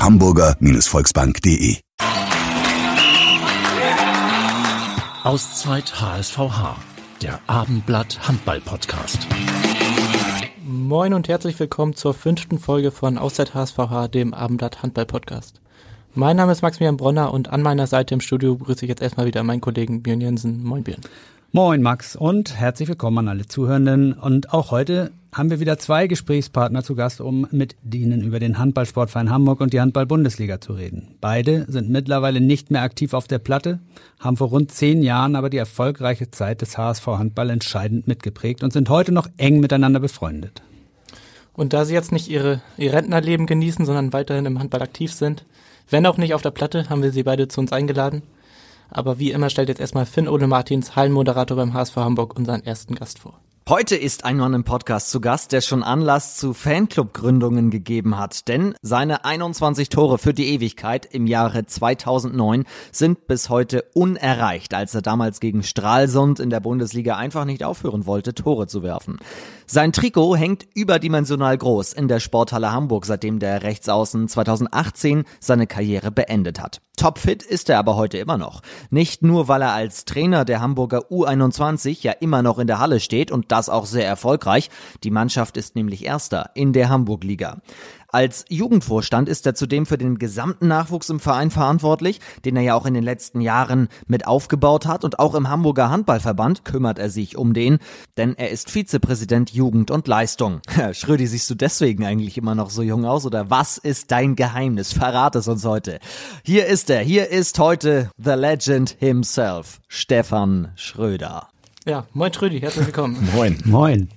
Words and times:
www.hamburger-volksbank.de 0.00 1.76
Auszeit 5.24 6.00
HSVH, 6.00 6.76
der 7.20 7.38
Abendblatt 7.46 8.26
Handball 8.26 8.60
Podcast. 8.62 9.26
Moin 10.64 11.12
und 11.12 11.28
herzlich 11.28 11.60
willkommen 11.60 11.94
zur 11.94 12.14
fünften 12.14 12.58
Folge 12.58 12.90
von 12.90 13.18
Auszeit 13.18 13.52
HSVH, 13.54 14.08
dem 14.08 14.32
Abendblatt 14.32 14.82
Handball 14.82 15.04
Podcast. 15.04 15.60
Mein 16.14 16.36
Name 16.36 16.52
ist 16.52 16.62
Maximilian 16.62 16.96
Bronner 16.96 17.34
und 17.34 17.50
an 17.50 17.60
meiner 17.60 17.86
Seite 17.86 18.14
im 18.14 18.22
Studio 18.22 18.54
begrüße 18.54 18.86
ich 18.86 18.88
jetzt 18.88 19.02
erstmal 19.02 19.26
wieder 19.26 19.42
meinen 19.42 19.60
Kollegen 19.60 20.02
Björn 20.02 20.22
Jensen. 20.22 20.64
Moin 20.64 20.82
Björn. 20.82 21.02
Moin 21.52 21.82
Max 21.82 22.14
und 22.14 22.54
herzlich 22.60 22.88
willkommen 22.88 23.18
an 23.18 23.28
alle 23.28 23.44
Zuhörenden. 23.44 24.12
Und 24.12 24.54
auch 24.54 24.70
heute 24.70 25.10
haben 25.32 25.50
wir 25.50 25.58
wieder 25.58 25.78
zwei 25.78 26.06
Gesprächspartner 26.06 26.84
zu 26.84 26.94
Gast, 26.94 27.20
um 27.20 27.44
mit 27.50 27.74
ihnen 27.92 28.22
über 28.22 28.38
den 28.38 28.56
Handballsportverein 28.56 29.30
Hamburg 29.30 29.60
und 29.60 29.72
die 29.72 29.80
Handball-Bundesliga 29.80 30.60
zu 30.60 30.74
reden. 30.74 31.16
Beide 31.20 31.66
sind 31.66 31.90
mittlerweile 31.90 32.40
nicht 32.40 32.70
mehr 32.70 32.82
aktiv 32.82 33.14
auf 33.14 33.26
der 33.26 33.40
Platte, 33.40 33.80
haben 34.20 34.36
vor 34.36 34.50
rund 34.50 34.70
zehn 34.70 35.02
Jahren 35.02 35.34
aber 35.34 35.50
die 35.50 35.56
erfolgreiche 35.56 36.30
Zeit 36.30 36.60
des 36.60 36.78
HSV 36.78 37.04
Handball 37.08 37.50
entscheidend 37.50 38.06
mitgeprägt 38.06 38.62
und 38.62 38.72
sind 38.72 38.88
heute 38.88 39.10
noch 39.10 39.26
eng 39.36 39.58
miteinander 39.58 39.98
befreundet. 39.98 40.62
Und 41.52 41.72
da 41.72 41.84
sie 41.84 41.94
jetzt 41.94 42.12
nicht 42.12 42.30
ihre, 42.30 42.60
ihr 42.76 42.92
Rentnerleben 42.92 43.46
genießen, 43.46 43.84
sondern 43.84 44.12
weiterhin 44.12 44.46
im 44.46 44.60
Handball 44.60 44.82
aktiv 44.82 45.12
sind, 45.12 45.44
wenn 45.88 46.06
auch 46.06 46.16
nicht 46.16 46.34
auf 46.34 46.42
der 46.42 46.52
Platte, 46.52 46.88
haben 46.88 47.02
wir 47.02 47.10
sie 47.10 47.24
beide 47.24 47.48
zu 47.48 47.60
uns 47.60 47.72
eingeladen. 47.72 48.22
Aber 48.90 49.18
wie 49.18 49.30
immer 49.30 49.50
stellt 49.50 49.68
jetzt 49.68 49.80
erstmal 49.80 50.06
Finn 50.06 50.28
Ole 50.28 50.46
Martins, 50.46 50.96
Hallenmoderator 50.96 51.56
beim 51.56 51.74
HSV 51.74 51.96
Hamburg, 51.96 52.36
unseren 52.36 52.64
ersten 52.64 52.94
Gast 52.94 53.18
vor. 53.18 53.40
Heute 53.68 53.94
ist 53.94 54.24
ein 54.24 54.38
Mann 54.38 54.52
im 54.52 54.64
Podcast 54.64 55.10
zu 55.10 55.20
Gast, 55.20 55.52
der 55.52 55.60
schon 55.60 55.84
Anlass 55.84 56.36
zu 56.36 56.54
Fanclub-Gründungen 56.54 57.70
gegeben 57.70 58.18
hat. 58.18 58.48
Denn 58.48 58.74
seine 58.82 59.24
21 59.24 59.90
Tore 59.90 60.18
für 60.18 60.34
die 60.34 60.48
Ewigkeit 60.48 61.06
im 61.06 61.28
Jahre 61.28 61.64
2009 61.64 62.64
sind 62.90 63.28
bis 63.28 63.48
heute 63.48 63.84
unerreicht, 63.94 64.74
als 64.74 64.92
er 64.96 65.02
damals 65.02 65.38
gegen 65.38 65.62
Stralsund 65.62 66.40
in 66.40 66.50
der 66.50 66.58
Bundesliga 66.58 67.16
einfach 67.16 67.44
nicht 67.44 67.62
aufhören 67.62 68.06
wollte, 68.06 68.34
Tore 68.34 68.66
zu 68.66 68.82
werfen. 68.82 69.18
Sein 69.66 69.92
Trikot 69.92 70.34
hängt 70.34 70.66
überdimensional 70.74 71.56
groß 71.56 71.92
in 71.92 72.08
der 72.08 72.18
Sporthalle 72.18 72.72
Hamburg, 72.72 73.06
seitdem 73.06 73.38
der 73.38 73.62
Rechtsaußen 73.62 74.26
2018 74.26 75.22
seine 75.38 75.68
Karriere 75.68 76.10
beendet 76.10 76.60
hat. 76.60 76.80
Topfit 77.00 77.42
ist 77.42 77.70
er 77.70 77.78
aber 77.78 77.96
heute 77.96 78.18
immer 78.18 78.36
noch. 78.36 78.60
Nicht 78.90 79.22
nur, 79.22 79.48
weil 79.48 79.62
er 79.62 79.72
als 79.72 80.04
Trainer 80.04 80.44
der 80.44 80.60
Hamburger 80.60 81.10
U21 81.10 82.02
ja 82.02 82.12
immer 82.12 82.42
noch 82.42 82.58
in 82.58 82.66
der 82.66 82.78
Halle 82.78 83.00
steht 83.00 83.30
und 83.30 83.50
das 83.52 83.70
auch 83.70 83.86
sehr 83.86 84.06
erfolgreich. 84.06 84.68
Die 85.02 85.10
Mannschaft 85.10 85.56
ist 85.56 85.76
nämlich 85.76 86.04
Erster 86.04 86.50
in 86.52 86.74
der 86.74 86.90
Hamburg-Liga. 86.90 87.62
Als 88.12 88.44
Jugendvorstand 88.48 89.28
ist 89.28 89.46
er 89.46 89.54
zudem 89.54 89.86
für 89.86 89.98
den 89.98 90.18
gesamten 90.18 90.66
Nachwuchs 90.66 91.10
im 91.10 91.20
Verein 91.20 91.50
verantwortlich, 91.50 92.20
den 92.44 92.56
er 92.56 92.62
ja 92.62 92.74
auch 92.74 92.86
in 92.86 92.94
den 92.94 93.04
letzten 93.04 93.40
Jahren 93.40 93.88
mit 94.06 94.26
aufgebaut 94.26 94.86
hat 94.86 95.04
und 95.04 95.20
auch 95.20 95.34
im 95.34 95.48
Hamburger 95.48 95.90
Handballverband 95.90 96.64
kümmert 96.64 96.98
er 96.98 97.08
sich 97.08 97.36
um 97.36 97.54
den, 97.54 97.78
denn 98.16 98.36
er 98.36 98.50
ist 98.50 98.70
Vizepräsident 98.70 99.50
Jugend 99.52 99.92
und 99.92 100.08
Leistung. 100.08 100.60
Schrödi, 100.92 101.26
siehst 101.26 101.48
du 101.50 101.54
deswegen 101.54 102.04
eigentlich 102.04 102.36
immer 102.36 102.56
noch 102.56 102.70
so 102.70 102.82
jung 102.82 103.04
aus 103.04 103.26
oder 103.26 103.48
was 103.48 103.78
ist 103.78 104.10
dein 104.10 104.34
Geheimnis? 104.34 104.92
Verrat 104.92 105.36
es 105.36 105.46
uns 105.46 105.64
heute. 105.64 106.00
Hier 106.42 106.66
ist 106.66 106.90
er, 106.90 107.00
hier 107.00 107.28
ist 107.28 107.58
heute 107.60 108.10
The 108.18 108.30
Legend 108.30 108.96
himself, 108.98 109.80
Stefan 109.86 110.72
Schröder. 110.74 111.48
Ja, 111.86 112.06
moin 112.12 112.32
Trödi, 112.32 112.60
herzlich 112.60 112.86
willkommen. 112.86 113.28
Moin. 113.34 113.58
Moin. 113.64 114.08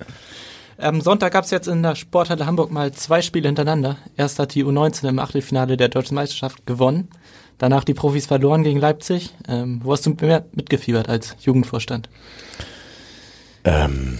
Am 0.78 1.02
Sonntag 1.02 1.34
gab 1.34 1.46
es 1.46 1.52
jetzt 1.52 1.68
in 1.68 1.84
der 1.84 1.96
Sporthalle 1.96 2.46
Hamburg 2.46 2.72
mal 2.72 2.92
zwei 2.94 3.22
Spiele 3.22 3.48
hintereinander. 3.48 3.98
Erst 4.18 4.40
hat 4.40 4.56
die 4.56 4.66
U19 4.66 5.08
im 5.08 5.20
Achtelfinale 5.20 5.78
der 5.78 5.90
Deutschen 5.90 6.16
Meisterschaft 6.16 6.66
gewonnen. 6.66 7.10
Danach 7.60 7.84
die 7.84 7.94
Profis 7.94 8.26
verloren 8.26 8.64
gegen 8.64 8.80
Leipzig. 8.80 9.34
Ähm, 9.48 9.82
wo 9.84 9.92
hast 9.92 10.06
du 10.06 10.16
mehr 10.20 10.46
mitgefiebert 10.52 11.10
als 11.10 11.36
Jugendvorstand? 11.42 12.10
Ähm, 13.64 14.18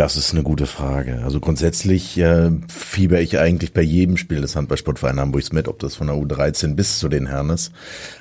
das 0.00 0.16
ist 0.16 0.32
eine 0.32 0.42
gute 0.42 0.64
Frage. 0.64 1.20
Also 1.24 1.40
grundsätzlich 1.40 2.16
äh, 2.16 2.50
fieber 2.68 3.20
ich 3.20 3.38
eigentlich 3.38 3.74
bei 3.74 3.82
jedem 3.82 4.16
Spiel 4.16 4.40
des 4.40 4.56
Handballsportvereins 4.56 5.20
Hamburgs 5.20 5.52
mit, 5.52 5.68
ob 5.68 5.78
das 5.78 5.94
von 5.94 6.06
der 6.06 6.16
U13 6.16 6.74
bis 6.74 6.98
zu 6.98 7.10
den 7.10 7.26
Herren 7.26 7.50
ist. 7.50 7.70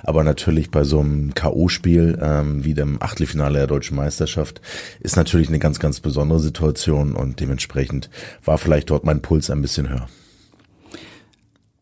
Aber 0.04 0.26
natürlich 0.26 0.72
bei 0.72 0.84
so 0.84 1.00
einem 1.00 1.34
K.O.-Spiel 1.34 2.20
ähm, 2.22 2.66
wie 2.66 2.74
dem 2.74 3.02
Achtelfinale 3.02 3.60
der 3.60 3.68
Deutschen 3.68 3.96
Meisterschaft 3.96 4.60
ist 5.00 5.16
natürlich 5.16 5.48
eine 5.48 5.60
ganz, 5.60 5.80
ganz 5.80 6.02
besondere 6.02 6.42
Situation 6.42 7.16
und 7.16 7.40
dementsprechend 7.40 8.10
war 8.44 8.58
vielleicht 8.58 8.90
dort 8.90 9.06
mein 9.06 9.22
Puls 9.22 9.50
ein 9.50 9.62
bisschen 9.62 9.88
höher. 9.88 10.10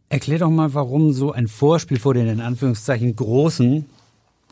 Erklär 0.10 0.38
doch 0.38 0.52
mal, 0.52 0.76
warum 0.76 1.12
so 1.12 1.32
ein 1.32 1.48
Vorspiel 1.48 1.98
vor 1.98 2.14
den 2.14 2.28
in 2.28 2.40
Anführungszeichen 2.40 3.16
Großen 3.16 3.86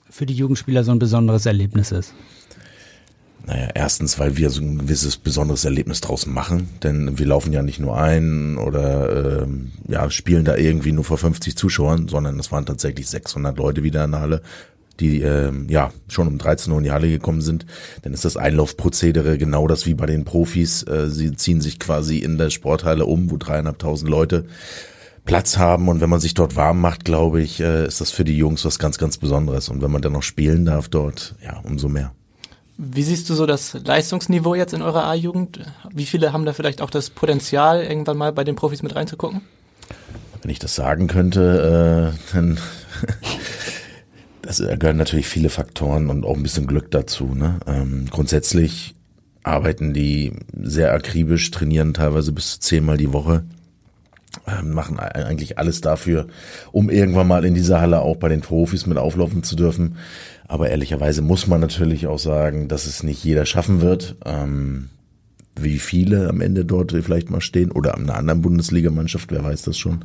für 0.10 0.26
die 0.26 0.34
Jugendspieler 0.34 0.84
so 0.84 0.92
ein 0.92 0.98
besonderes 0.98 1.46
Erlebnis 1.46 1.92
ist. 1.92 2.16
Naja, 3.48 3.70
erstens, 3.76 4.18
weil 4.18 4.38
wir 4.38 4.50
so 4.50 4.62
ein 4.62 4.80
gewisses 4.80 5.18
besonderes 5.18 5.66
Erlebnis 5.66 6.02
draus 6.02 6.26
machen, 6.26 6.70
denn 6.82 7.20
wir 7.20 7.28
laufen 7.28 7.54
ja 7.54 7.62
nicht 7.62 7.80
nur 7.80 7.98
ein 7.98 8.58
oder 8.58 9.44
ähm, 9.44 9.72
ja 9.88 10.10
spielen 10.10 10.46
da 10.46 10.56
irgendwie 10.56 10.92
nur 10.92 11.04
vor 11.04 11.20
50 11.20 11.56
Zuschauern, 11.56 12.08
sondern 12.08 12.40
es 12.40 12.52
waren 12.52 12.66
tatsächlich 12.66 13.08
600 13.08 13.56
Leute 13.58 13.84
wieder 13.84 14.04
in 14.04 14.12
der 14.12 14.22
Halle, 14.22 14.42
die 15.00 15.22
ähm, 15.22 15.68
ja 15.70 15.92
schon 16.08 16.28
um 16.28 16.40
13 16.40 16.72
Uhr 16.72 16.80
in 16.80 16.86
die 16.86 16.92
Halle 16.92 17.08
gekommen 17.08 17.42
sind. 17.42 17.68
Dann 18.02 18.14
ist 18.14 18.26
das 18.26 18.36
Einlaufprozedere 18.36 19.38
genau 19.38 19.68
das 19.68 19.86
wie 19.86 19.94
bei 19.94 20.08
den 20.08 20.26
Profis. 20.26 20.82
Äh, 20.82 21.10
sie 21.10 21.36
ziehen 21.36 21.62
sich 21.62 21.78
quasi 21.78 22.18
in 22.18 22.40
der 22.40 22.50
Sporthalle 22.50 23.06
um, 23.06 23.30
wo 23.30 23.38
dreieinhalbtausend 23.38 24.10
Leute 24.10 24.46
Platz 25.26 25.58
haben 25.58 25.88
und 25.88 26.02
wenn 26.02 26.10
man 26.10 26.20
sich 26.20 26.34
dort 26.34 26.56
warm 26.56 26.82
macht, 26.82 27.06
glaube 27.06 27.42
ich, 27.42 27.60
äh, 27.60 27.86
ist 27.86 28.02
das 28.02 28.10
für 28.10 28.24
die 28.24 28.38
Jungs 28.38 28.66
was 28.66 28.80
ganz, 28.80 28.98
ganz 28.98 29.20
Besonderes. 29.20 29.70
Und 29.70 29.84
wenn 29.84 29.92
man 29.92 30.02
dann 30.02 30.14
noch 30.14 30.24
spielen 30.24 30.66
darf 30.66 30.88
dort, 30.88 31.36
ja, 31.44 31.60
umso 31.64 31.90
mehr. 31.90 32.12
Wie 32.78 33.04
siehst 33.04 33.30
du 33.30 33.36
so 33.36 33.46
das 33.46 33.74
Leistungsniveau 33.74 34.54
jetzt 34.56 34.74
in 34.74 34.82
eurer 34.82 35.06
A-Jugend? 35.06 35.60
Wie 35.94 36.06
viele 36.06 36.34
haben 36.34 36.46
da 36.46 36.54
vielleicht 36.54 36.82
auch 36.82 36.90
das 36.90 37.10
Potenzial, 37.10 37.82
irgendwann 37.84 38.18
mal 38.18 38.34
bei 38.34 38.44
den 38.44 38.56
Profis 38.56 38.84
mit 38.84 38.96
reinzugucken? 38.96 39.42
Wenn 40.42 40.52
ich 40.52 40.60
das 40.60 40.76
sagen 40.76 41.08
könnte, 41.08 42.14
äh, 42.14 42.34
dann 42.34 42.60
das 44.42 44.58
gehören 44.58 44.98
natürlich 44.98 45.28
viele 45.28 45.50
Faktoren 45.50 46.10
und 46.10 46.26
auch 46.26 46.36
ein 46.36 46.44
bisschen 46.44 46.68
Glück 46.68 46.92
dazu. 46.92 47.34
Ne? 47.34 47.60
Ähm, 47.66 48.08
grundsätzlich 48.12 48.94
arbeiten 49.44 49.94
die 49.94 50.34
sehr 50.54 50.94
akribisch, 50.94 51.50
trainieren 51.52 51.94
teilweise 51.94 52.32
bis 52.32 52.54
zu 52.54 52.60
zehnmal 52.60 52.98
die 52.98 53.14
Woche, 53.14 53.44
ähm, 54.48 54.72
machen 54.72 55.00
eigentlich 55.00 55.58
alles 55.58 55.82
dafür, 55.82 56.28
um 56.72 56.90
irgendwann 56.90 57.28
mal 57.28 57.46
in 57.46 57.54
dieser 57.54 57.80
Halle 57.80 58.02
auch 58.02 58.18
bei 58.18 58.28
den 58.28 58.42
Profis 58.42 58.86
mit 58.86 58.98
auflaufen 58.98 59.44
zu 59.44 59.56
dürfen. 59.56 59.98
Aber 60.48 60.70
ehrlicherweise 60.70 61.22
muss 61.22 61.48
man 61.48 61.62
natürlich 61.62 62.08
auch 62.08 62.20
sagen, 62.20 62.68
dass 62.68 62.86
es 62.86 63.04
nicht 63.04 63.24
jeder 63.24 63.46
schaffen 63.46 63.82
wird. 63.82 64.16
Ähm, 64.26 64.90
wie 65.58 65.80
viele 65.80 66.28
am 66.28 66.42
Ende 66.42 66.66
dort 66.66 66.92
vielleicht 66.92 67.30
mal 67.30 67.42
stehen 67.42 67.72
oder 67.72 67.96
an 67.96 68.04
einer 68.04 68.18
anderen 68.18 68.42
Bundesligamannschaft, 68.42 69.32
wer 69.32 69.44
weiß 69.44 69.62
das 69.64 69.78
schon. 69.78 70.04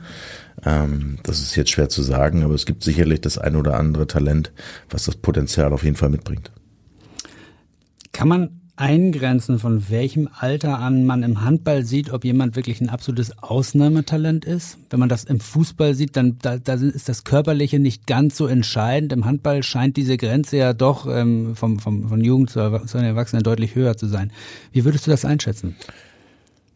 Ähm, 0.64 1.18
das 1.24 1.40
ist 1.40 1.56
jetzt 1.56 1.70
schwer 1.70 1.88
zu 1.88 2.02
sagen, 2.02 2.44
aber 2.44 2.54
es 2.54 2.66
gibt 2.66 2.84
sicherlich 2.84 3.20
das 3.20 3.36
ein 3.36 3.56
oder 3.56 3.76
andere 3.76 4.06
Talent, 4.06 4.52
was 4.90 5.04
das 5.04 5.16
Potenzial 5.16 5.72
auf 5.72 5.82
jeden 5.82 5.96
Fall 5.96 6.10
mitbringt. 6.10 6.52
Kann 8.12 8.28
man 8.28 8.59
eingrenzen, 8.80 9.58
von 9.58 9.90
welchem 9.90 10.28
Alter 10.32 10.78
an 10.78 11.04
man 11.04 11.22
im 11.22 11.44
Handball 11.44 11.84
sieht, 11.84 12.10
ob 12.10 12.24
jemand 12.24 12.56
wirklich 12.56 12.80
ein 12.80 12.88
absolutes 12.88 13.42
Ausnahmetalent 13.42 14.44
ist? 14.44 14.78
Wenn 14.88 15.00
man 15.00 15.08
das 15.08 15.24
im 15.24 15.38
Fußball 15.38 15.94
sieht, 15.94 16.16
dann 16.16 16.38
da, 16.40 16.56
da 16.56 16.74
ist 16.74 17.08
das 17.08 17.24
Körperliche 17.24 17.78
nicht 17.78 18.06
ganz 18.06 18.36
so 18.36 18.46
entscheidend. 18.46 19.12
Im 19.12 19.26
Handball 19.26 19.62
scheint 19.62 19.96
diese 19.96 20.16
Grenze 20.16 20.56
ja 20.56 20.72
doch 20.72 21.06
ähm, 21.06 21.54
vom, 21.54 21.78
vom, 21.78 22.08
von 22.08 22.20
Jugend 22.22 22.50
zu, 22.50 22.80
zu 22.86 22.98
Erwachsenen 22.98 23.42
deutlich 23.42 23.74
höher 23.74 23.96
zu 23.96 24.06
sein. 24.06 24.32
Wie 24.72 24.84
würdest 24.84 25.06
du 25.06 25.10
das 25.10 25.24
einschätzen? 25.24 25.76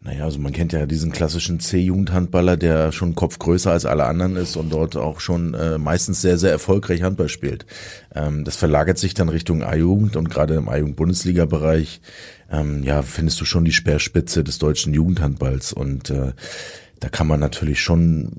Naja, 0.05 0.25
also 0.25 0.37
man 0.37 0.53
kennt 0.53 0.71
ja 0.71 0.85
diesen 0.85 1.11
klassischen 1.11 1.59
C-Jugendhandballer, 1.59 2.57
der 2.57 2.91
schon 2.91 3.15
Kopf 3.15 3.39
größer 3.39 3.71
als 3.71 3.85
alle 3.85 4.05
anderen 4.05 4.35
ist 4.35 4.55
und 4.55 4.71
dort 4.71 4.95
auch 4.95 5.19
schon 5.19 5.55
äh, 5.55 5.79
meistens 5.79 6.21
sehr, 6.21 6.37
sehr 6.37 6.51
erfolgreich 6.51 7.01
Handball 7.01 7.27
spielt. 7.27 7.65
Ähm, 8.13 8.43
das 8.43 8.55
verlagert 8.55 8.99
sich 8.99 9.15
dann 9.15 9.29
Richtung 9.29 9.63
A-Jugend 9.63 10.15
und 10.15 10.29
gerade 10.29 10.53
im 10.53 10.69
A-Jugend-Bundesliga-Bereich, 10.69 12.01
ähm, 12.51 12.83
ja, 12.83 13.01
findest 13.01 13.41
du 13.41 13.45
schon 13.45 13.65
die 13.65 13.71
Speerspitze 13.71 14.43
des 14.43 14.59
deutschen 14.59 14.93
Jugendhandballs 14.93 15.73
und 15.73 16.11
äh, 16.11 16.33
da 16.99 17.09
kann 17.09 17.25
man 17.25 17.39
natürlich 17.39 17.81
schon 17.81 18.31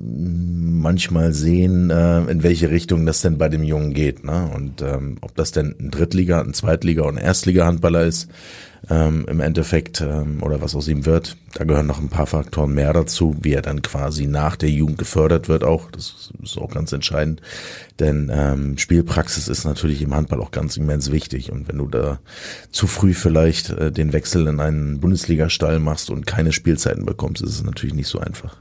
manchmal 0.81 1.33
sehen, 1.33 1.91
äh, 1.91 2.21
in 2.31 2.45
welche 2.45 2.71
Richtung 2.71 3.05
das 3.07 3.23
denn 3.23 3.39
bei 3.39 3.49
dem 3.49 3.65
Jungen 3.65 3.93
geht. 3.93 4.25
Ne? 4.25 4.49
Und 4.55 4.83
ähm, 4.83 5.19
ob 5.21 5.35
das 5.35 5.51
denn 5.51 5.75
ein 5.81 5.91
Drittliga, 5.91 6.41
ein 6.41 6.55
Zweitliga 6.55 7.03
und 7.03 7.19
ein 7.19 7.25
Erstliga-Handballer 7.25 8.05
ist, 8.05 8.31
ähm, 8.88 9.26
im 9.28 9.40
Endeffekt 9.40 10.00
ähm, 10.00 10.43
oder 10.43 10.61
was 10.61 10.75
aus 10.75 10.88
ihm 10.88 11.06
wird. 11.06 11.37
Da 11.55 11.64
gehören 11.64 11.87
noch 11.87 11.99
ein 11.99 12.08
paar 12.08 12.26
Faktoren 12.26 12.75
mehr 12.75 12.93
dazu, 12.93 13.37
wie 13.40 13.52
er 13.52 13.62
dann 13.62 13.82
quasi 13.82 14.26
nach 14.26 14.56
der 14.56 14.70
Jugend 14.70 14.99
gefördert 14.99 15.49
wird 15.49 15.64
auch. 15.64 15.90
Das 15.90 16.31
ist 16.43 16.58
auch 16.58 16.70
ganz 16.70 16.93
entscheidend, 16.93 17.40
denn 17.99 18.31
ähm, 18.32 18.78
Spielpraxis 18.78 19.49
ist 19.49 19.64
natürlich 19.64 20.02
im 20.02 20.14
Handball 20.14 20.40
auch 20.40 20.50
ganz 20.50 20.76
immens 20.76 21.11
wichtig. 21.11 21.50
Und 21.50 21.69
wenn 21.69 21.78
du 21.78 21.87
da 21.87 22.20
zu 22.70 22.87
früh 22.87 23.14
vielleicht 23.14 23.70
äh, 23.70 23.90
den 23.90 24.12
Wechsel 24.12 24.46
in 24.46 24.61
einen 24.61 25.00
Bundesligastall 25.00 25.78
machst 25.81 26.11
und 26.11 26.26
keine 26.26 26.52
Spielzeiten 26.52 27.06
bekommst, 27.06 27.43
ist 27.43 27.50
es 27.50 27.64
natürlich 27.64 27.94
nicht 27.94 28.08
so 28.08 28.19
einfach. 28.19 28.56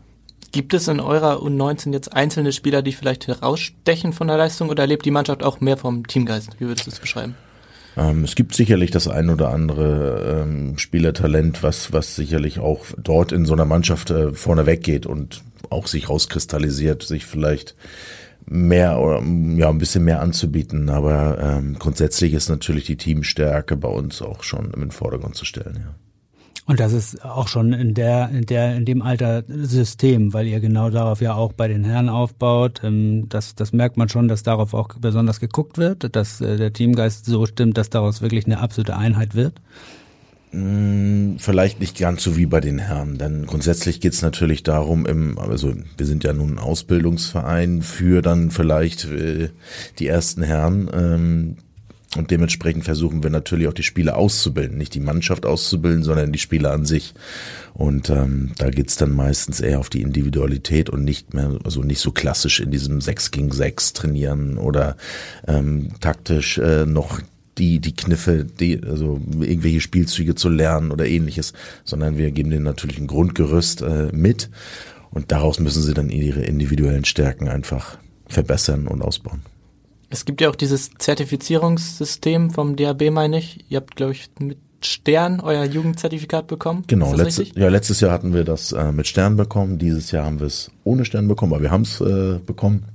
Gibt 0.56 0.74
es 0.74 0.88
in 0.88 1.02
eurer 1.02 1.42
U19 1.42 1.92
jetzt 1.92 2.14
einzelne 2.14 2.54
Spieler, 2.54 2.82
die 2.82 2.94
vielleicht 2.94 3.28
herausstechen 3.28 4.14
von 4.14 4.28
der 4.28 4.38
Leistung 4.38 4.70
oder 4.70 4.88
lebt 4.88 5.06
die 5.06 5.12
Mannschaft 5.12 5.44
auch 5.44 5.60
mehr 5.60 5.76
vom 5.76 6.08
Teamgeist? 6.08 6.56
Wie 6.60 6.66
würdest 6.66 6.88
du 6.88 6.92
es 6.92 7.00
beschreiben? 7.00 7.36
Ähm, 7.98 8.24
es 8.24 8.36
gibt 8.36 8.54
sicherlich 8.56 8.92
das 8.92 9.08
ein 9.08 9.30
oder 9.30 9.50
andere 9.50 10.44
ähm, 10.44 10.78
Spielertalent, 10.78 11.64
was, 11.64 11.94
was 11.94 12.16
sicherlich 12.16 12.60
auch 12.60 12.86
dort 12.98 13.32
in 13.32 13.46
so 13.46 13.54
einer 13.54 13.66
Mannschaft 13.66 14.10
äh, 14.10 14.34
vorne 14.34 14.66
weggeht 14.66 15.06
und 15.06 15.44
auch 15.70 15.88
sich 15.88 16.10
rauskristallisiert, 16.10 17.04
sich 17.04 17.26
vielleicht 17.26 17.76
mehr 18.46 19.00
oder 19.00 19.24
ja 19.56 19.70
ein 19.70 19.78
bisschen 19.78 20.04
mehr 20.04 20.22
anzubieten. 20.22 20.90
Aber 20.90 21.40
ähm, 21.40 21.78
grundsätzlich 21.80 22.34
ist 22.34 22.50
natürlich 22.50 22.86
die 22.86 22.98
Teamstärke 22.98 23.76
bei 23.76 23.90
uns 23.90 24.22
auch 24.22 24.44
schon 24.44 24.72
im 24.74 24.92
Vordergrund 24.92 25.36
zu 25.36 25.46
stellen, 25.46 25.80
ja. 25.80 25.96
Und 26.68 26.80
das 26.80 26.94
ist 26.94 27.24
auch 27.24 27.48
schon 27.48 27.74
in 27.74 27.94
der, 27.94 28.30
in 28.30 28.46
der, 28.46 28.76
in 28.76 28.86
dem 28.86 29.04
Alter 29.04 29.44
System, 29.48 30.34
weil 30.34 30.48
ihr 30.48 30.60
genau 30.60 30.90
darauf 30.90 31.22
ja 31.22 31.36
auch 31.36 31.54
bei 31.54 31.68
den 31.68 31.84
Herren 31.84 32.10
aufbaut. 32.10 32.82
Ähm, 32.84 33.30
das, 33.30 33.54
das 33.54 33.72
merkt 33.72 33.98
man 33.98 34.10
schon, 34.10 34.28
dass 34.28 34.42
darauf 34.42 34.74
auch 34.74 34.90
besonders 35.00 35.40
geguckt 35.40 35.78
wird, 35.78 36.16
dass 36.16 36.42
äh, 36.42 36.58
der 36.58 36.74
Teamgeist 36.74 37.26
so 37.26 37.46
stimmt, 37.46 37.78
dass 37.78 37.92
daraus 37.92 38.22
wirklich 38.22 38.46
eine 38.48 38.60
absolute 38.60 38.98
Einheit 38.98 39.36
wird. 39.36 39.62
Mm, 40.52 41.36
vielleicht 41.38 41.80
nicht 41.82 42.00
ganz 42.00 42.24
so 42.24 42.36
wie 42.36 42.48
bei 42.48 42.62
den 42.62 42.80
Herren, 42.80 43.20
denn 43.20 43.46
grundsätzlich 43.46 44.00
geht 44.00 44.14
es 44.14 44.24
natürlich 44.24 44.64
darum, 44.64 45.06
im, 45.06 45.38
also 45.38 45.74
wir 45.98 46.06
sind 46.06 46.24
ja 46.24 46.34
nun 46.34 46.54
ein 46.54 46.60
Ausbildungsverein 46.60 47.84
für 47.84 48.24
dann 48.24 48.50
vielleicht 48.50 49.06
äh, 49.06 49.50
die 50.00 50.08
ersten 50.08 50.42
Herren, 50.42 50.90
ähm, 50.94 51.58
und 52.16 52.32
dementsprechend 52.32 52.86
versuchen 52.86 53.24
wir 53.24 53.30
natürlich 53.30 53.68
auch 53.68 53.74
die 53.74 53.84
Spieler 53.84 54.18
auszubilden, 54.18 54.78
nicht 54.78 54.94
die 54.94 55.00
Mannschaft 55.00 55.46
auszubilden, 55.46 56.04
sondern 56.04 56.32
die 56.32 56.40
Spieler 56.40 56.72
an 56.72 56.86
sich. 56.86 57.14
Und 57.74 58.10
ähm, 58.10 58.52
da 58.58 58.70
geht's 58.70 58.96
dann 58.96 59.12
meistens 59.12 59.60
eher 59.60 59.80
auf 59.80 59.90
die 59.90 60.02
Individualität 60.02 60.90
und 60.90 61.04
nicht 61.04 61.34
mehr, 61.34 61.60
also 61.64 61.82
nicht 61.82 62.00
so 62.00 62.12
klassisch 62.12 62.60
in 62.60 62.72
diesem 62.72 63.02
6 63.02 63.32
gegen 63.32 63.52
6 63.52 63.94
trainieren 63.94 64.58
oder 64.58 64.96
ähm, 65.48 65.90
taktisch 66.00 66.58
äh, 66.58 66.86
noch 66.86 67.20
die, 67.58 67.80
die 67.80 67.96
Kniffe, 67.96 68.46
die, 68.46 68.82
also 68.84 69.20
irgendwelche 69.40 69.82
Spielzüge 69.82 70.36
zu 70.36 70.50
lernen 70.50 70.92
oder 70.92 71.06
ähnliches, 71.06 71.54
sondern 71.84 72.18
wir 72.18 72.32
geben 72.32 72.50
denen 72.50 72.64
natürlich 72.64 72.98
ein 72.98 73.08
Grundgerüst 73.08 73.82
äh, 73.82 74.10
mit 74.12 74.50
und 75.12 75.32
daraus 75.32 75.60
müssen 75.60 75.82
sie 75.82 75.94
dann 75.94 76.10
ihre 76.10 76.42
individuellen 76.42 77.06
Stärken 77.06 77.48
einfach 77.48 77.98
verbessern 78.28 78.88
und 78.88 79.02
ausbauen. 79.02 79.42
Es 80.10 80.26
gibt 80.26 80.42
ja 80.42 80.50
auch 80.50 80.56
dieses 80.56 80.92
Zertifizierungssystem 80.98 82.52
vom 82.52 82.76
DAB, 82.76 83.12
meine 83.12 83.40
ich. 83.40 83.66
Ihr 83.70 83.78
habt, 83.78 83.96
glaube 83.96 84.14
ich, 84.14 84.30
mit 84.40 84.58
Stern 84.86 85.40
euer 85.40 85.64
Jugendzertifikat 85.64 86.48
bekommen. 86.48 86.84
Genau, 86.88 87.14
letzte, 87.16 87.44
ja, 87.44 87.70
letztes 87.70 88.02
Jahr 88.02 88.12
hatten 88.12 88.34
wir 88.34 88.44
das 88.44 88.72
äh, 88.72 88.92
mit 88.92 89.08
Stern 89.08 89.36
bekommen, 89.36 89.80
dieses 89.80 90.12
Jahr 90.12 90.26
haben 90.26 90.40
wir 90.40 90.48
es 90.48 90.72
ohne 90.84 91.06
Stern 91.06 91.28
bekommen, 91.28 91.54
aber 91.54 91.64
wir 91.64 91.72
haben 91.72 91.82
es 91.82 92.02
äh, 92.02 92.40
bekommen. 92.46 92.86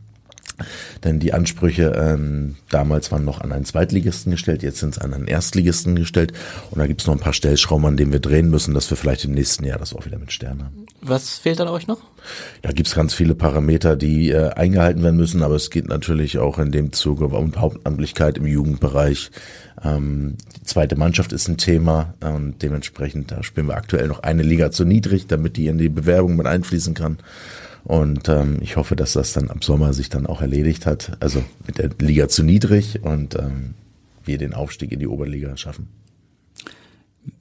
Denn 1.05 1.21
die 1.21 1.33
Ansprüche 1.33 1.93
ähm, 1.97 2.57
damals 2.69 3.11
waren 3.13 3.25
noch 3.25 3.41
an 3.41 3.53
einen 3.53 3.65
Zweitligisten 3.65 4.33
gestellt, 4.33 4.63
jetzt 4.63 4.79
sind 4.79 4.97
es 4.97 4.99
an 4.99 5.15
einen 5.15 5.27
Erstligisten 5.27 5.97
gestellt. 5.97 6.33
Und 6.71 6.79
da 6.79 6.87
gibt 6.87 7.01
es 7.01 7.07
noch 7.07 7.15
ein 7.15 7.21
paar 7.21 7.33
Stellschrauben, 7.33 7.87
an 7.87 7.97
denen 7.97 8.13
wir 8.13 8.21
drehen 8.21 8.51
müssen, 8.51 8.75
dass 8.75 8.91
wir 8.91 8.97
vielleicht 8.97 9.25
im 9.25 9.33
nächsten 9.33 9.65
Jahr 9.65 9.79
das 9.79 9.95
auch 9.95 10.07
wieder 10.07 10.19
mit 10.19 10.33
Stern 10.33 10.65
haben. 10.65 10.87
Was 11.03 11.39
fehlt 11.39 11.61
an 11.61 11.69
euch 11.69 11.87
noch? 11.87 12.01
Da 12.61 12.73
gibt 12.73 12.89
es 12.89 12.95
ganz 12.95 13.15
viele 13.15 13.35
Parameter, 13.35 13.97
die 13.97 14.31
äh, 14.31 14.51
eingehalten 14.51 15.03
werden 15.03 15.17
müssen, 15.17 15.43
aber 15.43 15.55
es 15.55 15.71
geht 15.71 15.89
natürlich 15.89 16.39
auch 16.39 16.59
in 16.59 16.73
dem 16.73 16.93
Zuge 16.93 17.27
um 17.27 17.57
Hauptamtlichkeit 17.57 18.37
im 18.37 18.47
Jugendbereich. 18.47 19.31
Ähm, 19.83 20.37
die 20.57 20.65
zweite 20.65 20.97
Mannschaft 20.97 21.33
ist 21.33 21.49
ein 21.49 21.57
Thema 21.57 22.15
und 22.21 22.63
dementsprechend 22.63 23.33
da 23.33 23.43
spielen 23.43 23.69
wir 23.69 23.77
aktuell 23.77 24.09
noch 24.09 24.23
eine 24.23 24.43
Liga 24.43 24.71
zu 24.71 24.85
niedrig, 24.85 25.27
damit 25.27 25.57
die 25.57 25.69
in 25.69 25.79
die 25.79 25.89
Bewerbung 25.89 26.37
mit 26.37 26.47
einfließen 26.47 26.93
kann. 26.93 27.19
Und 27.91 28.29
ähm, 28.29 28.59
ich 28.61 28.77
hoffe, 28.77 28.95
dass 28.95 29.15
das 29.15 29.33
dann 29.33 29.51
ab 29.51 29.65
Sommer 29.65 29.93
sich 29.95 30.09
dann 30.09 30.25
auch 30.25 30.41
erledigt 30.41 30.87
hat. 30.87 31.17
Also 31.19 31.43
mit 31.67 31.79
der 31.79 31.91
Liga 31.99 32.29
zu 32.29 32.45
niedrig 32.45 33.03
und 33.03 33.35
ähm, 33.35 33.75
wir 34.23 34.39
den 34.39 34.55
Aufstieg 34.55 34.93
in 34.93 35.01
die 35.01 35.09
Oberliga 35.09 35.57
schaffen. 35.57 35.89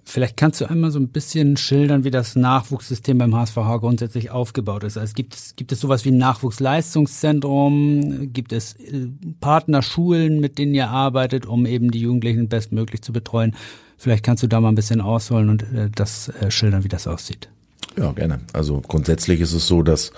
Vielleicht 0.06 0.38
kannst 0.38 0.60
du 0.60 0.66
einmal 0.66 0.90
so 0.90 0.98
ein 0.98 1.10
bisschen 1.10 1.56
schildern, 1.56 2.04
wie 2.04 2.10
das 2.10 2.36
Nachwuchssystem 2.36 3.20
beim 3.20 3.36
HSVH 3.36 3.78
grundsätzlich 3.78 4.32
aufgebaut 4.32 4.84
ist. 4.84 4.98
Also 4.98 5.14
gibt 5.14 5.36
es, 5.36 5.56
gibt 5.56 5.72
es 5.72 5.82
sowas 5.82 6.04
wie 6.04 6.10
ein 6.10 6.18
Nachwuchsleistungszentrum? 6.18 8.34
Gibt 8.34 8.52
es 8.52 8.74
äh, 8.74 9.08
Partnerschulen, 9.42 10.40
mit 10.40 10.58
denen 10.58 10.74
ihr 10.74 10.90
arbeitet, 10.90 11.46
um 11.46 11.68
eben 11.68 11.92
die 11.92 12.02
Jugendlichen 12.02 12.50
bestmöglich 12.50 13.04
zu 13.04 13.14
betreuen? 13.14 13.56
Vielleicht 13.98 14.24
kannst 14.24 14.42
du 14.42 14.48
da 14.48 14.60
mal 14.60 14.70
ein 14.70 14.76
bisschen 14.76 15.00
ausholen 15.00 15.50
und 15.50 15.62
äh, 15.74 15.92
das 15.94 16.30
äh, 16.30 16.50
schildern, 16.50 16.84
wie 16.84 16.88
das 16.88 17.06
aussieht. 17.06 17.50
Ja, 17.98 18.12
gerne. 18.12 18.40
Also 18.54 18.82
grundsätzlich 18.82 19.42
ist 19.42 19.54
es 19.54 19.68
so, 19.68 19.82
dass 19.82 20.12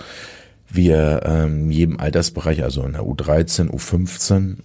wir 0.68 1.20
ähm, 1.24 1.70
jedem 1.70 2.00
Altersbereich, 2.00 2.62
also 2.62 2.82
in 2.84 2.92
der 2.92 3.02
U13, 3.02 3.70
U15, 3.70 4.56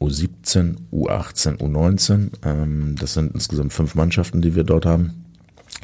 U17, 0.00 0.76
U18, 0.92 1.58
U19, 1.58 2.30
ähm, 2.44 2.96
das 2.98 3.14
sind 3.14 3.34
insgesamt 3.34 3.72
fünf 3.72 3.94
Mannschaften, 3.94 4.42
die 4.42 4.54
wir 4.54 4.64
dort 4.64 4.86
haben. 4.86 5.24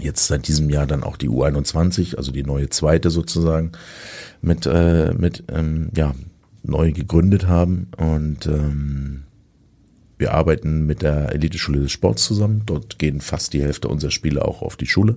Jetzt 0.00 0.26
seit 0.26 0.48
diesem 0.48 0.70
Jahr 0.70 0.86
dann 0.86 1.02
auch 1.02 1.16
die 1.16 1.28
U21, 1.28 2.16
also 2.16 2.30
die 2.32 2.42
neue 2.42 2.68
zweite 2.68 3.10
sozusagen, 3.10 3.72
mit, 4.42 4.66
äh, 4.66 5.12
mit 5.14 5.44
ähm, 5.48 5.90
ja, 5.96 6.14
neu 6.62 6.92
gegründet 6.92 7.46
haben. 7.46 7.88
Und 7.96 8.46
ähm, 8.46 9.24
wir 10.18 10.34
arbeiten 10.34 10.84
mit 10.84 11.02
der 11.02 11.32
Eliteschule 11.32 11.80
des 11.80 11.92
Sports 11.92 12.24
zusammen. 12.24 12.62
Dort 12.66 12.98
gehen 12.98 13.20
fast 13.20 13.52
die 13.52 13.62
Hälfte 13.62 13.86
unserer 13.86 14.10
Spieler 14.10 14.46
auch 14.46 14.62
auf 14.62 14.76
die 14.76 14.86
Schule. 14.86 15.16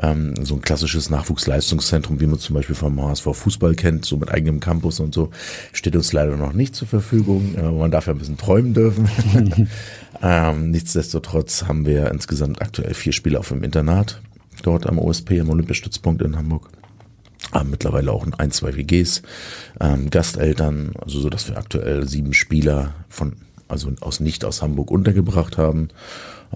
Ähm, 0.00 0.34
so 0.42 0.56
ein 0.56 0.62
klassisches 0.62 1.10
Nachwuchsleistungszentrum, 1.10 2.20
wie 2.20 2.26
man 2.26 2.40
zum 2.40 2.54
Beispiel 2.54 2.74
vom 2.74 3.00
HSV 3.00 3.28
Fußball 3.32 3.76
kennt, 3.76 4.04
so 4.04 4.16
mit 4.16 4.30
eigenem 4.30 4.58
Campus 4.58 4.98
und 4.98 5.14
so, 5.14 5.30
steht 5.72 5.94
uns 5.94 6.12
leider 6.12 6.36
noch 6.36 6.52
nicht 6.52 6.74
zur 6.74 6.88
Verfügung. 6.88 7.54
Äh, 7.54 7.70
man 7.70 7.92
darf 7.92 8.06
ja 8.06 8.14
ein 8.14 8.18
bisschen 8.18 8.36
träumen 8.36 8.74
dürfen. 8.74 9.08
ähm, 10.22 10.70
nichtsdestotrotz 10.72 11.64
haben 11.64 11.86
wir 11.86 12.10
insgesamt 12.10 12.60
aktuell 12.60 12.94
vier 12.94 13.12
Spieler 13.12 13.38
auf 13.40 13.48
dem 13.48 13.62
Internat, 13.62 14.20
dort 14.62 14.86
am 14.86 14.98
OSP, 14.98 15.40
am 15.40 15.50
Olympiastützpunkt 15.50 16.20
in 16.22 16.36
Hamburg 16.36 16.68
haben 17.52 17.70
mittlerweile 17.70 18.10
auch 18.10 18.26
ein, 18.38 18.50
zwei 18.50 18.74
WGs, 18.76 19.22
ähm, 19.80 20.10
Gasteltern, 20.10 20.92
also 21.00 21.20
so, 21.20 21.30
dass 21.30 21.48
wir 21.48 21.56
aktuell 21.56 22.08
sieben 22.08 22.34
Spieler 22.34 22.94
von 23.08 23.36
also 23.68 23.92
aus 24.00 24.20
nicht 24.20 24.44
aus 24.44 24.62
Hamburg 24.62 24.90
untergebracht 24.90 25.58
haben. 25.58 25.88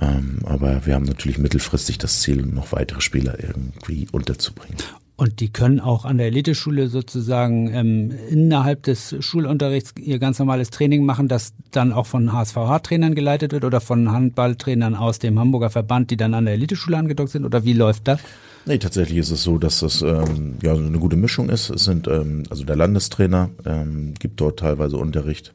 Ähm, 0.00 0.40
aber 0.44 0.86
wir 0.86 0.94
haben 0.94 1.04
natürlich 1.04 1.38
mittelfristig 1.38 1.98
das 1.98 2.20
Ziel, 2.20 2.46
noch 2.46 2.72
weitere 2.72 3.00
Spieler 3.00 3.38
irgendwie 3.40 4.06
unterzubringen. 4.12 4.76
Und 5.20 5.40
die 5.40 5.52
können 5.52 5.80
auch 5.80 6.06
an 6.06 6.16
der 6.16 6.28
Eliteschule 6.28 6.88
sozusagen 6.88 7.70
ähm, 7.74 8.10
innerhalb 8.30 8.84
des 8.84 9.14
Schulunterrichts 9.20 9.92
ihr 10.00 10.18
ganz 10.18 10.38
normales 10.38 10.70
Training 10.70 11.04
machen, 11.04 11.28
das 11.28 11.52
dann 11.72 11.92
auch 11.92 12.06
von 12.06 12.32
HSVH-Trainern 12.32 13.14
geleitet 13.14 13.52
wird 13.52 13.66
oder 13.66 13.82
von 13.82 14.10
Handballtrainern 14.10 14.94
aus 14.94 15.18
dem 15.18 15.38
Hamburger 15.38 15.68
Verband, 15.68 16.10
die 16.10 16.16
dann 16.16 16.32
an 16.32 16.46
der 16.46 16.54
Eliteschule 16.54 16.96
angedockt 16.96 17.32
sind? 17.32 17.44
Oder 17.44 17.64
wie 17.64 17.74
läuft 17.74 18.08
das? 18.08 18.20
Nee, 18.66 18.78
tatsächlich 18.78 19.18
ist 19.18 19.30
es 19.30 19.42
so, 19.42 19.58
dass 19.58 19.80
das 19.80 20.02
ähm, 20.02 20.58
ja 20.62 20.74
eine 20.74 20.98
gute 20.98 21.16
Mischung 21.16 21.48
ist. 21.48 21.70
Es 21.70 21.84
sind 21.84 22.06
ähm, 22.08 22.42
also 22.50 22.64
der 22.64 22.76
Landestrainer 22.76 23.50
ähm, 23.64 24.14
gibt 24.18 24.40
dort 24.40 24.58
teilweise 24.58 24.96
Unterricht, 24.98 25.54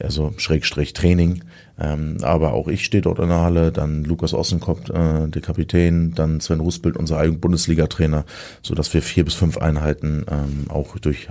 also 0.00 0.34
Schrägstrich 0.36 0.92
Training, 0.92 1.44
ähm, 1.78 2.18
aber 2.22 2.52
auch 2.52 2.68
ich 2.68 2.84
stehe 2.84 3.02
dort 3.02 3.20
in 3.20 3.28
der 3.28 3.40
Halle, 3.40 3.70
dann 3.70 4.04
Lukas 4.04 4.34
Ossenkopf, 4.34 4.90
äh, 4.90 5.28
der 5.28 5.42
Kapitän, 5.42 6.14
dann 6.14 6.40
Sven 6.40 6.60
Rusbild, 6.60 6.96
unser 6.96 7.18
eigen 7.18 7.38
Bundesliga-Trainer, 7.38 8.24
so 8.62 8.74
dass 8.74 8.92
wir 8.92 9.02
vier 9.02 9.24
bis 9.24 9.34
fünf 9.34 9.58
Einheiten 9.58 10.24
ähm, 10.28 10.66
auch 10.68 10.98
durch 10.98 11.28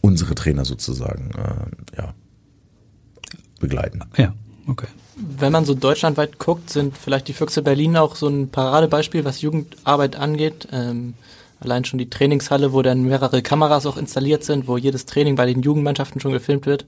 unsere 0.00 0.34
Trainer 0.34 0.64
sozusagen 0.64 1.30
äh, 1.32 1.96
ja 1.98 2.14
begleiten. 3.60 4.00
Ja, 4.16 4.34
okay 4.66 4.88
wenn 5.16 5.52
man 5.52 5.64
so 5.64 5.74
deutschlandweit 5.74 6.38
guckt, 6.38 6.70
sind 6.70 6.96
vielleicht 6.96 7.28
die 7.28 7.32
Füchse 7.32 7.62
Berlin 7.62 7.96
auch 7.96 8.16
so 8.16 8.28
ein 8.28 8.50
Paradebeispiel, 8.50 9.24
was 9.24 9.40
Jugendarbeit 9.40 10.16
angeht. 10.16 10.68
Ähm, 10.72 11.14
allein 11.58 11.84
schon 11.84 11.98
die 11.98 12.10
Trainingshalle, 12.10 12.72
wo 12.74 12.82
dann 12.82 13.04
mehrere 13.04 13.40
Kameras 13.40 13.86
auch 13.86 13.96
installiert 13.96 14.44
sind, 14.44 14.68
wo 14.68 14.76
jedes 14.76 15.06
Training 15.06 15.34
bei 15.34 15.46
den 15.46 15.62
Jugendmannschaften 15.62 16.20
schon 16.20 16.32
gefilmt 16.32 16.66
wird. 16.66 16.84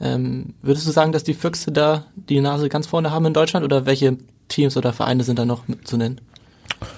Ähm, 0.00 0.54
würdest 0.62 0.86
du 0.86 0.92
sagen, 0.92 1.10
dass 1.10 1.24
die 1.24 1.34
Füchse 1.34 1.72
da 1.72 2.06
die 2.14 2.40
Nase 2.40 2.68
ganz 2.68 2.86
vorne 2.86 3.10
haben 3.10 3.26
in 3.26 3.34
Deutschland 3.34 3.64
oder 3.64 3.86
welche 3.86 4.16
Teams 4.48 4.76
oder 4.76 4.92
Vereine 4.92 5.24
sind 5.24 5.38
da 5.38 5.44
noch 5.44 5.64
zu 5.82 5.96
nennen? 5.96 6.20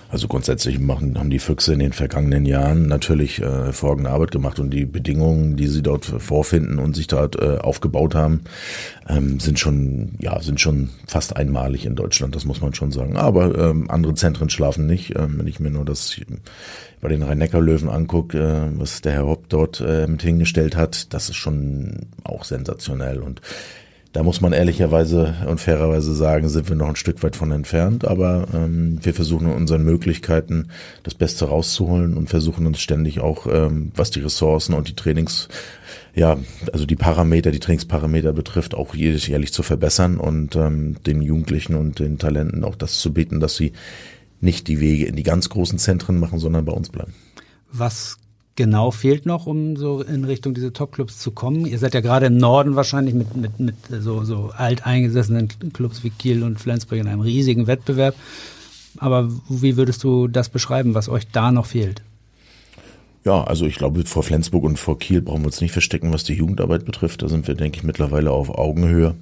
Also 0.08 0.28
grundsätzlich 0.28 0.78
machen, 0.78 1.18
haben 1.18 1.30
die 1.30 1.38
Füchse 1.38 1.72
in 1.72 1.78
den 1.78 1.92
vergangenen 1.92 2.46
Jahren 2.46 2.86
natürlich 2.86 3.42
äh, 3.42 3.72
folgende 3.72 4.10
Arbeit 4.10 4.30
gemacht 4.30 4.58
und 4.58 4.70
die 4.70 4.84
Bedingungen, 4.84 5.56
die 5.56 5.66
sie 5.66 5.82
dort 5.82 6.04
vorfinden 6.04 6.78
und 6.78 6.94
sich 6.94 7.06
dort 7.06 7.40
äh, 7.40 7.58
aufgebaut 7.58 8.14
haben, 8.14 8.42
ähm, 9.08 9.40
sind 9.40 9.58
schon, 9.58 10.14
ja, 10.18 10.40
sind 10.40 10.60
schon 10.60 10.90
fast 11.06 11.36
einmalig 11.36 11.86
in 11.86 11.96
Deutschland, 11.96 12.34
das 12.34 12.44
muss 12.44 12.60
man 12.60 12.74
schon 12.74 12.92
sagen. 12.92 13.16
Aber 13.16 13.56
ähm, 13.58 13.90
andere 13.90 14.14
Zentren 14.14 14.50
schlafen 14.50 14.86
nicht. 14.86 15.16
Ähm, 15.16 15.38
wenn 15.38 15.46
ich 15.46 15.60
mir 15.60 15.70
nur 15.70 15.84
das 15.84 16.18
bei 17.00 17.08
den 17.08 17.22
Rhein-Neckar-Löwen 17.22 17.88
angucke, 17.88 18.38
äh, 18.38 18.78
was 18.78 19.02
der 19.02 19.12
Herr 19.12 19.26
Hopp 19.26 19.48
dort 19.48 19.80
äh, 19.80 20.06
mit 20.06 20.22
hingestellt 20.22 20.76
hat, 20.76 21.12
das 21.12 21.28
ist 21.28 21.36
schon 21.36 22.06
auch 22.24 22.44
sensationell 22.44 23.20
und 23.20 23.40
da 24.16 24.22
muss 24.22 24.40
man 24.40 24.54
ehrlicherweise 24.54 25.34
und 25.46 25.60
fairerweise 25.60 26.14
sagen, 26.14 26.48
sind 26.48 26.70
wir 26.70 26.74
noch 26.74 26.88
ein 26.88 26.96
Stück 26.96 27.22
weit 27.22 27.36
von 27.36 27.50
entfernt, 27.50 28.06
aber 28.06 28.48
ähm, 28.54 28.98
wir 29.02 29.12
versuchen 29.12 29.48
in 29.48 29.54
unseren 29.54 29.84
Möglichkeiten 29.84 30.68
das 31.02 31.12
Beste 31.12 31.44
rauszuholen 31.44 32.16
und 32.16 32.30
versuchen 32.30 32.66
uns 32.66 32.80
ständig 32.80 33.20
auch, 33.20 33.46
ähm, 33.46 33.92
was 33.94 34.10
die 34.10 34.20
Ressourcen 34.20 34.72
und 34.72 34.88
die 34.88 34.96
Trainings, 34.96 35.48
ja, 36.14 36.38
also 36.72 36.86
die 36.86 36.96
Parameter, 36.96 37.50
die 37.50 37.60
Trainingsparameter 37.60 38.32
betrifft, 38.32 38.74
auch 38.74 38.94
jedes 38.94 39.26
jährlich 39.26 39.52
zu 39.52 39.62
verbessern 39.62 40.16
und 40.16 40.56
ähm, 40.56 40.96
den 41.04 41.20
Jugendlichen 41.20 41.74
und 41.74 41.98
den 41.98 42.16
Talenten 42.16 42.64
auch 42.64 42.74
das 42.74 42.98
zu 43.00 43.12
bieten, 43.12 43.38
dass 43.38 43.56
sie 43.56 43.72
nicht 44.40 44.66
die 44.68 44.80
Wege 44.80 45.04
in 45.04 45.16
die 45.16 45.24
ganz 45.24 45.50
großen 45.50 45.78
Zentren 45.78 46.18
machen, 46.18 46.38
sondern 46.38 46.64
bei 46.64 46.72
uns 46.72 46.88
bleiben. 46.88 47.12
Was 47.70 48.16
genau 48.56 48.90
fehlt 48.90 49.26
noch, 49.26 49.46
um 49.46 49.76
so 49.76 50.02
in 50.02 50.24
Richtung 50.24 50.54
diese 50.54 50.72
Top-Clubs 50.72 51.18
zu 51.18 51.30
kommen? 51.30 51.66
Ihr 51.66 51.78
seid 51.78 51.94
ja 51.94 52.00
gerade 52.00 52.26
im 52.26 52.36
Norden 52.36 52.74
wahrscheinlich 52.74 53.14
mit, 53.14 53.36
mit, 53.36 53.60
mit 53.60 53.76
so, 54.00 54.24
so 54.24 54.50
alteingesessenen 54.56 55.48
Clubs 55.72 56.02
wie 56.02 56.10
Kiel 56.10 56.42
und 56.42 56.58
Flensburg 56.58 56.98
in 56.98 57.06
einem 57.06 57.20
riesigen 57.20 57.66
Wettbewerb. 57.66 58.16
Aber 58.98 59.30
wie 59.48 59.76
würdest 59.76 60.02
du 60.02 60.26
das 60.26 60.48
beschreiben, 60.48 60.94
was 60.94 61.08
euch 61.08 61.28
da 61.28 61.52
noch 61.52 61.66
fehlt? 61.66 62.02
Ja, 63.24 63.42
also 63.44 63.66
ich 63.66 63.76
glaube, 63.76 64.04
vor 64.04 64.22
Flensburg 64.22 64.64
und 64.64 64.78
vor 64.78 64.98
Kiel 64.98 65.20
brauchen 65.20 65.42
wir 65.42 65.46
uns 65.46 65.60
nicht 65.60 65.72
verstecken, 65.72 66.12
was 66.12 66.24
die 66.24 66.34
Jugendarbeit 66.34 66.84
betrifft. 66.84 67.22
Da 67.22 67.28
sind 67.28 67.48
wir, 67.48 67.54
denke 67.54 67.78
ich, 67.78 67.82
mittlerweile 67.82 68.30
auf 68.30 68.50
Augenhöhe. 68.50 69.16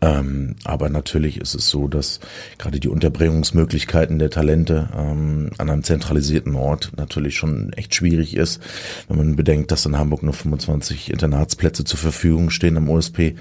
Ähm, 0.00 0.54
aber 0.64 0.88
natürlich 0.90 1.40
ist 1.40 1.54
es 1.54 1.68
so, 1.68 1.88
dass 1.88 2.20
gerade 2.58 2.78
die 2.78 2.88
Unterbringungsmöglichkeiten 2.88 4.18
der 4.18 4.30
Talente 4.30 4.88
ähm, 4.96 5.50
an 5.58 5.70
einem 5.70 5.82
zentralisierten 5.82 6.54
Ort 6.54 6.92
natürlich 6.96 7.36
schon 7.36 7.72
echt 7.72 7.94
schwierig 7.94 8.36
ist. 8.36 8.62
Wenn 9.08 9.16
man 9.16 9.36
bedenkt, 9.36 9.72
dass 9.72 9.86
in 9.86 9.98
Hamburg 9.98 10.22
nur 10.22 10.34
25 10.34 11.10
Internatsplätze 11.10 11.84
zur 11.84 11.98
Verfügung 11.98 12.50
stehen 12.50 12.76
am 12.76 12.88
OSP, 12.88 13.34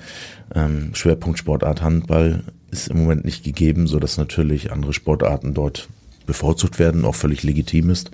ähm, 0.56 0.96
Schwerpunkt 0.96 1.38
Sportart 1.38 1.82
Handball 1.82 2.44
ist 2.72 2.88
im 2.88 2.98
Moment 2.98 3.24
nicht 3.24 3.44
gegeben, 3.44 3.88
so 3.88 4.00
dass 4.00 4.18
natürlich 4.18 4.72
andere 4.72 4.94
Sportarten 4.94 5.54
dort 5.54 5.88
bevorzugt 6.28 6.78
werden, 6.78 7.06
auch 7.06 7.16
völlig 7.16 7.42
legitim 7.42 7.90
ist. 7.90 8.12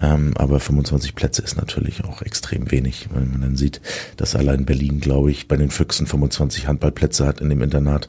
Ähm, 0.00 0.32
aber 0.36 0.58
25 0.58 1.14
Plätze 1.14 1.42
ist 1.42 1.56
natürlich 1.56 2.04
auch 2.04 2.22
extrem 2.22 2.70
wenig, 2.70 3.08
wenn 3.12 3.30
man 3.30 3.42
dann 3.42 3.56
sieht, 3.56 3.82
dass 4.16 4.34
allein 4.34 4.64
Berlin, 4.64 5.00
glaube 5.00 5.30
ich, 5.30 5.48
bei 5.48 5.58
den 5.58 5.70
Füchsen 5.70 6.06
25 6.06 6.66
Handballplätze 6.66 7.26
hat 7.26 7.42
in 7.42 7.50
dem 7.50 7.62
Internat 7.62 8.08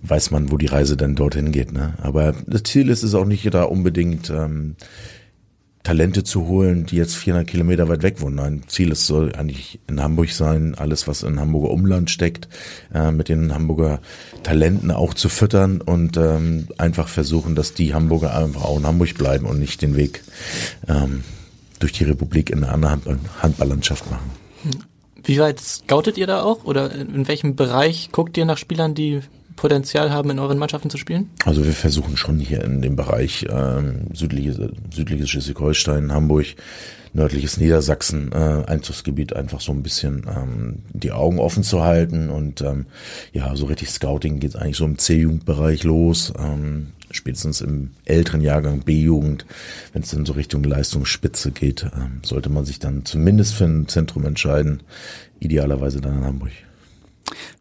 weiß 0.00 0.30
man, 0.30 0.50
wo 0.50 0.56
die 0.56 0.66
Reise 0.66 0.96
dann 0.96 1.14
dorthin 1.14 1.52
geht. 1.52 1.72
Ne? 1.72 1.94
Aber 2.00 2.34
das 2.46 2.62
Ziel 2.62 2.88
ist 2.88 3.02
es 3.02 3.14
auch 3.14 3.26
nicht 3.26 3.52
da 3.52 3.64
unbedingt 3.64 4.30
ähm, 4.30 4.76
Talente 5.82 6.22
zu 6.22 6.46
holen, 6.46 6.86
die 6.86 6.96
jetzt 6.96 7.16
400 7.16 7.46
Kilometer 7.46 7.88
weit 7.88 8.02
weg 8.02 8.20
wohnen. 8.20 8.36
Nein, 8.36 8.62
Ziel 8.68 8.92
ist 8.92 9.06
soll 9.06 9.34
eigentlich 9.34 9.80
in 9.88 10.00
Hamburg 10.00 10.30
sein, 10.30 10.76
alles 10.76 11.08
was 11.08 11.22
in 11.24 11.40
Hamburger 11.40 11.70
Umland 11.70 12.10
steckt, 12.10 12.48
äh, 12.94 13.10
mit 13.10 13.28
den 13.28 13.52
Hamburger 13.52 14.00
Talenten 14.44 14.90
auch 14.90 15.14
zu 15.14 15.28
füttern 15.28 15.80
und 15.80 16.16
ähm, 16.16 16.68
einfach 16.78 17.08
versuchen, 17.08 17.54
dass 17.54 17.74
die 17.74 17.94
Hamburger 17.94 18.36
einfach 18.36 18.62
auch 18.62 18.78
in 18.78 18.86
Hamburg 18.86 19.14
bleiben 19.14 19.46
und 19.46 19.58
nicht 19.58 19.82
den 19.82 19.96
Weg 19.96 20.22
ähm, 20.88 21.24
durch 21.80 21.92
die 21.92 22.04
Republik 22.04 22.50
in 22.50 22.62
eine 22.62 22.72
andere 22.72 22.90
Handball 22.92 23.18
Handballlandschaft 23.40 24.08
machen. 24.10 24.30
Wie 25.24 25.38
weit 25.38 25.60
scoutet 25.60 26.16
ihr 26.16 26.26
da 26.26 26.42
auch 26.42 26.64
oder 26.64 26.92
in 26.92 27.26
welchem 27.26 27.56
Bereich 27.56 28.10
guckt 28.12 28.36
ihr 28.36 28.44
nach 28.44 28.58
Spielern, 28.58 28.94
die 28.94 29.20
Potenzial 29.62 30.10
haben, 30.10 30.28
in 30.30 30.40
euren 30.40 30.58
Mannschaften 30.58 30.90
zu 30.90 30.98
spielen? 30.98 31.30
Also 31.44 31.64
wir 31.64 31.72
versuchen 31.72 32.16
schon 32.16 32.40
hier 32.40 32.64
in 32.64 32.82
dem 32.82 32.96
Bereich 32.96 33.46
ähm, 33.48 34.08
südliches, 34.12 34.58
südliches 34.92 35.30
Schleswig-Holstein, 35.30 36.10
Hamburg, 36.10 36.46
nördliches 37.12 37.58
Niedersachsen, 37.58 38.32
äh, 38.32 38.64
Einzugsgebiet 38.66 39.36
einfach 39.36 39.60
so 39.60 39.70
ein 39.70 39.84
bisschen 39.84 40.26
ähm, 40.26 40.78
die 40.92 41.12
Augen 41.12 41.38
offen 41.38 41.62
zu 41.62 41.84
halten 41.84 42.28
und 42.28 42.60
ähm, 42.60 42.86
ja, 43.32 43.54
so 43.54 43.66
richtig 43.66 43.90
Scouting 43.90 44.40
geht 44.40 44.56
eigentlich 44.56 44.78
so 44.78 44.84
im 44.84 44.98
C-Jugendbereich 44.98 45.84
los. 45.84 46.32
Ähm, 46.36 46.88
spätestens 47.12 47.60
im 47.60 47.90
älteren 48.04 48.40
Jahrgang 48.40 48.80
B-Jugend, 48.80 49.46
wenn 49.92 50.02
es 50.02 50.10
dann 50.10 50.26
so 50.26 50.32
Richtung 50.32 50.64
Leistungsspitze 50.64 51.52
geht, 51.52 51.86
ähm, 51.94 52.18
sollte 52.24 52.50
man 52.50 52.64
sich 52.64 52.80
dann 52.80 53.04
zumindest 53.04 53.54
für 53.54 53.66
ein 53.66 53.86
Zentrum 53.86 54.26
entscheiden, 54.26 54.82
idealerweise 55.38 56.00
dann 56.00 56.18
in 56.18 56.24
Hamburg. 56.24 56.50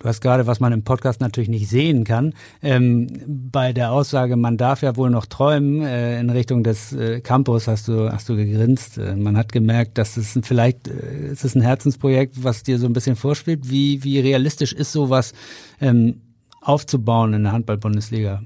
Du 0.02 0.08
hast 0.08 0.20
gerade, 0.20 0.48
was 0.48 0.60
man 0.60 0.74
im 0.74 0.84
Podcast 0.84 1.22
natürlich 1.22 1.50
nicht 1.50 1.70
sehen 1.70 2.06
kann, 2.06 2.34
ähm, 2.64 3.08
bei 3.28 3.72
der 3.72 3.92
Aussage, 3.92 4.36
man 4.36 4.58
darf 4.58 4.82
ja 4.82 4.96
wohl 4.96 5.12
noch 5.12 5.28
träumen, 5.28 5.84
äh, 5.84 6.20
in 6.20 6.32
Richtung 6.32 6.64
des 6.64 6.92
äh, 6.92 7.22
Campus 7.22 7.68
hast 7.68 7.88
du, 7.88 8.12
hast 8.12 8.28
du 8.28 8.36
gegrinst. 8.36 8.98
Äh, 8.98 9.16
man 9.16 9.38
hat 9.38 9.52
gemerkt, 9.52 10.00
dass 10.00 10.18
es 10.18 10.40
vielleicht 10.42 10.88
äh, 10.88 11.28
ist 11.32 11.46
es 11.46 11.54
ein 11.54 11.62
Herzensprojekt, 11.62 12.44
was 12.44 12.64
dir 12.64 12.80
so 12.80 12.88
ein 12.88 12.94
bisschen 12.94 13.16
vorschwebt. 13.16 13.70
Wie, 13.70 14.04
wie 14.04 14.20
realistisch 14.20 14.74
ist 14.74 14.92
sowas 14.92 15.34
ähm, 15.80 16.22
aufzubauen 16.62 17.36
in 17.36 17.44
der 17.44 17.52
Handball-Bundesliga? 17.52 18.42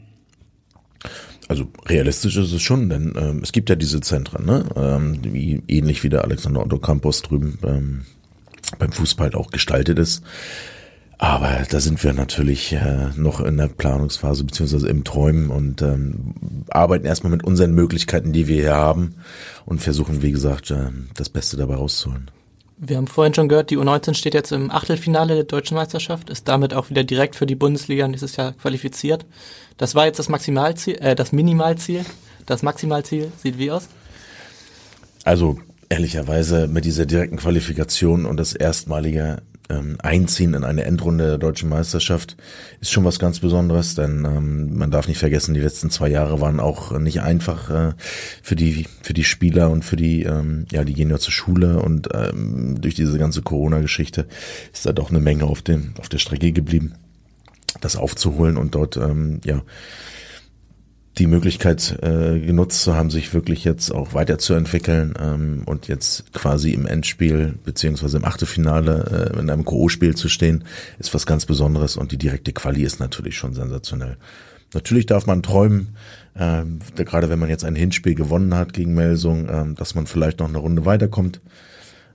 Also 1.47 1.67
realistisch 1.85 2.35
ist 2.35 2.51
es 2.51 2.61
schon, 2.61 2.89
denn 2.89 3.13
ähm, 3.17 3.39
es 3.43 3.53
gibt 3.53 3.69
ja 3.69 3.77
diese 3.77 4.01
Zentren, 4.01 4.45
ne? 4.45 4.65
ähm, 4.75 5.19
wie, 5.21 5.63
ähnlich 5.69 6.03
wie 6.03 6.09
der 6.09 6.25
Alexander 6.25 6.59
Otto 6.59 6.79
Campus 6.79 7.21
drüben 7.21 7.59
ähm, 7.63 8.01
beim 8.77 8.91
Fußball 8.91 9.33
auch 9.35 9.51
gestaltet 9.51 9.99
ist. 9.99 10.21
Aber 11.17 11.63
da 11.69 11.79
sind 11.79 12.03
wir 12.03 12.13
natürlich 12.13 12.73
äh, 12.73 13.09
noch 13.15 13.39
in 13.39 13.57
der 13.57 13.67
Planungsphase 13.67 14.43
beziehungsweise 14.43 14.89
im 14.89 15.03
Träumen 15.03 15.49
und 15.49 15.81
ähm, 15.81 16.33
arbeiten 16.69 17.05
erstmal 17.05 17.31
mit 17.31 17.43
unseren 17.43 17.73
Möglichkeiten, 17.73 18.33
die 18.33 18.47
wir 18.47 18.61
hier 18.61 18.75
haben 18.75 19.15
und 19.65 19.81
versuchen, 19.81 20.21
wie 20.21 20.31
gesagt, 20.31 20.71
äh, 20.71 20.89
das 21.15 21.29
Beste 21.29 21.55
dabei 21.55 21.75
rauszuholen. 21.75 22.29
Wir 22.77 22.97
haben 22.97 23.07
vorhin 23.07 23.33
schon 23.33 23.47
gehört, 23.47 23.69
die 23.69 23.77
U19 23.77 24.15
steht 24.15 24.33
jetzt 24.33 24.51
im 24.51 24.69
Achtelfinale 24.69 25.35
der 25.35 25.45
deutschen 25.45 25.75
Meisterschaft, 25.75 26.29
ist 26.29 26.49
damit 26.49 26.73
auch 26.73 26.89
wieder 26.89 27.05
direkt 27.05 27.37
für 27.37 27.45
die 27.45 27.55
Bundesliga 27.55 28.05
nächstes 28.07 28.35
Jahr 28.35 28.51
qualifiziert. 28.51 29.25
Das 29.77 29.95
war 29.95 30.05
jetzt 30.05 30.19
das 30.19 30.27
Maximalziel, 30.27 30.95
äh, 30.95 31.15
das 31.15 31.31
Minimalziel. 31.31 32.03
Das 32.45 32.61
Maximalziel 32.61 33.31
sieht 33.41 33.57
wie 33.57 33.71
aus? 33.71 33.87
Also 35.23 35.59
ehrlicherweise 35.89 36.67
mit 36.67 36.83
dieser 36.83 37.05
direkten 37.05 37.37
Qualifikation 37.37 38.25
und 38.25 38.37
das 38.37 38.53
erstmalige 38.53 39.41
ähm, 39.69 39.97
Einziehen 40.01 40.53
in 40.53 40.63
eine 40.63 40.83
Endrunde 40.83 41.25
der 41.25 41.37
deutschen 41.37 41.69
Meisterschaft 41.69 42.37
ist 42.81 42.91
schon 42.91 43.05
was 43.05 43.19
ganz 43.19 43.39
Besonderes, 43.39 43.95
denn 43.95 44.25
ähm, 44.25 44.77
man 44.77 44.91
darf 44.91 45.07
nicht 45.07 45.17
vergessen, 45.17 45.53
die 45.53 45.61
letzten 45.61 45.89
zwei 45.89 46.09
Jahre 46.09 46.41
waren 46.41 46.59
auch 46.59 46.97
nicht 46.99 47.21
einfach 47.21 47.69
äh, 47.69 47.93
für 48.43 48.55
die 48.55 48.85
für 49.01 49.13
die 49.13 49.23
Spieler 49.23 49.71
und 49.71 49.83
für 49.83 49.95
die 49.95 50.23
ähm, 50.23 50.65
ja 50.71 50.83
die 50.83 50.93
gehen 50.93 51.09
ja 51.09 51.17
zur 51.17 51.33
Schule 51.33 51.79
und 51.79 52.09
ähm, 52.13 52.79
durch 52.79 52.95
diese 52.95 53.17
ganze 53.17 53.41
Corona-Geschichte 53.41 54.27
ist 54.73 54.85
da 54.85 54.93
doch 54.93 55.09
eine 55.09 55.19
Menge 55.19 55.45
auf 55.45 55.61
dem 55.61 55.93
auf 55.99 56.09
der 56.09 56.19
Strecke 56.19 56.51
geblieben, 56.51 56.93
das 57.81 57.95
aufzuholen 57.95 58.57
und 58.57 58.75
dort 58.75 58.97
ähm, 58.97 59.41
ja 59.43 59.63
die 61.17 61.27
Möglichkeit 61.27 61.97
äh, 62.01 62.39
genutzt 62.39 62.81
zu 62.81 62.95
haben, 62.95 63.09
sich 63.09 63.33
wirklich 63.33 63.63
jetzt 63.63 63.91
auch 63.91 64.13
weiterzuentwickeln 64.13 65.13
ähm, 65.19 65.63
und 65.65 65.87
jetzt 65.87 66.33
quasi 66.33 66.71
im 66.71 66.85
Endspiel 66.85 67.53
beziehungsweise 67.63 68.17
im 68.17 68.25
Achtelfinale 68.25 69.31
äh, 69.33 69.39
in 69.39 69.49
einem 69.49 69.63
Co-Spiel 69.63 70.15
zu 70.15 70.27
stehen, 70.27 70.65
ist 70.99 71.13
was 71.13 71.25
ganz 71.25 71.45
Besonderes 71.45 71.95
und 71.95 72.11
die 72.11 72.17
direkte 72.17 72.51
Quali 72.51 72.83
ist 72.83 72.99
natürlich 72.99 73.37
schon 73.37 73.53
sensationell. 73.53 74.17
Natürlich 74.73 75.05
darf 75.05 75.25
man 75.25 75.41
träumen, 75.41 75.95
äh, 76.33 76.63
gerade 77.03 77.29
wenn 77.29 77.39
man 77.39 77.49
jetzt 77.49 77.63
ein 77.63 77.75
Hinspiel 77.75 78.15
gewonnen 78.15 78.53
hat 78.55 78.73
gegen 78.73 78.93
Melsung, 78.93 79.47
äh, 79.47 79.73
dass 79.73 79.95
man 79.95 80.07
vielleicht 80.07 80.39
noch 80.39 80.49
eine 80.49 80.57
Runde 80.57 80.85
weiterkommt. 80.85 81.39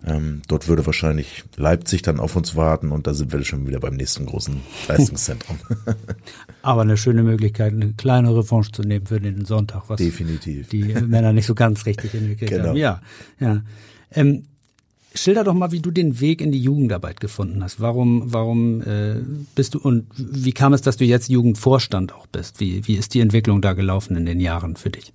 Ähm, 0.07 0.40
dort 0.49 0.66
würde 0.66 0.87
wahrscheinlich 0.87 1.45
Leipzig 1.57 2.00
dann 2.02 2.21
auf 2.21 2.35
uns 2.35 2.57
warten 2.57 2.90
und 2.90 3.07
da 3.07 3.12
sind 3.12 3.33
wir 3.33 3.45
schon 3.45 3.66
wieder 3.66 3.80
beim 3.80 3.95
nächsten 3.97 4.25
großen 4.25 4.57
Leistungszentrum. 4.88 5.59
Aber 6.62 6.83
eine 6.83 6.97
schöne 6.97 7.23
Möglichkeit, 7.23 7.73
eine 7.75 7.92
kleine 7.92 8.35
Revanche 8.35 8.73
zu 8.73 8.83
nehmen 8.83 9.07
für 9.07 9.21
den 9.21 9.45
Sonntag, 9.45 9.85
was 9.88 9.99
Definitiv. 9.99 10.69
die 10.71 10.85
Männer 10.85 11.33
nicht 11.35 11.47
so 11.47 11.54
ganz 11.54 11.85
richtig 11.85 12.14
entwickelt 12.14 12.50
Genau. 12.50 12.69
haben. 12.69 12.76
Ja, 12.76 13.00
ja. 13.40 13.62
Ähm, 14.12 14.45
schilder 15.14 15.45
doch 15.45 15.54
mal, 15.54 15.73
wie 15.73 15.80
du 15.80 15.90
den 15.90 16.21
Weg 16.21 16.40
in 16.40 16.52
die 16.52 16.61
Jugendarbeit 16.62 17.21
gefunden 17.21 17.62
hast. 17.62 17.80
Warum, 17.80 18.33
warum 18.33 18.80
äh, 18.83 19.16
bist 19.54 19.75
du 19.75 19.80
und 19.80 20.07
wie 20.16 20.52
kam 20.52 20.73
es, 20.73 20.83
dass 20.83 20.97
du 20.97 21.04
jetzt 21.04 21.28
Jugendvorstand 21.28 22.14
auch 22.14 22.26
bist? 22.26 22.61
Wie, 22.61 22.87
wie 22.87 22.95
ist 22.95 23.12
die 23.14 23.21
Entwicklung 23.21 23.61
da 23.61 23.75
gelaufen 23.75 24.16
in 24.16 24.25
den 24.25 24.40
Jahren 24.40 24.76
für 24.76 24.90
dich? 24.90 25.12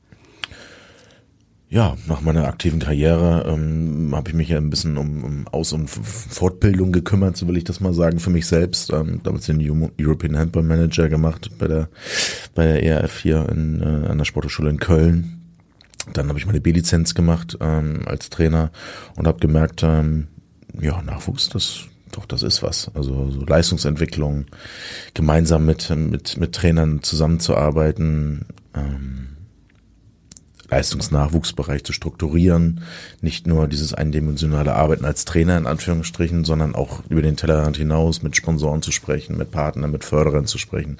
Ja, 1.67 1.97
nach 2.07 2.21
meiner 2.21 2.47
aktiven 2.47 2.79
Karriere 2.79 3.45
ähm, 3.47 4.11
habe 4.15 4.29
ich 4.29 4.35
mich 4.35 4.49
ja 4.49 4.57
ein 4.57 4.69
bisschen 4.69 4.97
um, 4.97 5.23
um 5.23 5.47
Aus- 5.47 5.73
und 5.73 5.89
Fortbildung 5.89 6.91
gekümmert, 6.91 7.35
so 7.37 7.47
will 7.47 7.57
ich 7.57 7.63
das 7.63 7.79
mal 7.79 7.93
sagen, 7.93 8.19
für 8.19 8.29
mich 8.29 8.45
selbst. 8.45 8.93
Ähm, 8.93 9.19
damals 9.23 9.47
den 9.47 9.59
Eu- 9.59 9.89
European 9.99 10.37
Handball 10.37 10.63
Manager 10.63 11.09
gemacht 11.09 11.49
bei 11.57 11.67
der 11.67 11.89
bei 12.53 12.65
der 12.65 12.83
ERF 12.83 13.19
hier 13.19 13.49
in, 13.49 13.81
äh, 13.81 14.07
an 14.07 14.17
der 14.19 14.25
Sporthochschule 14.25 14.69
in 14.69 14.79
Köln. 14.79 15.41
Dann 16.13 16.29
habe 16.29 16.37
ich 16.37 16.45
meine 16.45 16.61
B-Lizenz 16.61 17.15
gemacht 17.15 17.57
ähm, 17.61 18.01
als 18.05 18.29
Trainer 18.29 18.71
und 19.15 19.25
habe 19.27 19.39
gemerkt, 19.39 19.81
ähm, 19.83 20.27
ja, 20.79 21.01
Nachwuchs, 21.01 21.49
das 21.49 21.85
doch, 22.11 22.27
das 22.27 22.43
ist 22.43 22.61
was. 22.63 22.91
Also 22.93 23.31
so 23.31 23.43
Leistungsentwicklung, 23.43 24.45
gemeinsam 25.15 25.65
mit, 25.65 25.89
mit, 25.89 26.37
mit 26.37 26.53
Trainern 26.53 27.01
zusammenzuarbeiten, 27.01 28.45
ähm, 28.75 29.34
Leistungsnachwuchsbereich 30.69 31.83
zu 31.83 31.93
strukturieren, 31.93 32.81
nicht 33.21 33.47
nur 33.47 33.67
dieses 33.67 33.93
eindimensionale 33.93 34.75
Arbeiten 34.75 35.05
als 35.05 35.25
Trainer 35.25 35.57
in 35.57 35.67
Anführungsstrichen, 35.67 36.43
sondern 36.43 36.75
auch 36.75 37.03
über 37.09 37.21
den 37.21 37.37
Tellerrand 37.37 37.77
hinaus 37.77 38.21
mit 38.21 38.35
Sponsoren 38.35 38.81
zu 38.81 38.91
sprechen, 38.91 39.37
mit 39.37 39.51
Partnern, 39.51 39.91
mit 39.91 40.03
Förderern 40.03 40.45
zu 40.45 40.57
sprechen, 40.57 40.97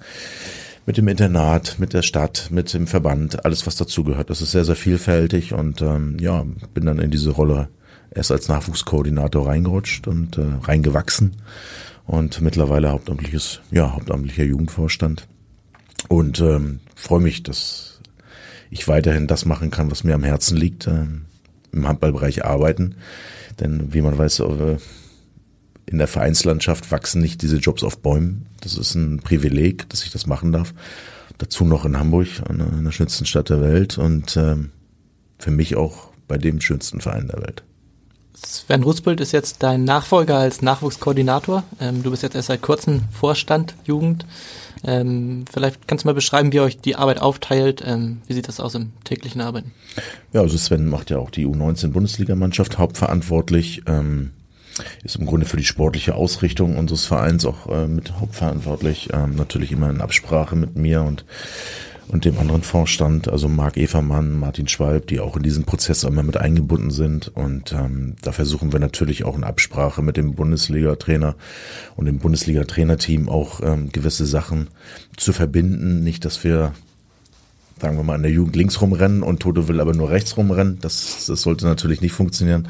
mit 0.86 0.98
dem 0.98 1.08
Internat, 1.08 1.78
mit 1.80 1.94
der 1.94 2.04
Stadt, 2.04 2.50
mit 2.52 2.74
dem 2.74 2.88
Verband, 2.88 3.44
alles 3.46 3.66
was 3.66 3.76
dazugehört. 3.76 4.30
Das 4.30 4.42
ist 4.42 4.52
sehr, 4.52 4.66
sehr 4.66 4.76
vielfältig 4.76 5.54
und 5.54 5.82
ähm, 5.82 6.18
ja, 6.20 6.46
bin 6.74 6.86
dann 6.86 7.00
in 7.00 7.12
diese 7.12 7.32
Rolle 7.32 7.70
erst 8.12 8.32
als 8.32 8.48
Nachwuchskoordinator 8.48 9.48
reingerutscht 9.48 10.08
und 10.08 10.38
äh, 10.38 10.44
reingewachsen. 10.62 11.38
Und 12.06 12.40
mittlerweile 12.42 12.92
hauptamtliches, 12.92 13.62
ja, 13.72 13.94
hauptamtlicher 13.94 14.44
Jugendvorstand. 14.44 15.28
Und 16.08 16.40
ähm, 16.40 16.80
freue 16.96 17.22
mich, 17.22 17.42
dass 17.42 17.95
ich 18.75 18.89
weiterhin 18.89 19.27
das 19.27 19.46
machen 19.46 19.72
kann, 19.72 19.89
was 19.89 20.03
mir 20.03 20.15
am 20.15 20.24
Herzen 20.24 20.58
liegt, 20.58 20.86
äh, 20.88 21.05
im 21.72 21.88
Handballbereich 21.88 22.44
arbeiten. 22.44 22.96
Denn 23.60 23.94
wie 23.94 24.01
man 24.01 24.17
weiß, 24.17 24.41
äh, 24.41 24.77
in 25.86 25.98
der 25.98 26.08
Vereinslandschaft 26.08 26.91
wachsen 26.91 27.22
nicht 27.22 27.41
diese 27.41 27.58
Jobs 27.58 27.84
auf 27.84 28.00
Bäumen. 28.00 28.48
Das 28.62 28.77
ist 28.77 28.96
ein 28.96 29.20
Privileg, 29.20 29.88
dass 29.89 30.03
ich 30.03 30.12
das 30.12 30.27
machen 30.27 30.51
darf. 30.51 30.74
Dazu 31.38 31.63
noch 31.63 31.86
in 31.86 31.98
Hamburg, 31.98 32.27
in 32.50 32.84
der 32.84 32.91
schönsten 32.91 33.25
Stadt 33.25 33.50
der 33.50 33.62
Welt 33.62 33.98
und 33.98 34.36
ähm, 34.36 34.72
für 35.38 35.51
mich 35.51 35.75
auch 35.75 36.10
bei 36.27 36.38
dem 36.38 36.60
schönsten 36.60 37.00
Verein 37.00 37.27
der 37.27 37.41
Welt. 37.41 37.63
Sven 38.34 38.84
Ruspelt 38.84 39.22
ist 39.22 39.32
jetzt 39.32 39.63
dein 39.63 39.86
Nachfolger 39.86 40.38
als 40.38 40.62
Nachwuchskoordinator. 40.62 41.63
Ähm, 41.79 42.03
du 42.03 42.12
bist 42.12 42.24
jetzt 42.24 42.36
erst 42.36 42.48
seit 42.50 42.62
kurzem 42.62 43.03
Vorstand 43.12 43.75
Jugend. 43.86 44.25
Ähm, 44.86 45.46
vielleicht 45.51 45.88
kannst 45.88 46.04
du 46.04 46.08
mal 46.08 46.13
beschreiben, 46.13 46.51
wie 46.51 46.58
ihr 46.58 46.63
euch 46.63 46.80
die 46.80 46.96
Arbeit 46.96 47.22
aufteilt. 47.22 47.84
Ähm, 47.86 48.22
wie 48.27 48.34
sieht 48.34 48.48
das 48.48 48.60
aus 48.60 48.75
im 48.75 48.92
täglichen 49.04 49.42
Arbeiten? 49.42 49.72
Ja, 50.34 50.42
also 50.42 50.58
Sven 50.58 50.88
macht 50.88 51.10
ja 51.10 51.18
auch 51.18 51.30
die 51.30 51.46
U19-Bundesligamannschaft 51.46 52.77
hauptverantwortlich. 52.77 53.84
Ähm, 53.88 54.32
ist 55.04 55.15
im 55.15 55.25
Grunde 55.25 55.46
für 55.46 55.58
die 55.58 55.63
sportliche 55.63 56.15
Ausrichtung 56.15 56.77
unseres 56.77 57.06
Vereins 57.06 57.46
auch 57.46 57.68
äh, 57.68 57.88
mit 57.88 58.20
hauptverantwortlich. 58.20 59.10
Ähm, 59.13 59.36
natürlich 59.36 59.72
immer 59.72 59.89
in 59.89 60.01
Absprache 60.01 60.56
mit 60.56 60.75
mir 60.75 61.01
und 61.01 61.25
und 62.08 62.26
dem 62.26 62.38
anderen 62.38 62.62
Vorstand, 62.62 63.28
also 63.28 63.48
Marc 63.48 63.78
Evermann, 63.78 64.40
Martin 64.40 64.68
Schwalb, 64.68 65.08
die 65.08 65.20
auch 65.20 65.36
in 65.36 65.44
diesen 65.44 65.66
Prozess 65.66 66.04
immer 66.04 66.24
mit 66.24 66.38
eingebunden 66.38 66.92
sind. 66.92 67.30
Und 67.30 67.72
ähm, 67.74 68.16
da 68.22 68.32
versuchen 68.32 68.74
wir 68.74 68.80
natürlich 68.80 69.24
auch 69.24 69.36
in 69.36 69.44
Absprache 69.44 70.02
mit 70.02 70.18
dem 70.18 70.36
Bundesliga-Trainer 70.36 71.36
und 71.96 72.06
dem 72.06 72.20
Bundesliga-Trainerteam 72.20 73.30
auch 73.30 73.62
ähm, 73.62 73.92
gewisse 73.92 74.26
Sachen 74.26 74.68
zu 75.18 75.34
verbinden. 75.34 76.04
Nicht, 76.04 76.26
dass 76.26 76.44
wir 76.44 76.74
sagen 77.79 77.98
wir 77.98 78.03
mal, 78.03 78.15
in 78.15 78.24
der 78.24 78.32
Jugend 78.32 78.55
links 78.55 78.79
rumrennen 78.82 79.22
und 79.22 79.41
Toto 79.41 79.67
will 79.67 79.82
aber 79.82 79.94
nur 79.94 80.10
rechts 80.10 80.38
rumrennen. 80.38 80.79
Das, 80.79 81.25
das 81.27 81.41
sollte 81.41 81.65
natürlich 81.65 82.01
nicht 82.01 82.13
funktionieren, 82.13 82.67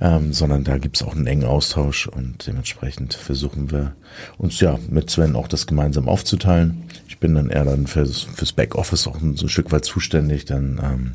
ähm, 0.00 0.32
sondern 0.32 0.64
da 0.64 0.78
gibt's 0.78 1.02
auch 1.02 1.14
einen 1.14 1.26
engen 1.26 1.46
Austausch 1.46 2.06
und 2.08 2.46
dementsprechend 2.46 3.14
versuchen 3.14 3.70
wir 3.70 3.94
uns 4.36 4.60
ja 4.60 4.78
mit 4.88 5.10
Sven 5.10 5.34
auch 5.34 5.48
das 5.48 5.66
gemeinsam 5.66 6.08
aufzuteilen. 6.08 6.84
Ich 7.08 7.18
bin 7.18 7.34
dann 7.34 7.48
eher 7.48 7.64
dann 7.64 7.86
fürs, 7.86 8.22
fürs 8.22 8.52
Backoffice 8.52 9.06
auch 9.06 9.18
so 9.34 9.46
ein 9.46 9.48
Stück 9.48 9.72
weit 9.72 9.86
zuständig, 9.86 10.44
dann 10.44 10.80
ähm, 10.82 11.12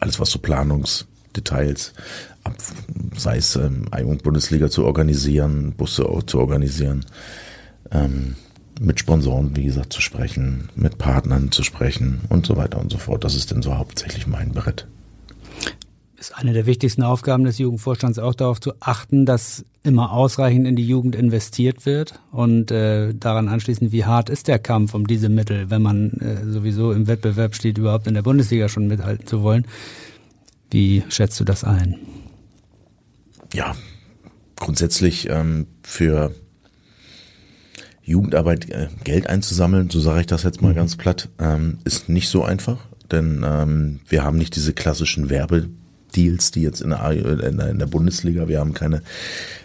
alles 0.00 0.20
was 0.20 0.30
so 0.30 0.38
Planungsdetails, 0.38 1.94
ab, 2.42 2.56
sei 3.16 3.38
es 3.38 3.56
ähm, 3.56 3.86
Bundesliga 4.22 4.68
zu 4.68 4.84
organisieren, 4.84 5.72
Busse 5.72 6.06
zu 6.26 6.40
organisieren, 6.40 7.06
ähm, 7.90 8.36
mit 8.80 9.00
Sponsoren, 9.00 9.56
wie 9.56 9.64
gesagt, 9.64 9.92
zu 9.92 10.00
sprechen, 10.00 10.68
mit 10.74 10.98
Partnern 10.98 11.50
zu 11.52 11.62
sprechen 11.62 12.20
und 12.28 12.46
so 12.46 12.56
weiter 12.56 12.80
und 12.80 12.90
so 12.90 12.98
fort. 12.98 13.24
Das 13.24 13.34
ist 13.34 13.50
denn 13.50 13.62
so 13.62 13.76
hauptsächlich 13.76 14.26
mein 14.26 14.52
Brett. 14.52 14.86
Ist 16.18 16.36
eine 16.36 16.52
der 16.52 16.66
wichtigsten 16.66 17.02
Aufgaben 17.02 17.44
des 17.44 17.58
Jugendvorstands 17.58 18.18
auch 18.18 18.34
darauf 18.34 18.60
zu 18.60 18.72
achten, 18.80 19.26
dass 19.26 19.64
immer 19.82 20.12
ausreichend 20.12 20.66
in 20.66 20.76
die 20.76 20.86
Jugend 20.86 21.14
investiert 21.14 21.84
wird 21.84 22.20
und 22.32 22.70
äh, 22.70 23.12
daran 23.14 23.48
anschließend, 23.48 23.92
wie 23.92 24.04
hart 24.04 24.30
ist 24.30 24.48
der 24.48 24.58
Kampf 24.58 24.94
um 24.94 25.06
diese 25.06 25.28
Mittel, 25.28 25.68
wenn 25.70 25.82
man 25.82 26.12
äh, 26.12 26.50
sowieso 26.50 26.92
im 26.92 27.06
Wettbewerb 27.06 27.54
steht, 27.54 27.76
überhaupt 27.76 28.06
in 28.06 28.14
der 28.14 28.22
Bundesliga 28.22 28.68
schon 28.68 28.86
mithalten 28.86 29.26
zu 29.26 29.42
wollen. 29.42 29.66
Wie 30.70 31.04
schätzt 31.10 31.38
du 31.38 31.44
das 31.44 31.62
ein? 31.62 31.98
Ja, 33.52 33.76
grundsätzlich 34.56 35.28
ähm, 35.28 35.66
für 35.82 36.34
Jugendarbeit 38.04 38.70
äh, 38.70 38.88
Geld 39.02 39.28
einzusammeln, 39.28 39.90
so 39.90 40.00
sage 40.00 40.20
ich 40.20 40.26
das 40.26 40.42
jetzt 40.42 40.62
mal 40.62 40.72
mhm. 40.72 40.76
ganz 40.76 40.96
platt, 40.96 41.28
ähm, 41.38 41.78
ist 41.84 42.08
nicht 42.08 42.28
so 42.28 42.44
einfach, 42.44 42.78
denn 43.10 43.44
ähm, 43.46 44.00
wir 44.08 44.24
haben 44.24 44.38
nicht 44.38 44.56
diese 44.56 44.74
klassischen 44.74 45.30
Werbedeals, 45.30 46.50
die 46.50 46.62
jetzt 46.62 46.82
in 46.82 46.90
der, 46.90 47.10
in 47.10 47.56
der, 47.56 47.70
in 47.70 47.78
der 47.78 47.86
Bundesliga, 47.86 48.46
wir 48.46 48.60
haben 48.60 48.74
keine 48.74 49.02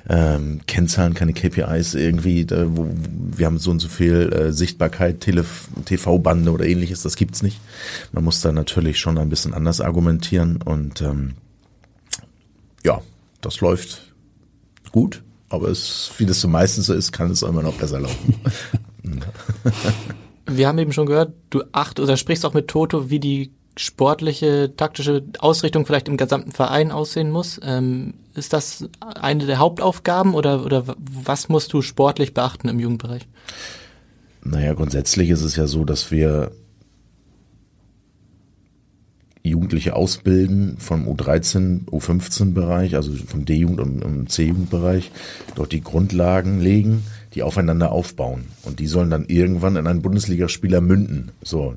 ähm, 0.07 0.61
Kennzahlen, 0.67 1.13
keine 1.13 1.33
KPIs 1.33 1.95
irgendwie, 1.95 2.45
da, 2.45 2.65
wo 2.77 2.89
wir 3.35 3.45
haben 3.45 3.59
so 3.59 3.71
und 3.71 3.79
so 3.79 3.89
viel 3.89 4.31
äh, 4.31 4.53
Sichtbarkeit, 4.53 5.19
TV-Bande 5.19 6.51
oder 6.51 6.65
ähnliches, 6.65 7.01
das 7.01 7.17
gibt's 7.17 7.43
nicht. 7.43 7.59
Man 8.13 8.23
muss 8.23 8.41
da 8.41 8.53
natürlich 8.53 8.99
schon 8.99 9.17
ein 9.17 9.29
bisschen 9.29 9.53
anders 9.53 9.81
argumentieren 9.81 10.61
und 10.61 11.01
ähm, 11.01 11.33
ja, 12.85 13.01
das 13.41 13.59
läuft 13.59 14.13
gut 14.91 15.23
aber 15.49 15.69
es, 15.69 16.11
wie 16.17 16.25
das 16.25 16.41
so 16.41 16.47
meistens 16.47 16.85
so 16.85 16.93
ist, 16.93 17.11
kann 17.11 17.31
es 17.31 17.41
immer 17.41 17.63
noch 17.63 17.73
besser 17.73 17.99
laufen. 17.99 18.35
Wir 20.45 20.67
haben 20.67 20.77
eben 20.79 20.93
schon 20.93 21.05
gehört, 21.05 21.33
du 21.49 21.63
acht 21.71 21.99
oder 21.99 22.17
sprichst 22.17 22.45
auch 22.45 22.53
mit 22.53 22.67
Toto, 22.67 23.09
wie 23.09 23.19
die 23.19 23.51
sportliche, 23.77 24.73
taktische 24.75 25.23
Ausrichtung 25.39 25.85
vielleicht 25.85 26.07
im 26.07 26.17
gesamten 26.17 26.51
Verein 26.51 26.91
aussehen 26.91 27.31
muss. 27.31 27.59
Ähm, 27.63 28.15
ist 28.35 28.53
das 28.53 28.89
eine 28.99 29.45
der 29.45 29.59
Hauptaufgaben 29.59 30.33
oder, 30.33 30.65
oder 30.65 30.83
was 30.97 31.49
musst 31.49 31.71
du 31.73 31.81
sportlich 31.81 32.33
beachten 32.33 32.67
im 32.67 32.79
Jugendbereich? 32.79 33.27
Naja, 34.43 34.73
grundsätzlich 34.73 35.29
ist 35.29 35.43
es 35.43 35.55
ja 35.55 35.67
so, 35.67 35.85
dass 35.85 36.11
wir 36.11 36.51
Jugendliche 39.49 39.95
ausbilden 39.95 40.75
vom 40.77 41.07
U13, 41.07 41.85
U15-Bereich, 41.85 42.95
also 42.95 43.11
vom 43.27 43.45
D-Jugend 43.45 43.79
und, 43.79 44.03
und 44.03 44.31
C-Jugendbereich, 44.31 45.11
dort 45.55 45.71
die 45.71 45.81
Grundlagen 45.81 46.59
legen, 46.59 47.03
die 47.33 47.43
aufeinander 47.43 47.91
aufbauen. 47.91 48.45
Und 48.63 48.79
die 48.79 48.87
sollen 48.87 49.09
dann 49.09 49.25
irgendwann 49.25 49.75
in 49.75 49.87
einen 49.87 50.01
Bundesligaspieler 50.01 50.81
münden. 50.81 51.31
So, 51.43 51.75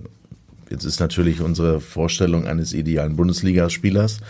jetzt 0.71 0.85
ist 0.85 1.01
natürlich 1.01 1.41
unsere 1.41 1.81
Vorstellung 1.81 2.47
eines 2.47 2.73
idealen 2.73 3.17
Bundesligaspielers, 3.17 4.21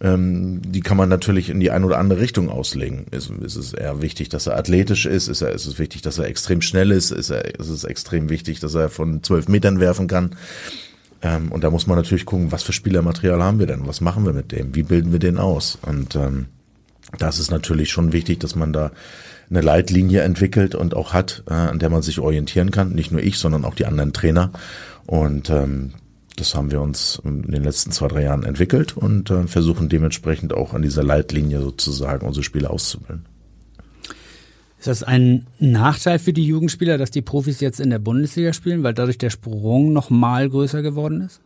ähm, 0.00 0.60
die 0.62 0.80
kann 0.80 0.96
man 0.96 1.08
natürlich 1.08 1.48
in 1.48 1.60
die 1.60 1.70
eine 1.70 1.86
oder 1.86 1.98
andere 1.98 2.20
Richtung 2.20 2.50
auslegen. 2.50 3.06
Ist, 3.12 3.30
ist 3.30 3.56
es 3.56 3.72
eher 3.72 4.02
wichtig, 4.02 4.28
dass 4.28 4.46
er 4.46 4.58
athletisch 4.58 5.06
ist? 5.06 5.28
Ist, 5.28 5.40
er, 5.40 5.52
ist 5.52 5.66
es 5.66 5.78
wichtig, 5.78 6.02
dass 6.02 6.18
er 6.18 6.26
extrem 6.26 6.60
schnell 6.60 6.90
ist? 6.90 7.10
Ist, 7.10 7.30
er, 7.30 7.58
ist 7.58 7.68
es 7.68 7.84
extrem 7.84 8.28
wichtig, 8.28 8.60
dass 8.60 8.74
er 8.74 8.90
von 8.90 9.22
zwölf 9.22 9.48
Metern 9.48 9.80
werfen 9.80 10.06
kann? 10.06 10.36
Ähm, 11.22 11.50
und 11.50 11.64
da 11.64 11.70
muss 11.70 11.86
man 11.86 11.96
natürlich 11.96 12.26
gucken, 12.26 12.52
was 12.52 12.62
für 12.62 12.72
Spielermaterial 12.72 13.42
haben 13.42 13.58
wir 13.58 13.66
denn? 13.66 13.86
Was 13.86 14.00
machen 14.00 14.24
wir 14.24 14.32
mit 14.32 14.52
dem? 14.52 14.74
Wie 14.74 14.82
bilden 14.82 15.12
wir 15.12 15.18
den 15.18 15.38
aus? 15.38 15.78
Und 15.82 16.16
ähm, 16.16 16.46
das 17.18 17.38
ist 17.38 17.50
natürlich 17.50 17.90
schon 17.90 18.12
wichtig, 18.12 18.40
dass 18.40 18.54
man 18.54 18.72
da 18.72 18.90
eine 19.48 19.60
Leitlinie 19.60 20.22
entwickelt 20.22 20.74
und 20.74 20.94
auch 20.94 21.12
hat, 21.12 21.44
äh, 21.48 21.54
an 21.54 21.78
der 21.78 21.90
man 21.90 22.02
sich 22.02 22.18
orientieren 22.18 22.70
kann. 22.70 22.92
Nicht 22.92 23.12
nur 23.12 23.22
ich, 23.22 23.38
sondern 23.38 23.64
auch 23.64 23.74
die 23.74 23.86
anderen 23.86 24.12
Trainer. 24.12 24.50
Und 25.06 25.50
ähm, 25.50 25.94
das 26.36 26.54
haben 26.54 26.70
wir 26.70 26.80
uns 26.80 27.20
in 27.24 27.42
den 27.42 27.64
letzten 27.64 27.92
zwei, 27.92 28.08
drei 28.08 28.22
Jahren 28.24 28.44
entwickelt 28.44 28.96
und 28.96 29.30
äh, 29.30 29.46
versuchen 29.46 29.88
dementsprechend 29.88 30.52
auch 30.52 30.74
an 30.74 30.82
dieser 30.82 31.02
Leitlinie 31.02 31.60
sozusagen 31.60 32.26
unsere 32.26 32.44
Spieler 32.44 32.70
auszubilden. 32.70 33.24
Ist 34.78 34.88
das 34.88 35.02
ein 35.02 35.46
Nachteil 35.58 36.18
für 36.18 36.32
die 36.32 36.46
Jugendspieler, 36.46 36.98
dass 36.98 37.10
die 37.10 37.22
Profis 37.22 37.60
jetzt 37.60 37.80
in 37.80 37.90
der 37.90 37.98
Bundesliga 37.98 38.52
spielen, 38.52 38.82
weil 38.82 38.94
dadurch 38.94 39.18
der 39.18 39.30
Sprung 39.30 39.92
noch 39.92 40.10
mal 40.10 40.48
größer 40.48 40.82
geworden 40.82 41.22
ist? 41.22 41.40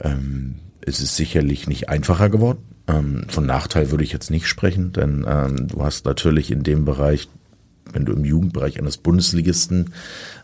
Ähm, 0.00 0.56
es 0.82 1.00
ist 1.00 1.16
sicherlich 1.16 1.66
nicht 1.66 1.88
einfacher 1.88 2.28
geworden. 2.28 2.58
Ähm, 2.86 3.24
von 3.28 3.46
Nachteil 3.46 3.90
würde 3.90 4.04
ich 4.04 4.12
jetzt 4.12 4.30
nicht 4.30 4.46
sprechen, 4.46 4.92
denn 4.92 5.24
ähm, 5.26 5.68
du 5.68 5.82
hast 5.82 6.04
natürlich 6.04 6.50
in 6.50 6.62
dem 6.62 6.84
Bereich, 6.84 7.28
wenn 7.92 8.04
du 8.04 8.12
im 8.12 8.24
Jugendbereich 8.24 8.78
eines 8.78 8.98
Bundesligisten, 8.98 9.94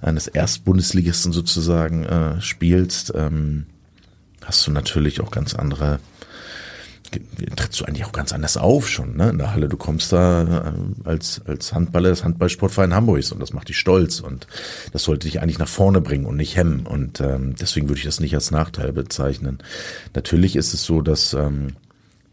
eines 0.00 0.28
Erstbundesligisten 0.28 1.32
sozusagen 1.32 2.04
äh, 2.04 2.40
spielst, 2.40 3.12
ähm, 3.14 3.66
hast 4.42 4.66
du 4.66 4.70
natürlich 4.70 5.20
auch 5.20 5.30
ganz 5.30 5.54
andere 5.54 6.00
trittst 7.56 7.80
du 7.80 7.84
eigentlich 7.84 8.04
auch 8.04 8.12
ganz 8.12 8.32
anders 8.32 8.56
auf 8.56 8.88
schon, 8.88 9.16
ne? 9.16 9.30
In 9.30 9.38
der 9.38 9.52
Halle, 9.52 9.68
du 9.68 9.76
kommst 9.76 10.12
da 10.12 10.72
äh, 10.72 11.08
als, 11.08 11.40
als 11.46 11.72
Handballer 11.72 12.10
des 12.10 12.24
Handballsportverein 12.24 12.94
Hamburgs 12.94 13.32
und 13.32 13.40
das 13.40 13.52
macht 13.52 13.68
dich 13.68 13.78
stolz 13.78 14.20
und 14.20 14.46
das 14.92 15.04
sollte 15.04 15.26
dich 15.26 15.40
eigentlich 15.40 15.58
nach 15.58 15.68
vorne 15.68 16.00
bringen 16.00 16.26
und 16.26 16.36
nicht 16.36 16.56
hemmen 16.56 16.86
und 16.86 17.20
ähm, 17.20 17.54
deswegen 17.60 17.88
würde 17.88 17.98
ich 17.98 18.04
das 18.04 18.20
nicht 18.20 18.34
als 18.34 18.50
Nachteil 18.50 18.92
bezeichnen. 18.92 19.58
Natürlich 20.14 20.56
ist 20.56 20.74
es 20.74 20.84
so, 20.84 21.02
dass 21.02 21.34
ähm, 21.34 21.74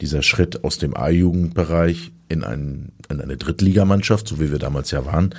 dieser 0.02 0.22
Schritt 0.22 0.63
aus 0.63 0.78
dem 0.78 0.96
A-Jugendbereich 0.96 2.12
in, 2.30 2.44
ein, 2.44 2.92
in 3.10 3.22
eine 3.22 3.38
Drittligamannschaft, 3.38 4.28
so 4.28 4.40
wie 4.40 4.52
wir 4.52 4.60
damals 4.60 4.92
ja 4.92 5.06
waren, 5.06 5.34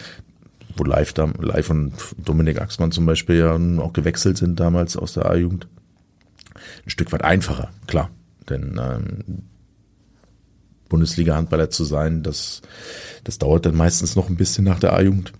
wo 0.77 0.85
Live, 0.85 1.14
Live 1.40 1.70
und 1.70 1.92
Dominik 2.24 2.61
Axmann 2.61 2.92
zum 2.92 3.07
Beispiel 3.07 3.37
ja 3.37 3.55
auch 3.83 3.92
gewechselt 3.92 4.38
sind 4.38 4.59
damals 4.59 4.96
aus 4.96 5.14
der 5.14 5.27
A-Jugend, 5.27 5.66
ein 6.87 6.90
Stück 6.90 7.12
weit 7.12 7.22
einfacher, 7.22 7.70
klar. 7.87 8.11
Denn 8.48 8.80
ähm, 8.80 9.42
Bundesliga-Handballer 10.88 11.70
zu 11.70 11.84
sein, 11.84 12.22
das, 12.22 12.62
das 13.24 13.38
dauert 13.38 13.66
dann 13.66 13.76
meistens 13.76 14.16
noch 14.16 14.28
ein 14.28 14.37
bisschen 14.37 14.64
nach 14.64 14.80
der 14.80 14.94
A-Jugend. 14.94 15.32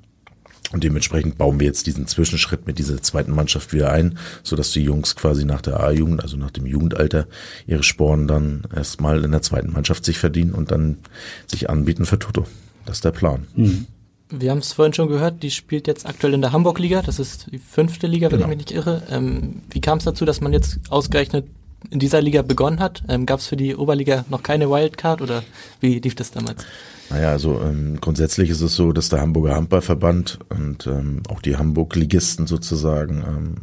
Und 0.71 0.85
dementsprechend 0.85 1.39
bauen 1.39 1.61
wir 1.61 1.67
jetzt 1.67 1.87
diesen 1.87 2.07
Zwischenschritt 2.07 2.67
mit 2.67 2.79
dieser 2.79 3.01
zweiten 3.03 3.35
Mannschaft 3.35 3.73
wieder 3.73 3.91
ein, 3.91 4.19
so 4.43 4.55
dass 4.55 4.71
die 4.71 4.83
Jungs 4.83 5.17
quasi 5.17 5.47
nach 5.47 5.63
der 5.63 5.81
A-Jugend, 5.81 6.23
also 6.23 6.37
nach 6.37 6.51
dem 6.51 6.67
Jugendalter, 6.67 7.27
ihre 7.67 7.83
Sporen 7.83 8.29
dann 8.29 8.65
erstmal 8.75 9.25
in 9.25 9.31
der 9.31 9.41
zweiten 9.41 9.73
Mannschaft 9.73 10.05
sich 10.05 10.19
verdienen 10.19 10.53
und 10.53 10.71
dann 10.71 10.99
sich 11.47 11.71
anbieten 11.71 12.05
für 12.05 12.19
Toto. 12.19 12.47
Das 12.85 12.99
ist 12.99 13.05
der 13.05 13.13
Plan. 13.13 13.47
Mhm. 13.55 13.87
Wir 14.31 14.51
haben 14.51 14.59
es 14.59 14.75
vorhin 14.75 14.93
schon 14.93 15.09
gehört, 15.09 15.43
die 15.43 15.51
spielt 15.51 15.87
jetzt 15.87 16.05
aktuell 16.05 16.35
in 16.35 16.43
der 16.43 16.53
Hamburg-Liga, 16.53 17.01
das 17.01 17.19
ist 17.19 17.47
die 17.51 17.59
fünfte 17.59 18.07
Liga, 18.07 18.31
wenn 18.31 18.41
genau. 18.41 18.51
ich 18.51 18.57
mich 18.59 18.67
nicht 18.67 18.73
irre. 18.73 19.03
Ähm, 19.11 19.63
wie 19.71 19.81
kam 19.81 19.99
es 19.99 20.05
dazu, 20.05 20.27
dass 20.27 20.43
man 20.43 20.53
jetzt 20.53 20.81
ausgerechnet 20.91 21.47
in 21.91 21.99
dieser 21.99 22.21
Liga 22.21 22.43
begonnen 22.43 22.81
hat? 22.81 23.03
Ähm, 23.09 23.27
Gab 23.27 23.41
es 23.41 23.47
für 23.47 23.57
die 23.57 23.77
Oberliga 23.77 24.25
noch 24.29 24.43
keine 24.43 24.71
Wildcard 24.71 25.23
oder 25.23 25.43
wie 25.81 25.99
lief 25.99 26.15
das 26.15 26.31
damals? 26.31 26.65
Naja, 27.11 27.31
also 27.31 27.61
ähm, 27.61 27.99
grundsätzlich 28.01 28.51
ist 28.51 28.61
es 28.61 28.75
so, 28.75 28.93
dass 28.93 29.09
der 29.09 29.21
Hamburger 29.21 29.55
Handballverband 29.55 30.41
und 30.51 30.87
ähm, 30.87 31.23
auch 31.29 31.41
die 31.41 31.57
Hamburg-Ligisten 31.57 32.47
sozusagen 32.47 33.25
ähm, 33.27 33.55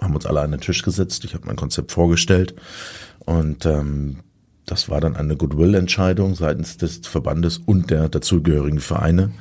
haben 0.00 0.14
uns 0.14 0.26
alle 0.26 0.40
an 0.40 0.50
den 0.50 0.60
Tisch 0.60 0.82
gesetzt. 0.82 1.24
Ich 1.24 1.34
habe 1.34 1.46
mein 1.46 1.56
Konzept 1.56 1.92
vorgestellt 1.92 2.54
und 3.24 3.64
ähm, 3.66 4.18
das 4.66 4.88
war 4.88 5.00
dann 5.00 5.16
eine 5.16 5.36
Goodwill-Entscheidung 5.36 6.34
seitens 6.34 6.76
des 6.76 7.00
Verbandes 7.04 7.58
und 7.58 7.90
der 7.90 8.08
dazugehörigen 8.08 8.78
Vereine, 8.80 9.32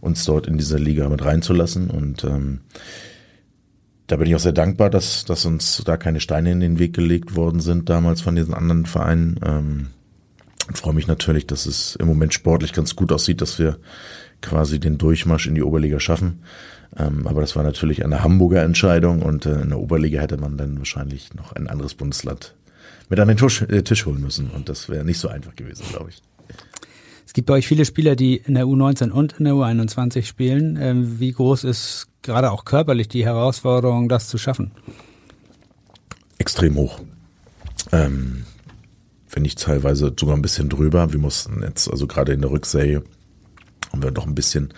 uns 0.00 0.24
dort 0.24 0.46
in 0.46 0.56
diese 0.56 0.78
Liga 0.78 1.08
mit 1.08 1.24
reinzulassen. 1.24 1.90
Und 1.90 2.24
ähm, 2.24 2.60
da 4.08 4.16
bin 4.16 4.26
ich 4.26 4.34
auch 4.34 4.40
sehr 4.40 4.52
dankbar, 4.52 4.90
dass, 4.90 5.24
dass 5.26 5.44
uns 5.44 5.82
da 5.84 5.96
keine 5.96 6.20
Steine 6.20 6.50
in 6.50 6.60
den 6.60 6.78
Weg 6.78 6.94
gelegt 6.94 7.36
worden 7.36 7.60
sind 7.60 7.88
damals 7.88 8.22
von 8.22 8.34
diesen 8.34 8.54
anderen 8.54 8.86
Vereinen. 8.86 9.38
Ähm, 9.44 9.86
und 10.66 10.76
freue 10.76 10.94
mich 10.94 11.06
natürlich, 11.06 11.46
dass 11.46 11.66
es 11.66 11.94
im 11.96 12.06
Moment 12.06 12.34
sportlich 12.34 12.72
ganz 12.72 12.96
gut 12.96 13.12
aussieht, 13.12 13.40
dass 13.40 13.58
wir 13.58 13.78
quasi 14.42 14.80
den 14.80 14.98
Durchmarsch 14.98 15.46
in 15.46 15.54
die 15.54 15.62
Oberliga 15.62 16.00
schaffen. 16.00 16.40
Ähm, 16.96 17.26
aber 17.26 17.42
das 17.42 17.54
war 17.54 17.62
natürlich 17.62 18.02
eine 18.02 18.22
Hamburger 18.22 18.62
Entscheidung 18.62 19.22
und 19.22 19.44
äh, 19.44 19.60
in 19.60 19.68
der 19.68 19.78
Oberliga 19.78 20.20
hätte 20.20 20.38
man 20.38 20.56
dann 20.56 20.78
wahrscheinlich 20.78 21.34
noch 21.34 21.52
ein 21.52 21.68
anderes 21.68 21.94
Bundesland 21.94 22.54
mit 23.10 23.20
an 23.20 23.28
den 23.28 23.36
Tisch, 23.36 23.62
äh, 23.62 23.82
Tisch 23.82 24.06
holen 24.06 24.22
müssen. 24.22 24.50
Und 24.50 24.70
das 24.70 24.88
wäre 24.88 25.04
nicht 25.04 25.18
so 25.18 25.28
einfach 25.28 25.54
gewesen, 25.54 25.84
glaube 25.90 26.10
ich. 26.10 26.22
Es 27.26 27.34
gibt 27.34 27.46
bei 27.46 27.54
euch 27.54 27.66
viele 27.68 27.84
Spieler, 27.84 28.16
die 28.16 28.36
in 28.36 28.54
der 28.54 28.64
U19 28.64 29.10
und 29.10 29.34
in 29.38 29.44
der 29.44 29.52
U21 29.52 30.24
spielen. 30.24 30.78
Ähm, 30.80 31.20
wie 31.20 31.32
groß 31.32 31.64
ist 31.64 32.07
gerade 32.28 32.52
auch 32.52 32.64
körperlich 32.64 33.08
die 33.08 33.24
Herausforderung, 33.24 34.08
das 34.08 34.28
zu 34.28 34.38
schaffen? 34.38 34.70
Extrem 36.38 36.76
hoch. 36.76 37.00
Ähm, 37.92 38.44
wenn 39.30 39.42
nicht 39.42 39.60
teilweise 39.60 40.12
sogar 40.18 40.36
ein 40.36 40.42
bisschen 40.42 40.68
drüber. 40.68 41.12
Wir 41.12 41.20
mussten 41.20 41.62
jetzt, 41.62 41.90
also 41.90 42.06
gerade 42.06 42.32
in 42.32 42.40
der 42.40 42.50
Rückserie, 42.50 43.02
haben 43.92 44.02
wir 44.02 44.10
doch 44.10 44.26
ein 44.26 44.34
bisschen 44.34 44.72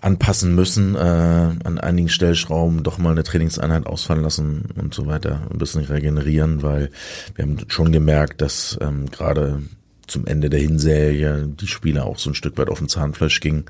anpassen 0.00 0.54
müssen, 0.54 0.94
äh, 0.96 0.98
an 0.98 1.78
einigen 1.78 2.10
Stellschrauben 2.10 2.82
doch 2.82 2.98
mal 2.98 3.12
eine 3.12 3.22
Trainingseinheit 3.22 3.86
ausfallen 3.86 4.22
lassen 4.22 4.68
und 4.76 4.92
so 4.92 5.06
weiter, 5.06 5.48
ein 5.50 5.58
bisschen 5.58 5.82
regenerieren, 5.82 6.62
weil 6.62 6.90
wir 7.34 7.44
haben 7.44 7.58
schon 7.68 7.90
gemerkt, 7.90 8.42
dass 8.42 8.78
ähm, 8.82 9.10
gerade 9.10 9.62
zum 10.06 10.26
Ende 10.26 10.50
der 10.50 10.60
Hinserie 10.60 11.46
die 11.48 11.66
Spieler 11.66 12.06
auch 12.06 12.18
so 12.18 12.30
ein 12.30 12.34
Stück 12.34 12.58
weit 12.58 12.68
auf 12.68 12.78
den 12.78 12.88
Zahnfleisch 12.88 13.40
gingen. 13.40 13.64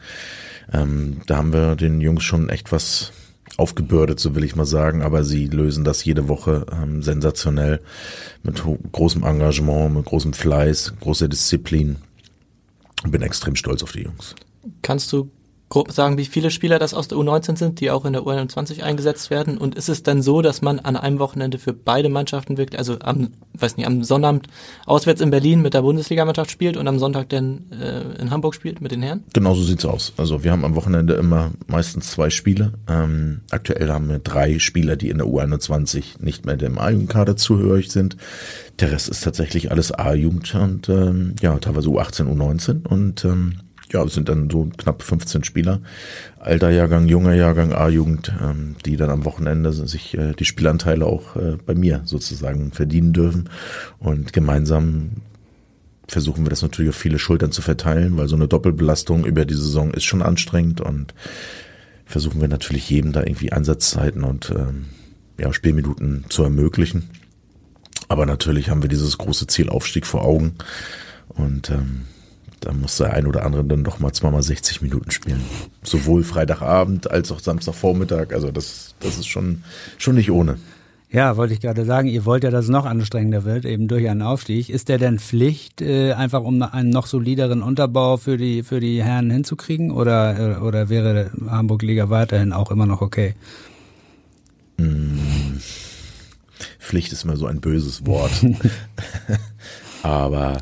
Ähm, 0.72 1.20
da 1.26 1.36
haben 1.36 1.52
wir 1.52 1.76
den 1.76 2.00
Jungs 2.00 2.24
schon 2.24 2.48
echt 2.48 2.72
was 2.72 3.12
aufgebürdet, 3.56 4.18
so 4.18 4.34
will 4.34 4.44
ich 4.44 4.56
mal 4.56 4.66
sagen, 4.66 5.02
aber 5.02 5.22
sie 5.22 5.46
lösen 5.46 5.84
das 5.84 6.04
jede 6.04 6.28
Woche 6.28 6.66
ähm, 6.72 7.02
sensationell 7.02 7.80
mit 8.42 8.62
großem 8.92 9.22
Engagement, 9.22 9.94
mit 9.94 10.04
großem 10.06 10.32
Fleiß, 10.32 10.94
großer 11.00 11.28
Disziplin. 11.28 11.96
Bin 13.06 13.22
extrem 13.22 13.54
stolz 13.54 13.82
auf 13.82 13.92
die 13.92 14.02
Jungs. 14.02 14.34
Kannst 14.82 15.12
du 15.12 15.30
grob 15.74 15.90
sagen, 15.90 16.18
wie 16.18 16.24
viele 16.24 16.52
Spieler 16.52 16.78
das 16.78 16.94
aus 16.94 17.08
der 17.08 17.18
U19 17.18 17.58
sind, 17.58 17.80
die 17.80 17.90
auch 17.90 18.04
in 18.04 18.12
der 18.12 18.22
U21 18.22 18.82
eingesetzt 18.82 19.30
werden? 19.30 19.58
Und 19.58 19.74
ist 19.74 19.88
es 19.88 20.04
dann 20.04 20.22
so, 20.22 20.40
dass 20.40 20.62
man 20.62 20.78
an 20.78 20.96
einem 20.96 21.18
Wochenende 21.18 21.58
für 21.58 21.72
beide 21.72 22.08
Mannschaften 22.08 22.56
wirklich, 22.58 22.78
also 22.78 22.96
am, 23.00 23.30
weiß 23.54 23.76
nicht, 23.76 23.84
am 23.84 24.04
Sonnabend 24.04 24.46
auswärts 24.86 25.20
in 25.20 25.30
Berlin 25.30 25.62
mit 25.62 25.74
der 25.74 25.82
Bundesligamannschaft 25.82 26.52
spielt 26.52 26.76
und 26.76 26.86
am 26.86 27.00
Sonntag 27.00 27.28
dann 27.30 27.64
äh, 27.72 28.22
in 28.22 28.30
Hamburg 28.30 28.54
spielt 28.54 28.80
mit 28.80 28.92
den 28.92 29.02
Herren? 29.02 29.24
Genau 29.32 29.56
so 29.56 29.64
sieht's 29.64 29.84
aus. 29.84 30.12
Also 30.16 30.44
wir 30.44 30.52
haben 30.52 30.64
am 30.64 30.76
Wochenende 30.76 31.14
immer 31.14 31.50
meistens 31.66 32.12
zwei 32.12 32.30
Spiele. 32.30 32.74
Ähm, 32.86 33.40
aktuell 33.50 33.90
haben 33.90 34.08
wir 34.08 34.20
drei 34.20 34.60
Spieler, 34.60 34.94
die 34.94 35.10
in 35.10 35.18
der 35.18 35.26
U21 35.26 36.22
nicht 36.22 36.46
mehr 36.46 36.56
dem 36.56 36.78
A-Jugendkader 36.78 37.36
zuhörig 37.36 37.90
sind. 37.90 38.16
Der 38.78 38.92
Rest 38.92 39.08
ist 39.08 39.24
tatsächlich 39.24 39.72
alles 39.72 39.90
A-Jugend 39.90 40.54
und 40.54 40.88
ähm, 40.88 41.34
ja, 41.40 41.58
teilweise 41.58 41.88
U18, 41.88 42.32
U19 42.32 42.86
und 42.86 43.24
ähm, 43.24 43.54
ja, 43.94 44.02
es 44.02 44.14
sind 44.14 44.28
dann 44.28 44.50
so 44.50 44.68
knapp 44.76 45.02
15 45.02 45.44
Spieler, 45.44 45.80
alter 46.40 46.70
Jahrgang, 46.70 47.06
junger 47.06 47.32
Jahrgang, 47.34 47.72
A-Jugend, 47.72 48.34
ähm, 48.42 48.74
die 48.84 48.96
dann 48.96 49.08
am 49.08 49.24
Wochenende 49.24 49.72
sich 49.72 50.18
äh, 50.18 50.32
die 50.34 50.44
Spielanteile 50.44 51.06
auch 51.06 51.36
äh, 51.36 51.56
bei 51.64 51.74
mir 51.76 52.02
sozusagen 52.04 52.72
verdienen 52.72 53.12
dürfen. 53.12 53.48
Und 54.00 54.32
gemeinsam 54.32 55.22
versuchen 56.08 56.44
wir 56.44 56.50
das 56.50 56.62
natürlich 56.62 56.90
auf 56.90 56.96
viele 56.96 57.20
Schultern 57.20 57.52
zu 57.52 57.62
verteilen, 57.62 58.16
weil 58.16 58.26
so 58.26 58.34
eine 58.34 58.48
Doppelbelastung 58.48 59.24
über 59.24 59.44
die 59.44 59.54
Saison 59.54 59.94
ist 59.94 60.04
schon 60.04 60.22
anstrengend 60.22 60.80
und 60.80 61.14
versuchen 62.04 62.40
wir 62.40 62.48
natürlich 62.48 62.90
jedem 62.90 63.12
da 63.12 63.20
irgendwie 63.22 63.52
Einsatzzeiten 63.52 64.24
und 64.24 64.50
ähm, 64.50 64.86
ja, 65.38 65.52
Spielminuten 65.52 66.24
zu 66.28 66.42
ermöglichen. 66.42 67.10
Aber 68.08 68.26
natürlich 68.26 68.70
haben 68.70 68.82
wir 68.82 68.88
dieses 68.90 69.18
große 69.18 69.46
Ziel 69.46 69.68
Aufstieg 69.70 70.04
vor 70.04 70.24
Augen 70.24 70.56
und 71.28 71.70
ähm, 71.70 72.02
da 72.64 72.72
muss 72.72 72.96
der 72.96 73.12
ein 73.12 73.26
oder 73.26 73.44
andere 73.44 73.62
dann 73.62 73.84
doch 73.84 73.98
mal 73.98 74.12
zweimal 74.12 74.42
60 74.42 74.80
Minuten 74.80 75.10
spielen. 75.10 75.42
Sowohl 75.82 76.24
Freitagabend 76.24 77.10
als 77.10 77.30
auch 77.30 77.40
Samstagvormittag. 77.40 78.32
Also 78.32 78.50
das, 78.50 78.94
das 79.00 79.18
ist 79.18 79.26
schon, 79.26 79.64
schon 79.98 80.14
nicht 80.14 80.30
ohne. 80.30 80.56
Ja, 81.10 81.36
wollte 81.36 81.52
ich 81.52 81.60
gerade 81.60 81.84
sagen, 81.84 82.08
ihr 82.08 82.24
wollt 82.24 82.42
ja, 82.42 82.50
dass 82.50 82.64
es 82.64 82.70
noch 82.70 82.86
anstrengender 82.86 83.44
wird, 83.44 83.66
eben 83.66 83.86
durch 83.86 84.08
einen 84.08 84.22
Aufstieg. 84.22 84.70
Ist 84.70 84.88
der 84.88 84.96
denn 84.96 85.18
Pflicht, 85.18 85.82
äh, 85.82 86.14
einfach 86.14 86.42
um 86.42 86.60
einen 86.62 86.88
noch 86.88 87.06
solideren 87.06 87.62
Unterbau 87.62 88.16
für 88.16 88.38
die, 88.38 88.62
für 88.62 88.80
die 88.80 89.04
Herren 89.04 89.30
hinzukriegen? 89.30 89.90
Oder, 89.90 90.56
äh, 90.56 90.60
oder 90.60 90.88
wäre 90.88 91.30
Hamburg-Liga 91.46 92.08
weiterhin 92.08 92.54
auch 92.54 92.70
immer 92.70 92.86
noch 92.86 93.02
okay? 93.02 93.34
Hm. 94.78 95.60
Pflicht 96.78 97.12
ist 97.12 97.24
immer 97.24 97.36
so 97.36 97.46
ein 97.46 97.60
böses 97.60 98.06
Wort. 98.06 98.32
Aber 100.02 100.58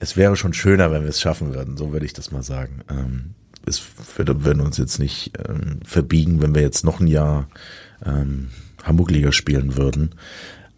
es 0.00 0.16
wäre 0.16 0.36
schon 0.36 0.52
schöner, 0.52 0.90
wenn 0.90 1.02
wir 1.02 1.10
es 1.10 1.20
schaffen 1.20 1.54
würden, 1.54 1.76
so 1.76 1.92
würde 1.92 2.06
ich 2.06 2.12
das 2.12 2.30
mal 2.30 2.42
sagen. 2.42 2.80
Ähm, 2.90 3.34
es 3.66 3.82
würde, 4.16 4.44
würden 4.44 4.60
uns 4.60 4.76
jetzt 4.76 4.98
nicht 4.98 5.32
ähm, 5.48 5.80
verbiegen, 5.84 6.42
wenn 6.42 6.54
wir 6.54 6.62
jetzt 6.62 6.84
noch 6.84 7.00
ein 7.00 7.06
Jahr 7.06 7.48
ähm, 8.04 8.50
Hamburg-Liga 8.82 9.32
spielen 9.32 9.76
würden. 9.76 10.14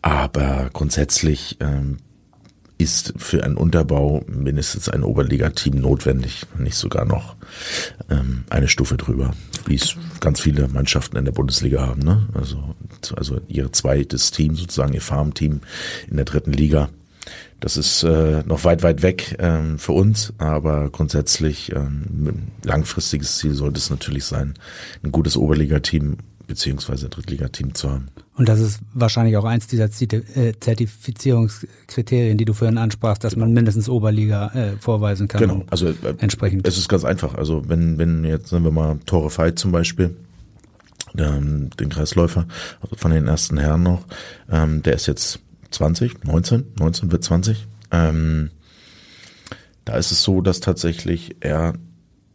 Aber 0.02 0.70
grundsätzlich 0.72 1.56
ähm, 1.60 1.98
ist 2.78 3.14
für 3.16 3.42
einen 3.42 3.56
Unterbau 3.56 4.24
mindestens 4.28 4.88
ein 4.88 5.02
Oberliga-Team 5.02 5.80
notwendig, 5.80 6.46
nicht 6.58 6.76
sogar 6.76 7.04
noch 7.04 7.36
ähm, 8.10 8.44
eine 8.50 8.68
Stufe 8.68 8.96
drüber, 8.96 9.34
wie 9.66 9.76
es 9.76 9.96
ganz 10.20 10.40
viele 10.40 10.68
Mannschaften 10.68 11.16
in 11.16 11.24
der 11.24 11.32
Bundesliga 11.32 11.86
haben. 11.86 12.02
Ne? 12.02 12.28
Also, 12.34 12.76
also 13.16 13.40
ihr 13.48 13.72
zweites 13.72 14.30
Team, 14.30 14.54
sozusagen 14.54 14.92
ihr 14.92 15.00
Farmteam 15.00 15.60
in 16.08 16.16
der 16.16 16.26
dritten 16.26 16.52
Liga 16.52 16.90
das 17.60 17.76
ist 17.76 18.02
äh, 18.02 18.42
noch 18.44 18.64
weit, 18.64 18.82
weit 18.82 19.02
weg 19.02 19.36
ähm, 19.38 19.78
für 19.78 19.92
uns, 19.92 20.32
aber 20.38 20.90
grundsätzlich 20.90 21.72
ähm, 21.74 22.48
langfristiges 22.64 23.38
Ziel 23.38 23.54
sollte 23.54 23.78
es 23.78 23.90
natürlich 23.90 24.24
sein, 24.24 24.54
ein 25.02 25.12
gutes 25.12 25.36
Oberligateam 25.36 26.18
beziehungsweise 26.46 27.08
Drittligateam 27.08 27.74
zu 27.74 27.90
haben. 27.90 28.06
Und 28.36 28.48
das 28.48 28.60
ist 28.60 28.80
wahrscheinlich 28.92 29.36
auch 29.36 29.44
eins 29.44 29.66
dieser 29.66 29.86
äh, 29.86 30.52
Zertifizierungskriterien, 30.60 32.36
die 32.36 32.44
du 32.44 32.52
vorhin 32.52 32.78
ansprachst, 32.78 33.24
dass 33.24 33.34
genau. 33.34 33.46
man 33.46 33.54
mindestens 33.54 33.88
Oberliga 33.88 34.48
äh, 34.48 34.76
vorweisen 34.78 35.26
kann. 35.26 35.40
Genau, 35.40 35.64
also 35.70 35.88
äh, 35.88 35.94
entsprechend. 36.18 36.68
Es 36.68 36.78
ist 36.78 36.88
ganz 36.88 37.04
einfach. 37.04 37.34
Also 37.34 37.68
wenn, 37.68 37.98
wenn 37.98 38.24
jetzt, 38.24 38.48
sagen 38.48 38.64
wir 38.64 38.70
mal, 38.70 38.98
Tore 39.06 39.36
Veit 39.36 39.58
zum 39.58 39.72
Beispiel, 39.72 40.14
ähm, 41.18 41.70
den 41.80 41.88
Kreisläufer, 41.88 42.46
also 42.82 42.96
von 42.96 43.10
den 43.10 43.26
ersten 43.26 43.56
Herren 43.56 43.82
noch, 43.82 44.04
ähm, 44.50 44.82
der 44.82 44.94
ist 44.94 45.06
jetzt 45.06 45.40
20, 45.76 46.24
19, 46.24 46.64
19 46.78 47.12
wird 47.12 47.22
20. 47.24 47.66
Ähm, 47.92 48.50
Da 49.84 49.96
ist 49.96 50.10
es 50.10 50.22
so, 50.22 50.40
dass 50.40 50.58
tatsächlich 50.60 51.36
er 51.40 51.74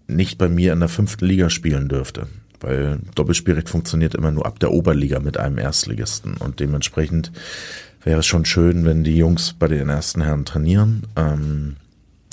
nicht 0.07 0.37
bei 0.37 0.47
mir 0.47 0.71
in 0.73 0.79
der 0.79 0.89
fünften 0.89 1.25
Liga 1.25 1.49
spielen 1.49 1.89
dürfte, 1.89 2.27
weil 2.61 2.99
Doppelspielrecht 3.15 3.67
funktioniert 3.67 4.15
immer 4.15 4.31
nur 4.31 4.45
ab 4.45 4.59
der 4.59 4.71
Oberliga 4.71 5.19
mit 5.19 5.37
einem 5.37 5.57
Erstligisten 5.57 6.37
und 6.37 6.59
dementsprechend 6.61 7.31
wäre 8.03 8.19
es 8.19 8.25
schon 8.25 8.45
schön, 8.45 8.85
wenn 8.85 9.03
die 9.03 9.17
Jungs 9.17 9.53
bei 9.53 9.67
den 9.67 9.89
ersten 9.89 10.21
Herren 10.21 10.45
trainieren. 10.45 11.03
Ähm, 11.17 11.75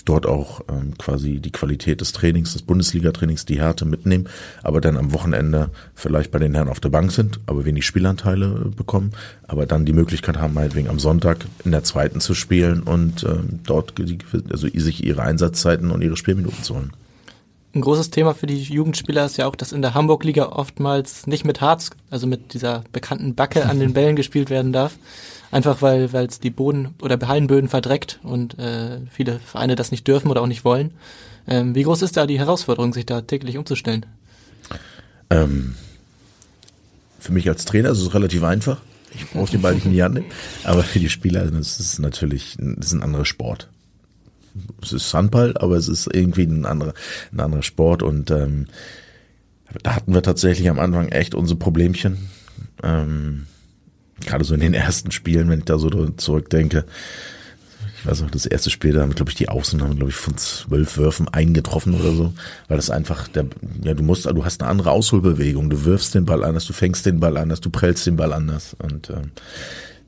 dort 0.08 0.26
auch 0.26 0.62
ähm, 0.70 0.96
quasi 0.96 1.40
die 1.40 1.52
Qualität 1.52 2.00
des 2.00 2.12
Trainings, 2.12 2.52
des 2.54 2.62
Bundesliga-Trainings, 2.62 3.44
die 3.44 3.60
Härte 3.60 3.84
mitnehmen, 3.84 4.28
aber 4.62 4.80
dann 4.80 4.96
am 4.96 5.12
Wochenende 5.12 5.70
vielleicht 5.94 6.30
bei 6.30 6.38
den 6.38 6.54
Herren 6.54 6.68
auf 6.68 6.80
der 6.80 6.88
Bank 6.88 7.12
sind, 7.12 7.40
aber 7.46 7.64
wenig 7.64 7.84
Spielanteile 7.86 8.70
bekommen, 8.76 9.12
aber 9.46 9.66
dann 9.66 9.84
die 9.84 9.92
Möglichkeit 9.92 10.38
haben, 10.38 10.54
meinetwegen 10.54 10.88
am 10.88 10.98
Sonntag 10.98 11.46
in 11.64 11.72
der 11.72 11.84
zweiten 11.84 12.20
zu 12.20 12.34
spielen 12.34 12.82
und 12.82 13.24
ähm, 13.24 13.60
dort 13.66 13.94
also 14.50 14.68
sich 14.68 15.04
ihre 15.04 15.22
Einsatzzeiten 15.22 15.90
und 15.90 16.02
ihre 16.02 16.16
Spielminuten 16.16 16.62
zu 16.62 16.74
holen. 16.74 16.92
Ein 17.78 17.82
großes 17.82 18.10
Thema 18.10 18.34
für 18.34 18.48
die 18.48 18.60
Jugendspieler 18.60 19.24
ist 19.24 19.36
ja 19.36 19.46
auch, 19.46 19.54
dass 19.54 19.70
in 19.70 19.82
der 19.82 19.94
Hamburg-Liga 19.94 20.46
oftmals 20.46 21.28
nicht 21.28 21.44
mit 21.44 21.60
Harz, 21.60 21.90
also 22.10 22.26
mit 22.26 22.52
dieser 22.52 22.82
bekannten 22.90 23.36
Backe 23.36 23.66
an 23.66 23.78
den 23.78 23.92
Bällen 23.94 24.16
gespielt 24.16 24.50
werden 24.50 24.72
darf. 24.72 24.96
Einfach 25.52 25.80
weil 25.80 26.12
weil 26.12 26.26
es 26.26 26.40
die 26.40 26.50
Boden 26.50 26.96
oder 27.00 27.16
Hallenböden 27.28 27.68
verdreckt 27.68 28.18
und 28.24 28.58
äh, 28.58 28.98
viele 29.12 29.38
Vereine 29.38 29.76
das 29.76 29.92
nicht 29.92 30.08
dürfen 30.08 30.28
oder 30.28 30.42
auch 30.42 30.48
nicht 30.48 30.64
wollen. 30.64 30.90
Ähm, 31.46 31.76
wie 31.76 31.84
groß 31.84 32.02
ist 32.02 32.16
da 32.16 32.26
die 32.26 32.40
Herausforderung, 32.40 32.92
sich 32.92 33.06
da 33.06 33.20
täglich 33.20 33.56
umzustellen? 33.56 34.04
Ähm, 35.30 35.76
für 37.20 37.30
mich 37.30 37.48
als 37.48 37.64
Trainer 37.64 37.90
ist 37.90 38.00
es 38.00 38.12
relativ 38.12 38.42
einfach. 38.42 38.78
Ich 39.14 39.30
brauche 39.30 39.52
den 39.52 39.62
Ball 39.62 39.74
nicht 39.76 39.86
in 39.86 39.92
die 39.92 40.02
Hand 40.02 40.14
nehmen. 40.14 40.26
Aber 40.64 40.82
für 40.82 40.98
die 40.98 41.10
Spieler 41.10 41.48
das 41.48 41.78
ist 41.78 42.00
natürlich 42.00 42.56
das 42.58 42.88
ist 42.88 42.92
ein 42.94 43.04
anderer 43.04 43.24
Sport. 43.24 43.68
Es 44.82 44.92
ist 44.92 45.12
Handball, 45.14 45.56
aber 45.56 45.76
es 45.76 45.88
ist 45.88 46.08
irgendwie 46.12 46.44
ein 46.44 46.66
anderer, 46.66 46.94
ein 47.32 47.40
anderer 47.40 47.62
Sport. 47.62 48.02
Und 48.02 48.30
ähm, 48.30 48.66
da 49.82 49.94
hatten 49.94 50.14
wir 50.14 50.22
tatsächlich 50.22 50.68
am 50.68 50.78
Anfang 50.78 51.08
echt 51.08 51.34
unsere 51.34 51.58
Problemchen. 51.58 52.30
Ähm, 52.82 53.46
gerade 54.20 54.44
so 54.44 54.54
in 54.54 54.60
den 54.60 54.74
ersten 54.74 55.10
Spielen, 55.10 55.48
wenn 55.48 55.60
ich 55.60 55.64
da 55.64 55.78
so 55.78 55.88
zurückdenke. 56.10 56.84
Ich 57.98 58.06
weiß 58.06 58.22
noch, 58.22 58.30
das 58.30 58.46
erste 58.46 58.70
Spiel, 58.70 58.92
da 58.92 59.02
haben, 59.02 59.14
glaube 59.14 59.30
ich, 59.30 59.36
die 59.36 59.48
Außen 59.48 59.82
haben, 59.82 59.96
glaube 59.96 60.10
ich, 60.10 60.16
von 60.16 60.36
zwölf 60.36 60.96
Würfen 60.98 61.26
eingetroffen 61.28 61.94
oder 61.94 62.12
so, 62.12 62.32
weil 62.68 62.76
das 62.76 62.90
einfach, 62.90 63.26
der, 63.26 63.46
ja, 63.82 63.94
du 63.94 64.04
musst, 64.04 64.26
du 64.26 64.44
hast 64.44 64.62
eine 64.62 64.70
andere 64.70 64.92
Ausholbewegung, 64.92 65.68
du 65.68 65.84
wirfst 65.84 66.14
den 66.14 66.24
Ball 66.24 66.44
anders, 66.44 66.64
du 66.64 66.72
fängst 66.72 67.06
den 67.06 67.18
Ball 67.18 67.36
anders, 67.36 67.60
du 67.60 67.70
prellst 67.70 68.06
den 68.06 68.16
Ball 68.16 68.32
anders 68.32 68.76
und 68.78 69.10
ähm, 69.10 69.32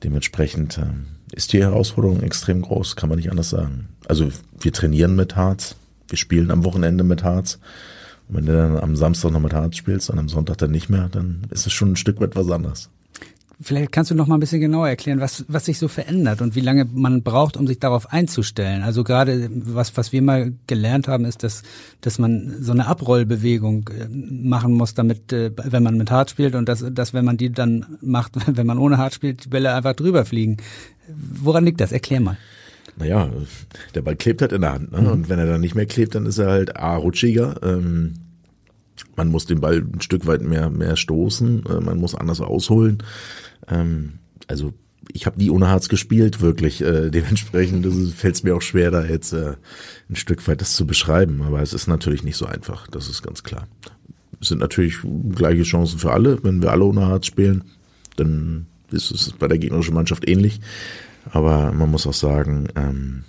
dementsprechend 0.03 0.77
ähm, 0.77 1.05
ist 1.31 1.53
die 1.53 1.61
Herausforderung 1.61 2.21
extrem 2.21 2.61
groß, 2.61 2.95
kann 2.95 3.09
man 3.09 3.17
nicht 3.17 3.31
anders 3.31 3.49
sagen. 3.49 3.89
Also 4.07 4.29
wir 4.59 4.73
trainieren 4.73 5.15
mit 5.15 5.35
Harz, 5.35 5.75
wir 6.07 6.17
spielen 6.17 6.51
am 6.51 6.63
Wochenende 6.63 7.03
mit 7.03 7.23
Harz. 7.23 7.59
Und 8.27 8.37
wenn 8.37 8.45
du 8.45 8.53
dann 8.53 8.77
am 8.77 8.95
Samstag 8.95 9.31
noch 9.31 9.39
mit 9.39 9.53
Harz 9.53 9.75
spielst 9.77 10.09
und 10.09 10.19
am 10.19 10.29
Sonntag 10.29 10.57
dann 10.57 10.71
nicht 10.71 10.89
mehr, 10.89 11.09
dann 11.09 11.41
ist 11.49 11.65
es 11.65 11.73
schon 11.73 11.93
ein 11.93 11.97
Stück 11.97 12.19
weit 12.21 12.35
was 12.35 12.49
anderes. 12.49 12.89
Vielleicht 13.61 13.91
kannst 13.91 14.09
du 14.09 14.15
noch 14.15 14.27
mal 14.27 14.35
ein 14.35 14.39
bisschen 14.39 14.59
genauer 14.59 14.89
erklären, 14.89 15.19
was, 15.19 15.45
was 15.47 15.65
sich 15.65 15.77
so 15.77 15.87
verändert 15.87 16.41
und 16.41 16.55
wie 16.55 16.61
lange 16.61 16.85
man 16.85 17.21
braucht, 17.21 17.57
um 17.57 17.67
sich 17.67 17.79
darauf 17.79 18.11
einzustellen. 18.11 18.81
Also 18.81 19.03
gerade 19.03 19.49
was, 19.53 19.95
was 19.97 20.11
wir 20.11 20.21
mal 20.21 20.53
gelernt 20.67 21.07
haben, 21.07 21.25
ist, 21.25 21.43
dass, 21.43 21.61
dass 22.01 22.17
man 22.17 22.55
so 22.59 22.71
eine 22.71 22.87
Abrollbewegung 22.87 23.89
äh, 23.89 24.07
machen 24.09 24.73
muss, 24.73 24.95
damit, 24.95 25.31
äh, 25.31 25.51
wenn 25.55 25.83
man 25.83 25.97
mit 25.97 26.09
Hart 26.09 26.31
spielt 26.31 26.55
und 26.55 26.67
dass, 26.67 26.83
dass 26.91 27.13
wenn 27.13 27.25
man 27.25 27.37
die 27.37 27.51
dann 27.51 27.97
macht, 28.01 28.33
wenn 28.57 28.65
man 28.65 28.79
ohne 28.79 28.97
Hart 28.97 29.13
spielt, 29.13 29.45
die 29.45 29.49
Bälle 29.49 29.73
einfach 29.73 29.93
drüber 29.93 30.25
fliegen. 30.25 30.57
Woran 31.07 31.65
liegt 31.65 31.81
das? 31.81 31.91
Erklär 31.91 32.21
mal. 32.21 32.37
Naja, 32.97 33.29
der 33.95 34.01
Ball 34.01 34.15
klebt 34.15 34.41
halt 34.41 34.51
in 34.51 34.61
der 34.61 34.73
Hand. 34.73 34.91
Ne? 34.91 35.01
Mhm. 35.01 35.07
Und 35.07 35.29
wenn 35.29 35.39
er 35.39 35.45
dann 35.45 35.61
nicht 35.61 35.75
mehr 35.75 35.85
klebt, 35.85 36.15
dann 36.15 36.25
ist 36.25 36.37
er 36.37 36.49
halt 36.49 36.77
A, 36.77 36.95
rutschiger. 36.95 37.55
Ähm, 37.63 38.13
man 39.15 39.29
muss 39.29 39.45
den 39.45 39.61
Ball 39.61 39.77
ein 39.77 40.01
Stück 40.01 40.27
weit 40.27 40.41
mehr, 40.41 40.69
mehr 40.69 40.95
stoßen. 40.95 41.65
Äh, 41.65 41.79
man 41.81 41.97
muss 41.97 42.15
anders 42.15 42.41
ausholen. 42.41 43.03
Ähm, 43.67 44.13
also 44.47 44.73
ich 45.13 45.25
habe 45.25 45.37
nie 45.37 45.49
ohne 45.49 45.67
Harz 45.67 45.89
gespielt, 45.89 46.41
wirklich. 46.41 46.81
Äh, 46.81 47.09
dementsprechend 47.09 47.85
fällt 48.13 48.35
es 48.35 48.43
mir 48.43 48.55
auch 48.55 48.61
schwer, 48.61 48.91
da 48.91 49.03
jetzt 49.03 49.33
äh, 49.33 49.55
ein 50.09 50.15
Stück 50.15 50.47
weit 50.47 50.61
das 50.61 50.75
zu 50.75 50.85
beschreiben. 50.85 51.41
Aber 51.41 51.61
es 51.61 51.73
ist 51.73 51.87
natürlich 51.87 52.23
nicht 52.23 52.37
so 52.37 52.45
einfach, 52.45 52.87
das 52.87 53.09
ist 53.09 53.21
ganz 53.21 53.43
klar. 53.43 53.67
Es 54.39 54.47
sind 54.47 54.59
natürlich 54.59 54.97
gleiche 55.35 55.63
Chancen 55.63 55.99
für 55.99 56.11
alle. 56.11 56.43
Wenn 56.43 56.61
wir 56.61 56.71
alle 56.71 56.85
ohne 56.85 57.05
Harz 57.05 57.27
spielen, 57.27 57.63
dann 58.15 58.65
ist 58.91 59.11
es 59.11 59.31
bei 59.33 59.47
der 59.47 59.57
gegnerischen 59.57 59.93
Mannschaft 59.93 60.27
ähnlich. 60.27 60.61
Aber 61.31 61.71
man 61.71 61.91
muss 61.91 62.07
auch 62.07 62.13
sagen, 62.13 62.67
ähm, 62.75 63.23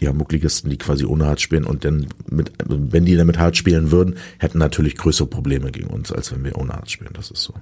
die 0.00 0.08
Hamburg-Ligisten, 0.08 0.70
die 0.70 0.78
quasi 0.78 1.04
ohne 1.04 1.26
Harz 1.26 1.40
spielen 1.40 1.64
und 1.64 1.84
dann 1.84 2.06
mit, 2.28 2.52
wenn 2.66 3.04
die 3.04 3.16
dann 3.16 3.26
mit 3.26 3.38
Harz 3.38 3.56
spielen 3.56 3.90
würden, 3.90 4.16
hätten 4.38 4.58
natürlich 4.58 4.96
größere 4.96 5.26
Probleme 5.26 5.70
gegen 5.70 5.88
uns, 5.88 6.12
als 6.12 6.32
wenn 6.32 6.44
wir 6.44 6.56
ohne 6.56 6.72
Harz 6.72 6.90
spielen. 6.90 7.12
Das 7.14 7.30
ist 7.30 7.42
so. 7.42 7.54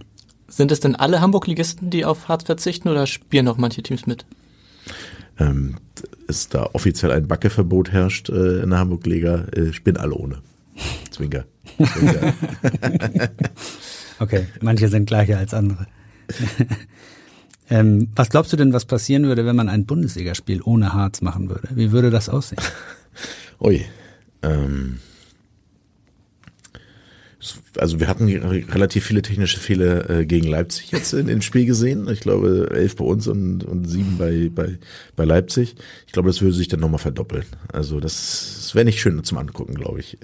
Sind 0.48 0.70
es 0.70 0.80
denn 0.80 0.94
alle 0.94 1.20
Hamburg-Ligisten, 1.20 1.90
die 1.90 2.04
auf 2.04 2.28
Harz 2.28 2.44
verzichten 2.44 2.88
oder 2.88 3.06
spielen 3.06 3.48
auch 3.48 3.56
manche 3.56 3.82
Teams 3.82 4.06
mit? 4.06 4.26
Ähm, 5.38 5.76
ist 6.28 6.54
da 6.54 6.70
offiziell 6.72 7.12
ein 7.12 7.26
Backeverbot 7.28 7.92
herrscht 7.92 8.30
äh, 8.30 8.62
in 8.62 8.70
der 8.70 8.78
Hamburg-Liga, 8.78 9.46
äh, 9.52 9.72
spielen 9.72 9.96
alle 9.96 10.14
ohne. 10.14 10.42
Zwinker. 11.10 11.44
Zwinker. 11.76 12.34
okay, 14.18 14.46
manche 14.60 14.88
sind 14.88 15.06
gleicher 15.06 15.38
als 15.38 15.54
andere. 15.54 15.86
ähm, 17.68 18.08
was 18.14 18.30
glaubst 18.30 18.52
du 18.52 18.56
denn, 18.56 18.72
was 18.72 18.84
passieren 18.84 19.24
würde, 19.24 19.44
wenn 19.46 19.56
man 19.56 19.68
ein 19.68 19.86
Bundesligaspiel 19.86 20.62
ohne 20.62 20.92
Harz 20.92 21.20
machen 21.20 21.48
würde? 21.48 21.68
Wie 21.74 21.92
würde 21.92 22.10
das 22.10 22.28
aussehen? 22.28 22.62
Ui. 23.60 23.84
Ähm, 24.42 25.00
also 27.78 28.00
wir 28.00 28.08
hatten 28.08 28.28
relativ 28.28 29.04
viele 29.04 29.22
technische 29.22 29.58
Fehler 29.58 30.08
äh, 30.08 30.26
gegen 30.26 30.46
Leipzig 30.46 30.92
jetzt 30.92 31.12
in, 31.12 31.28
in 31.28 31.42
Spiel 31.42 31.66
gesehen. 31.66 32.08
Ich 32.08 32.20
glaube 32.20 32.70
elf 32.72 32.96
bei 32.96 33.04
uns 33.04 33.26
und, 33.26 33.64
und 33.64 33.86
sieben 33.86 34.16
bei, 34.18 34.50
bei, 34.54 34.78
bei 35.16 35.24
Leipzig. 35.24 35.76
Ich 36.06 36.12
glaube, 36.12 36.28
das 36.28 36.40
würde 36.40 36.54
sich 36.54 36.68
dann 36.68 36.80
nochmal 36.80 36.98
verdoppeln. 36.98 37.44
Also 37.72 38.00
das, 38.00 38.56
das 38.62 38.74
wäre 38.74 38.84
nicht 38.84 39.00
schön 39.00 39.22
zum 39.24 39.38
Angucken, 39.38 39.74
glaube 39.74 40.00
ich. 40.00 40.18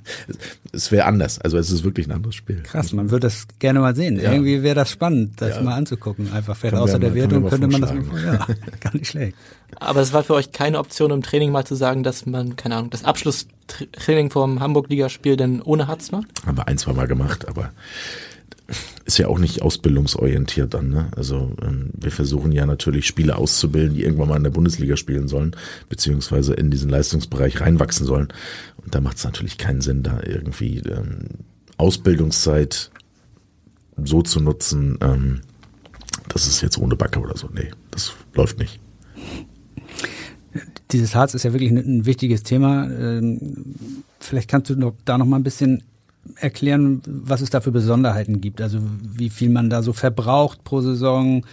es 0.72 0.92
wäre 0.92 1.06
anders. 1.06 1.40
Also 1.40 1.58
es 1.58 1.70
ist 1.70 1.84
wirklich 1.84 2.06
ein 2.06 2.12
anderes 2.12 2.34
Spiel. 2.34 2.62
Krass, 2.62 2.92
man 2.92 3.10
würde 3.10 3.26
das 3.26 3.46
gerne 3.58 3.80
mal 3.80 3.94
sehen. 3.94 4.20
Ja. 4.20 4.32
Irgendwie 4.32 4.62
wäre 4.62 4.74
das 4.74 4.90
spannend, 4.90 5.40
das 5.40 5.56
ja. 5.56 5.62
mal 5.62 5.74
anzugucken. 5.74 6.32
Einfach 6.32 6.56
fällt 6.56 6.74
außer 6.74 6.98
der 6.98 7.14
Wertung 7.14 7.48
könnte 7.48 7.68
man 7.68 7.80
das 7.80 7.92
mal, 7.92 8.04
ja, 8.24 8.46
gar 8.80 8.94
nicht 8.94 9.08
schlecht. 9.08 9.36
Aber 9.76 10.00
es 10.00 10.12
war 10.12 10.22
für 10.22 10.34
euch 10.34 10.52
keine 10.52 10.78
Option 10.78 11.10
im 11.10 11.22
Training 11.22 11.50
mal 11.50 11.64
zu 11.64 11.74
sagen, 11.74 12.02
dass 12.02 12.26
man, 12.26 12.56
keine 12.56 12.76
Ahnung, 12.76 12.90
das 12.90 13.04
Abschlusstraining 13.68 14.30
vom 14.30 14.60
Hamburg-Ligaspiel 14.60 15.36
denn 15.36 15.62
ohne 15.62 15.86
macht? 15.86 16.46
Haben 16.46 16.56
wir 16.56 16.68
ein, 16.68 16.78
zwei 16.78 16.92
Mal 16.92 17.06
gemacht, 17.06 17.48
aber 17.48 17.72
ist 19.04 19.18
ja 19.18 19.28
auch 19.28 19.38
nicht 19.38 19.62
ausbildungsorientiert 19.62 20.72
dann. 20.72 20.88
Ne? 20.88 21.08
Also 21.16 21.54
ähm, 21.62 21.90
wir 21.94 22.10
versuchen 22.10 22.52
ja 22.52 22.64
natürlich 22.64 23.06
Spieler 23.06 23.38
auszubilden, 23.38 23.96
die 23.96 24.02
irgendwann 24.02 24.28
mal 24.28 24.36
in 24.36 24.44
der 24.44 24.50
Bundesliga 24.50 24.96
spielen 24.96 25.28
sollen, 25.28 25.56
beziehungsweise 25.88 26.54
in 26.54 26.70
diesen 26.70 26.88
Leistungsbereich 26.88 27.60
reinwachsen 27.60 28.06
sollen. 28.06 28.28
Und 28.82 28.94
da 28.94 29.00
macht 29.00 29.16
es 29.16 29.24
natürlich 29.24 29.58
keinen 29.58 29.80
Sinn, 29.80 30.02
da 30.02 30.20
irgendwie 30.24 30.78
ähm, 30.78 31.28
Ausbildungszeit 31.76 32.90
so 34.02 34.22
zu 34.22 34.40
nutzen, 34.40 34.98
ähm, 35.02 35.40
das 36.28 36.46
ist 36.46 36.62
jetzt 36.62 36.78
ohne 36.78 36.96
Backe 36.96 37.20
oder 37.20 37.36
so. 37.36 37.48
Nee, 37.52 37.70
das 37.90 38.12
läuft 38.34 38.58
nicht. 38.58 38.80
Dieses 40.92 41.14
Harz 41.14 41.34
ist 41.34 41.42
ja 41.42 41.52
wirklich 41.52 41.70
ein, 41.70 42.06
wichtiges 42.06 42.42
Thema. 42.42 42.84
Ähm, 42.90 43.54
vielleicht 44.20 44.48
kannst 44.48 44.70
du 44.70 44.92
da 45.04 45.18
noch 45.18 45.26
mal 45.26 45.36
ein 45.36 45.42
bisschen 45.42 45.82
erklären, 46.36 47.02
was 47.06 47.40
es 47.40 47.50
da 47.50 47.60
für 47.60 47.72
Besonderheiten 47.72 48.40
gibt. 48.40 48.60
Also 48.60 48.78
wie 49.16 49.30
viel 49.30 49.50
man 49.50 49.70
da 49.70 49.82
so 49.82 49.92
verbraucht 49.92 50.64
pro 50.64 50.80
Saison. 50.80 51.44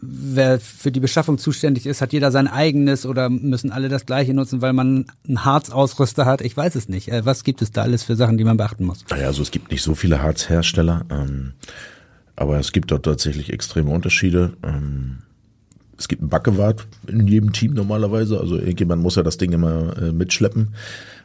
Wer 0.00 0.60
für 0.60 0.92
die 0.92 1.00
Beschaffung 1.00 1.38
zuständig 1.38 1.86
ist, 1.86 2.00
hat 2.00 2.12
jeder 2.12 2.30
sein 2.30 2.46
eigenes 2.46 3.04
oder 3.04 3.30
müssen 3.30 3.72
alle 3.72 3.88
das 3.88 4.06
gleiche 4.06 4.32
nutzen, 4.32 4.62
weil 4.62 4.72
man 4.72 5.06
einen 5.26 5.44
Harzausrüster 5.44 6.24
hat? 6.24 6.40
Ich 6.40 6.56
weiß 6.56 6.76
es 6.76 6.88
nicht. 6.88 7.08
Äh, 7.08 7.24
was 7.24 7.42
gibt 7.42 7.62
es 7.62 7.72
da 7.72 7.82
alles 7.82 8.04
für 8.04 8.14
Sachen, 8.14 8.38
die 8.38 8.44
man 8.44 8.56
beachten 8.56 8.84
muss? 8.84 9.04
Naja, 9.10 9.26
also 9.26 9.42
es 9.42 9.50
gibt 9.50 9.72
nicht 9.72 9.82
so 9.82 9.94
viele 9.94 10.22
Harzhersteller, 10.22 11.04
ähm, 11.10 11.54
aber 12.36 12.60
es 12.60 12.70
gibt 12.70 12.92
dort 12.92 13.04
tatsächlich 13.04 13.52
extreme 13.52 13.90
Unterschiede. 13.90 14.52
Ähm, 14.62 15.18
es 15.98 16.06
gibt 16.06 16.22
einen 16.22 16.30
Backewart 16.30 16.86
in 17.08 17.26
jedem 17.26 17.52
Team 17.52 17.74
normalerweise. 17.74 18.38
Also 18.38 18.56
irgendjemand 18.56 19.02
muss 19.02 19.16
ja 19.16 19.24
das 19.24 19.36
Ding 19.36 19.52
immer 19.52 19.96
äh, 20.00 20.12
mitschleppen. 20.12 20.74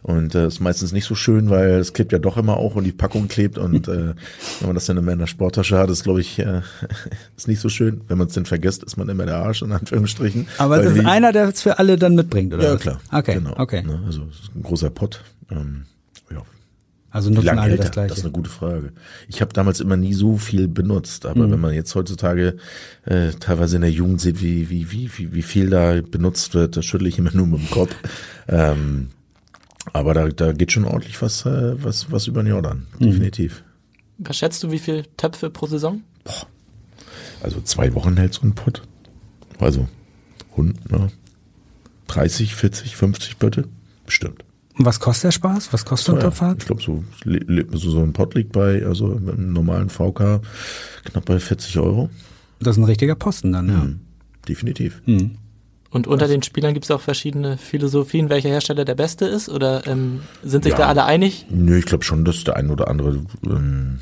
Und 0.01 0.36
äh, 0.36 0.47
ist 0.47 0.59
meistens 0.59 0.91
nicht 0.91 1.05
so 1.05 1.15
schön, 1.15 1.49
weil 1.49 1.75
es 1.79 1.93
klebt 1.93 2.12
ja 2.12 2.19
doch 2.19 2.36
immer 2.38 2.57
auch 2.57 2.75
und 2.75 2.83
die 2.83 2.91
Packung 2.91 3.27
klebt. 3.27 3.57
Und 3.57 3.88
äh, 3.88 4.15
wenn 4.59 4.67
man 4.67 4.73
das 4.73 4.88
dann 4.88 4.97
immer 4.97 5.13
in 5.13 5.19
der 5.19 5.27
Sporttasche 5.27 5.77
hat, 5.77 5.89
ist 5.89 6.03
glaube 6.03 6.21
ich, 6.21 6.39
äh, 6.39 6.62
ist 7.38 7.47
nicht 7.47 7.62
so 7.62 7.69
schön. 7.69 8.01
Wenn 8.07 8.17
man 8.17 8.27
es 8.27 8.33
denn 8.33 8.45
vergisst, 8.45 8.83
ist 8.83 8.97
man 8.97 9.07
immer 9.09 9.25
der 9.25 9.38
Arsch 9.38 9.62
in 9.62 9.71
Anführungsstrichen. 9.71 10.47
Aber 10.57 10.77
das 10.77 10.88
ist 10.88 11.01
die, 11.01 11.05
einer, 11.05 11.31
der 11.31 11.49
es 11.49 11.62
für 11.62 11.77
alle 11.77 11.97
dann 11.97 12.15
mitbringt, 12.15 12.53
oder? 12.53 12.63
Ja, 12.63 12.73
was? 12.73 12.81
klar. 12.81 12.99
Okay, 13.12 13.36
genau, 13.36 13.53
okay. 13.57 13.83
Ne, 13.83 14.01
also 14.05 14.23
ein 14.55 14.63
großer 14.63 14.89
Pott. 14.89 15.23
Ähm, 15.51 15.86
ja. 16.31 16.41
Also 17.13 17.30
nutzen 17.30 17.45
lange 17.45 17.62
alle 17.62 17.76
das? 17.76 17.91
Gleiche. 17.91 18.10
Das 18.10 18.17
ist 18.17 18.23
eine 18.23 18.34
gute 18.34 18.49
Frage. 18.49 18.91
Ich 19.28 19.41
habe 19.41 19.54
damals 19.54 19.80
immer 19.80 19.95
nie 19.95 20.13
so 20.13 20.38
viel 20.38 20.67
benutzt, 20.67 21.28
aber 21.28 21.49
wenn 21.49 21.60
man 21.60 21.71
jetzt 21.71 21.93
heutzutage 21.93 22.58
äh, 23.06 23.30
teilweise 23.39 23.76
in 23.76 23.84
der 23.84 23.91
Jugend 23.91 24.19
sieht, 24.19 24.41
wie, 24.41 24.71
wie, 24.71 24.91
wie, 24.91 25.12
wie, 25.15 25.32
wie 25.32 25.41
viel 25.43 25.69
da 25.69 26.02
benutzt 26.02 26.56
wird, 26.56 26.76
da 26.76 26.82
schüttle 26.82 27.08
ich 27.08 27.19
immer 27.19 27.30
nur 27.32 27.45
mit 27.45 27.62
dem 27.62 27.69
Kopf. 27.69 27.95
ähm, 28.47 29.10
aber 29.93 30.15
da, 30.15 30.28
da 30.30 30.54
geht 30.54 30.71
schon 30.71 30.86
ordentlich 30.86 31.21
was, 31.21 31.45
äh, 31.45 31.76
was, 31.84 32.12
was 32.12 32.26
über 32.26 32.41
den 32.41 32.49
Jordan, 32.49 32.88
definitiv. 32.99 33.63
Was 34.17 34.38
schätzt 34.38 34.63
du, 34.63 34.71
wie 34.71 34.80
viel 34.80 35.04
Töpfe 35.15 35.52
pro 35.52 35.67
Saison? 35.67 36.02
Also 37.43 37.62
zwei 37.62 37.93
Wochen 37.93 38.17
hält 38.17 38.34
so 38.34 38.41
ein 38.41 38.56
Pott. 38.56 38.82
Also 39.60 39.88
Hund, 40.58 40.89
ne? 40.91 41.12
30, 42.08 42.56
40, 42.56 42.95
50 42.95 43.38
Bötte? 43.38 43.65
Bestimmt. 44.04 44.43
Und 44.77 44.86
was 44.86 44.99
kostet 44.99 45.25
der 45.25 45.31
Spaß? 45.31 45.71
Was 45.71 45.86
kostet 45.86 46.05
so 46.07 46.12
ein 46.13 46.17
Ja, 46.17 46.23
Topfhart? 46.23 46.57
ich 46.62 46.65
glaube, 46.65 46.81
so, 46.81 47.03
so, 47.77 47.89
so 47.91 47.99
ein 48.01 48.13
Pott 48.13 48.33
liegt 48.36 48.51
bei, 48.53 48.83
also 48.86 49.07
mit 49.07 49.36
einem 49.36 49.53
normalen 49.53 49.89
VK 49.89 50.41
knapp 51.05 51.25
bei 51.25 51.39
40 51.39 51.77
Euro. 51.79 52.09
Das 52.59 52.75
ist 52.75 52.81
ein 52.81 52.86
richtiger 52.86 53.15
Posten 53.15 53.51
dann, 53.51 53.67
ja. 53.69 53.77
Mhm. 53.83 53.99
Definitiv. 54.47 55.01
Und 55.91 56.07
unter 56.07 56.27
den 56.27 56.41
Spielern 56.41 56.73
gibt 56.73 56.86
es 56.86 56.91
auch 56.91 57.01
verschiedene 57.01 57.57
Philosophien, 57.57 58.29
welcher 58.29 58.49
Hersteller 58.49 58.83
der 58.83 58.95
beste 58.95 59.25
ist? 59.25 59.47
Oder 59.47 59.86
ähm, 59.86 60.21
sind 60.43 60.63
sich 60.63 60.71
Ja. 60.71 60.79
da 60.79 60.88
alle 60.88 61.05
einig? 61.05 61.45
Nö, 61.51 61.77
ich 61.77 61.86
glaube 61.86 62.03
schon, 62.03 62.25
dass 62.25 62.43
der 62.43 62.55
ein 62.55 62.71
oder 62.71 62.88
andere 62.88 63.19
ähm, 63.45 63.99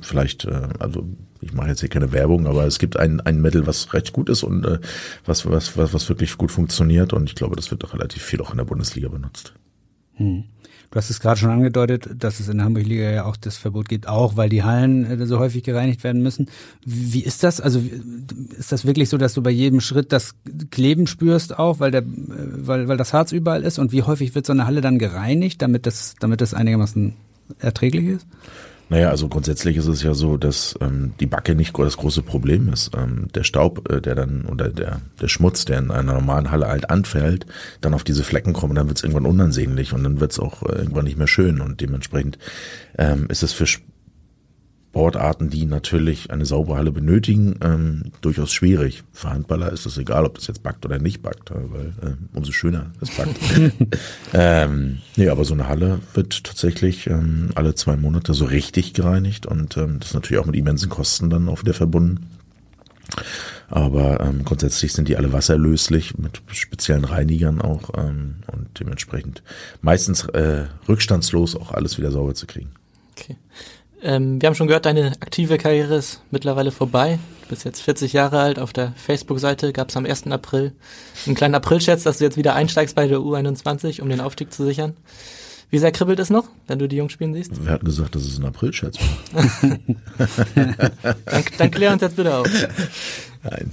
vielleicht, 0.00 0.44
äh, 0.44 0.68
also 0.78 1.04
ich 1.40 1.52
mache 1.52 1.68
jetzt 1.68 1.80
hier 1.80 1.88
keine 1.88 2.12
Werbung, 2.12 2.46
aber 2.46 2.64
es 2.64 2.78
gibt 2.78 2.96
ein, 2.96 3.20
ein 3.20 3.40
Metal, 3.40 3.66
was 3.66 3.92
recht 3.92 4.12
gut 4.12 4.28
ist 4.28 4.44
und 4.44 4.64
äh, 4.64 4.78
was, 5.26 5.44
was, 5.50 5.76
was, 5.76 5.92
was 5.92 6.08
wirklich 6.08 6.38
gut 6.38 6.52
funktioniert 6.52 7.12
und 7.12 7.28
ich 7.28 7.34
glaube, 7.34 7.56
das 7.56 7.70
wird 7.70 7.84
auch 7.84 7.92
relativ 7.92 8.22
viel 8.22 8.40
auch 8.40 8.52
in 8.52 8.58
der 8.58 8.64
Bundesliga 8.64 9.08
benutzt. 9.08 9.52
Du 10.18 10.98
hast 10.98 11.10
es 11.10 11.18
gerade 11.18 11.40
schon 11.40 11.50
angedeutet, 11.50 12.08
dass 12.18 12.38
es 12.38 12.48
in 12.48 12.58
der 12.58 12.66
Hamburg-Liga 12.66 13.10
ja 13.10 13.24
auch 13.24 13.36
das 13.36 13.56
Verbot 13.56 13.88
gibt, 13.88 14.06
auch 14.06 14.36
weil 14.36 14.48
die 14.48 14.62
Hallen 14.62 15.04
äh, 15.04 15.26
so 15.26 15.40
häufig 15.40 15.64
gereinigt 15.64 16.04
werden 16.04 16.22
müssen. 16.22 16.48
Wie 16.84 17.24
ist 17.24 17.42
das? 17.42 17.60
Also 17.60 17.82
ist 18.56 18.70
das 18.70 18.84
wirklich 18.84 19.08
so, 19.08 19.18
dass 19.18 19.34
du 19.34 19.42
bei 19.42 19.50
jedem 19.50 19.80
Schritt 19.80 20.12
das 20.12 20.36
Kleben 20.70 21.08
spürst 21.08 21.58
auch, 21.58 21.80
weil 21.80 21.90
der, 21.90 22.02
äh, 22.02 22.06
weil, 22.06 22.86
weil 22.86 22.96
das 22.96 23.12
Harz 23.12 23.32
überall 23.32 23.64
ist? 23.64 23.78
Und 23.78 23.90
wie 23.90 24.02
häufig 24.02 24.34
wird 24.34 24.46
so 24.46 24.52
eine 24.52 24.66
Halle 24.66 24.82
dann 24.82 25.00
gereinigt, 25.00 25.62
damit 25.62 25.86
das, 25.86 26.14
damit 26.20 26.40
das 26.40 26.54
einigermaßen 26.54 27.14
erträglich 27.58 28.06
ist? 28.06 28.26
Naja, 28.90 29.08
also 29.10 29.28
grundsätzlich 29.28 29.76
ist 29.76 29.86
es 29.86 30.02
ja 30.02 30.14
so, 30.14 30.36
dass 30.36 30.74
ähm, 30.80 31.14
die 31.18 31.26
Backe 31.26 31.54
nicht 31.54 31.76
das 31.78 31.96
große 31.96 32.22
Problem 32.22 32.72
ist. 32.72 32.90
Ähm, 32.96 33.28
der 33.34 33.42
Staub, 33.42 33.90
äh, 33.90 34.00
der 34.00 34.14
dann 34.14 34.44
oder 34.44 34.68
der, 34.68 35.00
der 35.20 35.28
Schmutz, 35.28 35.64
der 35.64 35.78
in 35.78 35.90
einer 35.90 36.12
normalen 36.12 36.50
Halle 36.50 36.68
halt 36.68 36.90
anfällt, 36.90 37.46
dann 37.80 37.94
auf 37.94 38.04
diese 38.04 38.24
Flecken 38.24 38.52
kommen, 38.52 38.74
dann 38.74 38.88
wird 38.88 38.98
es 38.98 39.02
irgendwann 39.02 39.26
unansehnlich 39.26 39.92
und 39.92 40.04
dann 40.04 40.20
wird 40.20 40.32
es 40.32 40.38
auch 40.38 40.62
äh, 40.62 40.76
irgendwann 40.76 41.04
nicht 41.04 41.16
mehr 41.16 41.26
schön. 41.26 41.60
Und 41.60 41.80
dementsprechend 41.80 42.38
ähm, 42.98 43.26
ist 43.30 43.42
es 43.42 43.52
für 43.52 43.66
Sportarten, 44.94 45.50
die 45.50 45.66
natürlich 45.66 46.30
eine 46.30 46.46
saubere 46.46 46.76
Halle 46.76 46.92
benötigen, 46.92 47.56
ähm, 47.64 48.12
durchaus 48.20 48.52
schwierig. 48.52 49.02
Für 49.12 49.30
Handballer 49.30 49.72
ist 49.72 49.86
es 49.86 49.98
egal, 49.98 50.24
ob 50.24 50.36
das 50.36 50.46
jetzt 50.46 50.62
backt 50.62 50.86
oder 50.86 51.00
nicht 51.00 51.20
backt, 51.20 51.50
äh, 51.50 51.54
weil 51.54 51.86
äh, 52.00 52.14
umso 52.32 52.52
schöner 52.52 52.92
es 53.00 53.10
backt. 53.10 53.36
ähm, 54.34 54.98
nee, 55.16 55.28
aber 55.28 55.44
so 55.44 55.52
eine 55.54 55.66
Halle 55.66 55.98
wird 56.14 56.44
tatsächlich 56.44 57.08
ähm, 57.08 57.50
alle 57.56 57.74
zwei 57.74 57.96
Monate 57.96 58.34
so 58.34 58.44
richtig 58.44 58.92
gereinigt 58.92 59.46
und 59.46 59.76
ähm, 59.76 59.98
das 59.98 60.10
ist 60.10 60.14
natürlich 60.14 60.40
auch 60.40 60.46
mit 60.46 60.54
immensen 60.54 60.90
Kosten 60.90 61.28
dann 61.28 61.48
auch 61.48 61.62
wieder 61.62 61.74
verbunden. 61.74 62.28
Aber 63.68 64.20
ähm, 64.20 64.44
grundsätzlich 64.44 64.92
sind 64.92 65.08
die 65.08 65.16
alle 65.16 65.32
wasserlöslich 65.32 66.18
mit 66.18 66.40
speziellen 66.52 67.04
Reinigern 67.04 67.60
auch 67.60 67.90
ähm, 67.98 68.36
und 68.46 68.78
dementsprechend 68.78 69.42
meistens 69.82 70.24
äh, 70.28 70.66
rückstandslos 70.88 71.56
auch 71.56 71.72
alles 71.72 71.98
wieder 71.98 72.12
sauber 72.12 72.34
zu 72.34 72.46
kriegen. 72.46 72.70
Okay. 73.16 73.36
Ähm, 74.04 74.40
wir 74.40 74.48
haben 74.48 74.54
schon 74.54 74.66
gehört, 74.66 74.84
deine 74.84 75.12
aktive 75.20 75.56
Karriere 75.56 75.96
ist 75.96 76.20
mittlerweile 76.30 76.70
vorbei. 76.70 77.18
Du 77.42 77.48
bist 77.48 77.64
jetzt 77.64 77.80
40 77.80 78.12
Jahre 78.12 78.38
alt. 78.38 78.58
Auf 78.58 78.74
der 78.74 78.92
Facebook-Seite 78.96 79.72
gab 79.72 79.88
es 79.88 79.96
am 79.96 80.04
1. 80.04 80.26
April 80.26 80.72
einen 81.24 81.34
kleinen 81.34 81.54
April-Scherz, 81.54 82.02
dass 82.02 82.18
du 82.18 82.24
jetzt 82.24 82.36
wieder 82.36 82.54
einsteigst 82.54 82.94
bei 82.94 83.08
der 83.08 83.18
U21, 83.18 84.02
um 84.02 84.10
den 84.10 84.20
Aufstieg 84.20 84.52
zu 84.52 84.62
sichern. 84.62 84.94
Wie 85.70 85.78
sehr 85.78 85.90
kribbelt 85.90 86.18
es 86.18 86.28
noch, 86.28 86.44
wenn 86.66 86.78
du 86.78 86.86
die 86.86 86.96
Jungs 86.96 87.12
spielen 87.12 87.32
siehst? 87.32 87.52
Wer 87.58 87.72
hat 87.72 87.84
gesagt, 87.84 88.14
dass 88.14 88.24
es 88.24 88.38
ein 88.38 88.44
April-Scherz 88.44 88.98
war? 88.98 89.78
Dann, 91.24 91.44
dann 91.58 91.70
klär 91.70 91.92
uns 91.92 92.02
jetzt 92.02 92.16
bitte 92.16 92.36
auf. 92.36 92.46
Nein, 93.42 93.70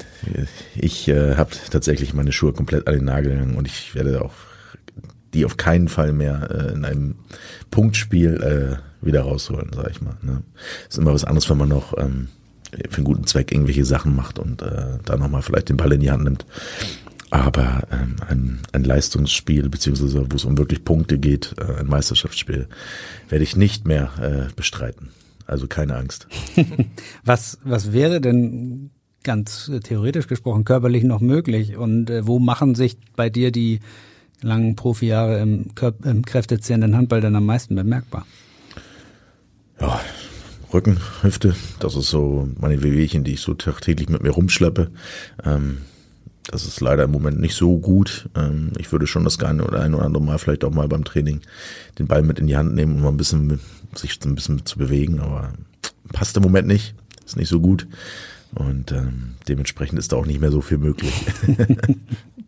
ich 0.76 1.08
äh, 1.08 1.36
habe 1.36 1.52
tatsächlich 1.70 2.14
meine 2.14 2.32
Schuhe 2.32 2.54
komplett 2.54 2.88
an 2.88 2.96
den 2.96 3.06
Nagel 3.06 3.34
gegangen 3.34 3.56
und 3.56 3.68
ich 3.68 3.94
werde 3.94 4.22
auch 4.22 4.34
die 5.34 5.46
auf 5.46 5.58
keinen 5.58 5.90
Fall 5.90 6.12
mehr 6.12 6.50
äh, 6.52 6.74
in 6.74 6.86
einem 6.86 7.16
Punktspiel 7.70 8.80
äh, 8.82 8.91
wieder 9.02 9.22
rausholen, 9.22 9.72
sag 9.76 9.90
ich 9.92 10.02
mal. 10.02 10.18
Ne? 10.22 10.44
Ist 10.90 10.98
immer 10.98 11.14
was 11.14 11.24
anderes, 11.24 11.50
wenn 11.50 11.58
man 11.58 11.70
noch 11.70 11.98
ähm, 11.98 12.28
für 12.90 12.98
einen 12.98 13.06
guten 13.06 13.26
Zweck 13.26 13.52
irgendwelche 13.52 13.86
Sachen 13.86 14.16
macht 14.16 14.40
und 14.40 14.62
äh, 14.62 15.00
da 15.04 15.18
nochmal 15.18 15.42
vielleicht 15.42 15.70
den 15.70 15.78
Ball 15.78 15.92
in 15.94 16.02
die 16.02 16.12
Hand 16.12 16.24
nimmt. 16.24 16.46
Aber 17.30 17.88
ähm, 17.92 18.18
ein, 18.28 18.60
ein 18.74 18.84
Leistungsspiel, 18.84 19.70
beziehungsweise 19.70 20.26
wo 20.30 20.36
es 20.36 20.46
um 20.46 20.58
wirklich 20.58 20.84
Punkte 20.84 21.18
geht, 21.18 21.56
äh, 21.58 21.80
ein 21.80 21.88
Meisterschaftsspiel, 21.88 22.68
werde 23.30 23.44
ich 23.44 23.56
nicht 23.56 23.88
mehr 23.88 24.12
äh, 24.22 24.54
bestreiten. 24.54 25.10
Also 25.48 25.68
keine 25.68 25.96
Angst. 25.96 26.28
Was, 27.26 27.58
was 27.64 27.92
wäre 27.92 28.22
denn 28.22 28.92
ganz 29.24 29.70
äh, 29.70 29.80
theoretisch 29.80 30.28
gesprochen 30.28 30.64
körperlich 30.66 31.04
noch 31.04 31.20
möglich? 31.20 31.76
Und 31.78 32.10
äh, 32.10 32.26
wo 32.26 32.40
machen 32.40 32.76
sich 32.76 32.98
bei 33.16 33.30
dir 33.30 33.52
die 33.52 33.80
langen 34.42 34.76
Profijahre 34.76 35.40
im, 35.40 35.76
Kör 35.76 35.94
im 36.04 36.24
kräftezehrenden 36.24 36.96
Handball 36.96 37.22
dann 37.22 37.36
am 37.36 37.46
meisten 37.46 37.76
bemerkbar? 37.76 38.26
Ja, 39.82 40.00
Rücken, 40.72 41.00
Hüfte, 41.22 41.56
das 41.80 41.96
ist 41.96 42.10
so 42.10 42.48
meine 42.60 42.82
Wehwehchen, 42.82 43.24
die 43.24 43.34
ich 43.34 43.42
so 43.42 43.54
tagtäglich 43.54 44.08
mit 44.08 44.24
mir 44.24 44.30
rumschleppe. 44.30 44.92
Ähm, 45.44 45.80
das 46.50 46.66
ist 46.66 46.82
leider 46.82 47.04
im 47.04 47.12
Moment 47.12 47.40
nicht 47.40 47.56
so 47.56 47.78
gut. 47.78 48.30
Ähm, 48.36 48.72
ich 48.78 48.92
würde 48.92 49.08
schon 49.08 49.24
das 49.24 49.40
eine 49.40 49.64
oder 49.66 49.82
ein 49.82 49.94
oder 49.94 50.06
andere 50.06 50.24
Mal 50.24 50.38
vielleicht 50.38 50.64
auch 50.64 50.72
mal 50.72 50.88
beim 50.88 51.04
Training 51.04 51.42
den 52.00 52.08
Ball 52.08 52.22
mit 52.22 52.40
in 52.40 52.48
die 52.48 52.56
Hand 52.56 52.74
nehmen, 52.74 52.96
um 52.96 53.02
mal 53.02 53.10
ein 53.10 53.18
bisschen 53.18 53.60
sich 53.96 54.18
ein 54.24 54.36
bisschen 54.36 54.66
zu 54.66 54.78
bewegen, 54.78 55.20
aber 55.20 55.52
passt 56.14 56.38
im 56.38 56.44
Moment 56.44 56.68
nicht, 56.68 56.96
ist 57.26 57.36
nicht 57.36 57.50
so 57.50 57.60
gut. 57.60 57.88
Und 58.56 58.92
ähm, 58.92 59.36
dementsprechend 59.48 59.98
ist 59.98 60.12
da 60.12 60.18
auch 60.18 60.26
nicht 60.26 60.42
mehr 60.42 60.52
so 60.52 60.62
viel 60.62 60.78
möglich. 60.78 61.14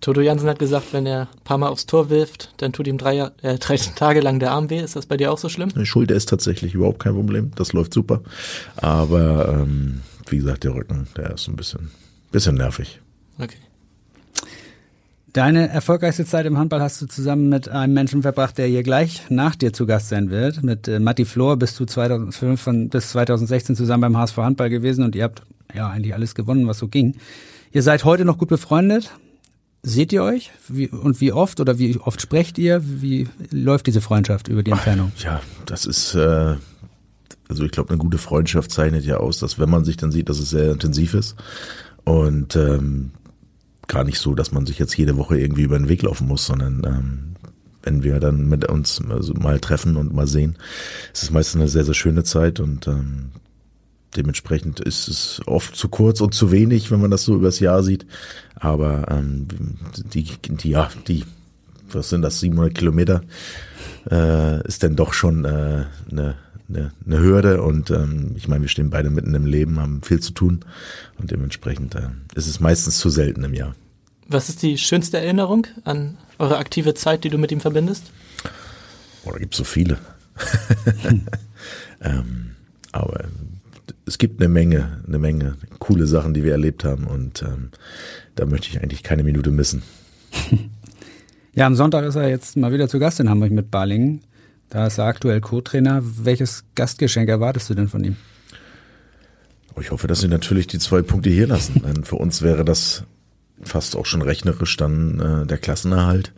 Toto 0.02 0.20
Jansen 0.20 0.50
hat 0.50 0.60
gesagt, 0.60 0.88
wenn 0.92 1.06
er 1.06 1.22
ein 1.22 1.44
paar 1.46 1.58
Mal 1.58 1.70
aufs 1.70 1.86
Tor 1.86 2.10
wirft, 2.10 2.54
dann 2.58 2.74
tut 2.74 2.88
ihm 2.88 2.98
drei, 2.98 3.32
äh, 3.42 3.58
drei 3.58 3.78
Tage 3.96 4.20
lang 4.20 4.40
der 4.40 4.52
Arm 4.52 4.70
weh. 4.70 4.80
Ist 4.80 4.98
das 4.98 5.06
bei 5.06 5.16
dir 5.16 5.32
auch 5.32 5.38
so 5.38 5.48
schlimm? 5.48 5.70
Die 5.70 5.86
Schulter 5.86 6.16
ist 6.16 6.28
tatsächlich 6.28 6.74
überhaupt 6.74 7.00
kein 7.00 7.14
Problem, 7.14 7.52
das 7.56 7.72
läuft 7.72 7.94
super. 7.94 8.22
Aber 8.76 9.48
ähm, 9.48 10.02
wie 10.28 10.38
gesagt, 10.38 10.66
der 10.66 10.76
Rücken, 10.76 11.08
der 11.16 11.32
ist 11.32 11.48
ein 11.48 11.56
bisschen, 11.56 11.92
bisschen 12.32 12.56
nervig. 12.56 13.00
Okay. 13.40 13.58
Deine 15.34 15.70
erfolgreichste 15.70 16.26
Zeit 16.26 16.46
im 16.46 16.60
Handball 16.60 16.82
hast 16.82 17.02
du 17.02 17.08
zusammen 17.08 17.50
mit 17.50 17.68
einem 17.68 17.94
Menschen 17.94 18.22
verbracht, 18.22 18.60
der 18.60 18.68
hier 18.68 18.84
gleich 18.84 19.24
nach 19.30 19.56
dir 19.56 19.74
zu 19.74 19.88
Gast 19.88 20.10
sein 20.10 20.30
wird. 20.30 20.62
Mit 20.62 20.88
äh, 20.88 21.00
Matti 21.00 21.26
Flor 21.26 21.58
bist 21.58 21.80
du 21.80 21.86
2005 21.86 22.62
von, 22.62 22.90
bis 22.90 23.10
2016 23.10 23.76
zusammen 23.76 24.02
beim 24.02 24.18
HSV 24.18 24.38
Handball 24.38 24.70
gewesen 24.70 25.04
und 25.04 25.16
ihr 25.16 25.24
habt 25.24 25.42
ja 25.74 25.90
eigentlich 25.90 26.14
alles 26.14 26.36
gewonnen, 26.36 26.68
was 26.68 26.78
so 26.78 26.88
ging. 26.88 27.16
Ihr 27.72 27.84
seid 27.84 28.04
heute 28.06 28.26
noch 28.26 28.38
gut 28.38 28.50
befreundet. 28.50 29.12
Seht 29.82 30.14
ihr 30.14 30.24
euch? 30.24 30.52
Wie, 30.70 30.88
und 30.88 31.20
wie 31.20 31.34
oft 31.34 31.60
oder 31.60 31.78
wie 31.78 31.98
oft 31.98 32.22
sprecht 32.22 32.58
ihr? 32.58 32.82
Wie 32.84 33.28
läuft 33.52 33.88
diese 33.88 34.00
Freundschaft 34.00 34.48
über 34.48 34.64
die 34.64 34.72
Entfernung? 34.72 35.12
Ja, 35.18 35.42
das 35.66 35.86
ist, 35.86 36.16
äh, 36.16 36.56
also 37.50 37.66
ich 37.66 37.72
glaube, 37.72 37.90
eine 37.90 37.98
gute 37.98 38.18
Freundschaft 38.18 38.72
zeichnet 38.72 39.04
ja 39.04 39.18
aus, 39.18 39.40
dass 39.40 39.60
wenn 39.60 39.70
man 39.70 39.84
sich 39.84 39.98
dann 39.98 40.12
sieht, 40.12 40.30
dass 40.30 40.40
es 40.40 40.52
sehr 40.52 40.72
intensiv 40.72 41.14
ist 41.16 41.36
und 42.06 42.56
ähm, 42.56 43.12
gar 43.88 44.06
nicht 44.06 44.20
so, 44.20 44.36
dass 44.36 44.54
man 44.54 44.66
sich 44.66 44.80
jetzt 44.80 44.96
jede 44.98 45.18
Woche 45.18 45.38
irgendwie 45.38 45.64
über 45.64 45.78
den 45.78 45.90
Weg 45.90 46.04
laufen 46.04 46.28
muss, 46.28 46.46
sondern 46.46 46.84
ähm, 46.86 47.36
wenn 47.84 48.04
wir 48.04 48.20
dann 48.20 48.48
mit 48.48 48.66
uns 48.70 49.02
also 49.10 49.34
mal 49.34 49.60
treffen 49.60 49.98
und 49.98 50.14
mal 50.14 50.28
sehen, 50.28 50.58
ist 51.14 51.24
es 51.24 51.32
meistens 51.32 51.62
eine 51.62 51.70
sehr, 51.70 51.84
sehr 51.84 51.94
schöne 51.94 52.24
Zeit 52.24 52.60
und 52.62 52.88
ähm, 52.88 53.32
dementsprechend 54.16 54.80
ist 54.80 55.08
es 55.08 55.42
oft 55.46 55.76
zu 55.76 55.90
kurz 55.90 56.22
und 56.22 56.34
zu 56.34 56.52
wenig, 56.52 56.92
wenn 56.92 57.02
man 57.02 57.12
das 57.12 57.24
so 57.24 57.36
übers 57.36 57.60
Jahr 57.60 57.84
sieht. 57.84 58.06
Aber 58.56 59.08
ähm, 59.10 59.48
die, 60.14 60.24
die, 60.24 60.70
ja, 60.70 60.90
die, 61.08 61.26
was 61.92 62.10
sind 62.10 62.22
das, 62.22 62.40
700 62.40 62.74
Kilometer, 62.74 63.22
äh, 64.10 64.66
ist 64.68 64.84
dann 64.84 64.96
doch 64.96 65.14
schon 65.14 65.46
äh, 65.46 65.86
eine, 66.12 66.36
eine, 66.70 66.92
eine 67.06 67.20
Hürde. 67.20 67.62
Und 67.62 67.92
ähm, 67.92 68.34
ich 68.36 68.48
meine, 68.48 68.62
wir 68.62 68.70
stehen 68.70 68.90
beide 68.90 69.10
mitten 69.10 69.36
im 69.36 69.46
Leben, 69.46 69.80
haben 69.80 70.02
viel 70.02 70.20
zu 70.20 70.34
tun. 70.34 70.66
Und 71.20 71.32
dementsprechend 71.32 71.96
äh, 71.96 72.10
ist 72.36 72.48
es 72.48 72.60
meistens 72.60 72.98
zu 72.98 73.10
selten 73.10 73.44
im 73.44 73.54
Jahr. 73.54 73.76
Was 74.28 74.50
ist 74.50 74.64
die 74.64 74.78
schönste 74.78 75.18
Erinnerung 75.18 75.68
an 75.84 76.18
eure 76.40 76.58
aktive 76.58 76.94
Zeit, 76.94 77.24
die 77.24 77.30
du 77.30 77.38
mit 77.38 77.52
ihm 77.52 77.60
verbindest? 77.60 78.12
Boah, 79.24 79.34
da 79.34 79.40
gibt's 79.40 79.58
so 79.58 79.64
viele. 79.64 79.98
ähm, 82.02 82.52
aber 82.92 83.26
es 84.06 84.18
gibt 84.18 84.42
eine 84.42 84.50
Menge, 84.50 85.04
eine 85.08 85.20
Menge 85.20 85.56
coole 85.80 86.08
Sachen, 86.08 86.34
die 86.34 86.44
wir 86.44 86.52
erlebt 86.52 86.84
haben. 86.84 87.06
Und 87.06 87.42
ähm, 87.42 87.70
da 88.36 88.46
möchte 88.46 88.68
ich 88.70 88.82
eigentlich 88.82 89.04
keine 89.04 89.24
Minute 89.24 89.52
missen. 89.52 89.84
Ja, 91.56 91.68
am 91.68 91.76
Sonntag 91.76 92.04
ist 92.06 92.16
er 92.16 92.30
jetzt 92.30 92.58
mal 92.58 92.72
wieder 92.72 92.88
zu 92.88 92.98
Gast 92.98 93.20
in 93.20 93.30
Hamburg 93.30 93.52
mit 93.52 93.70
Balingen. 93.70 94.22
Da 94.70 94.88
ist 94.88 94.98
er 94.98 95.06
aktuell 95.06 95.40
Co-Trainer. 95.40 96.02
Welches 96.02 96.64
Gastgeschenk 96.74 97.30
erwartest 97.30 97.70
du 97.70 97.76
denn 97.76 97.90
von 97.90 98.04
ihm? 98.04 98.16
Oh, 99.76 99.82
ich 99.82 99.92
hoffe, 99.92 100.08
dass 100.08 100.22
sie 100.22 100.28
natürlich 100.28 100.66
die 100.66 100.80
zwei 100.80 101.04
Punkte 101.04 101.30
hier 101.30 101.46
lassen. 101.46 101.84
Denn 101.86 102.06
für 102.06 102.16
uns 102.16 102.42
wäre 102.42 102.66
das 102.66 103.04
fast 103.62 103.96
auch 103.96 104.08
schon 104.08 104.24
rechnerisch 104.24 104.76
dann 104.78 105.20
äh, 105.20 105.46
der 105.46 105.60
Klassenerhalt. 105.60 106.34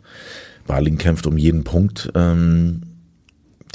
Barling 0.66 0.98
kämpft 0.98 1.26
um 1.26 1.38
jeden 1.38 1.64
Punkt. 1.64 2.10
Ähm, 2.14 2.82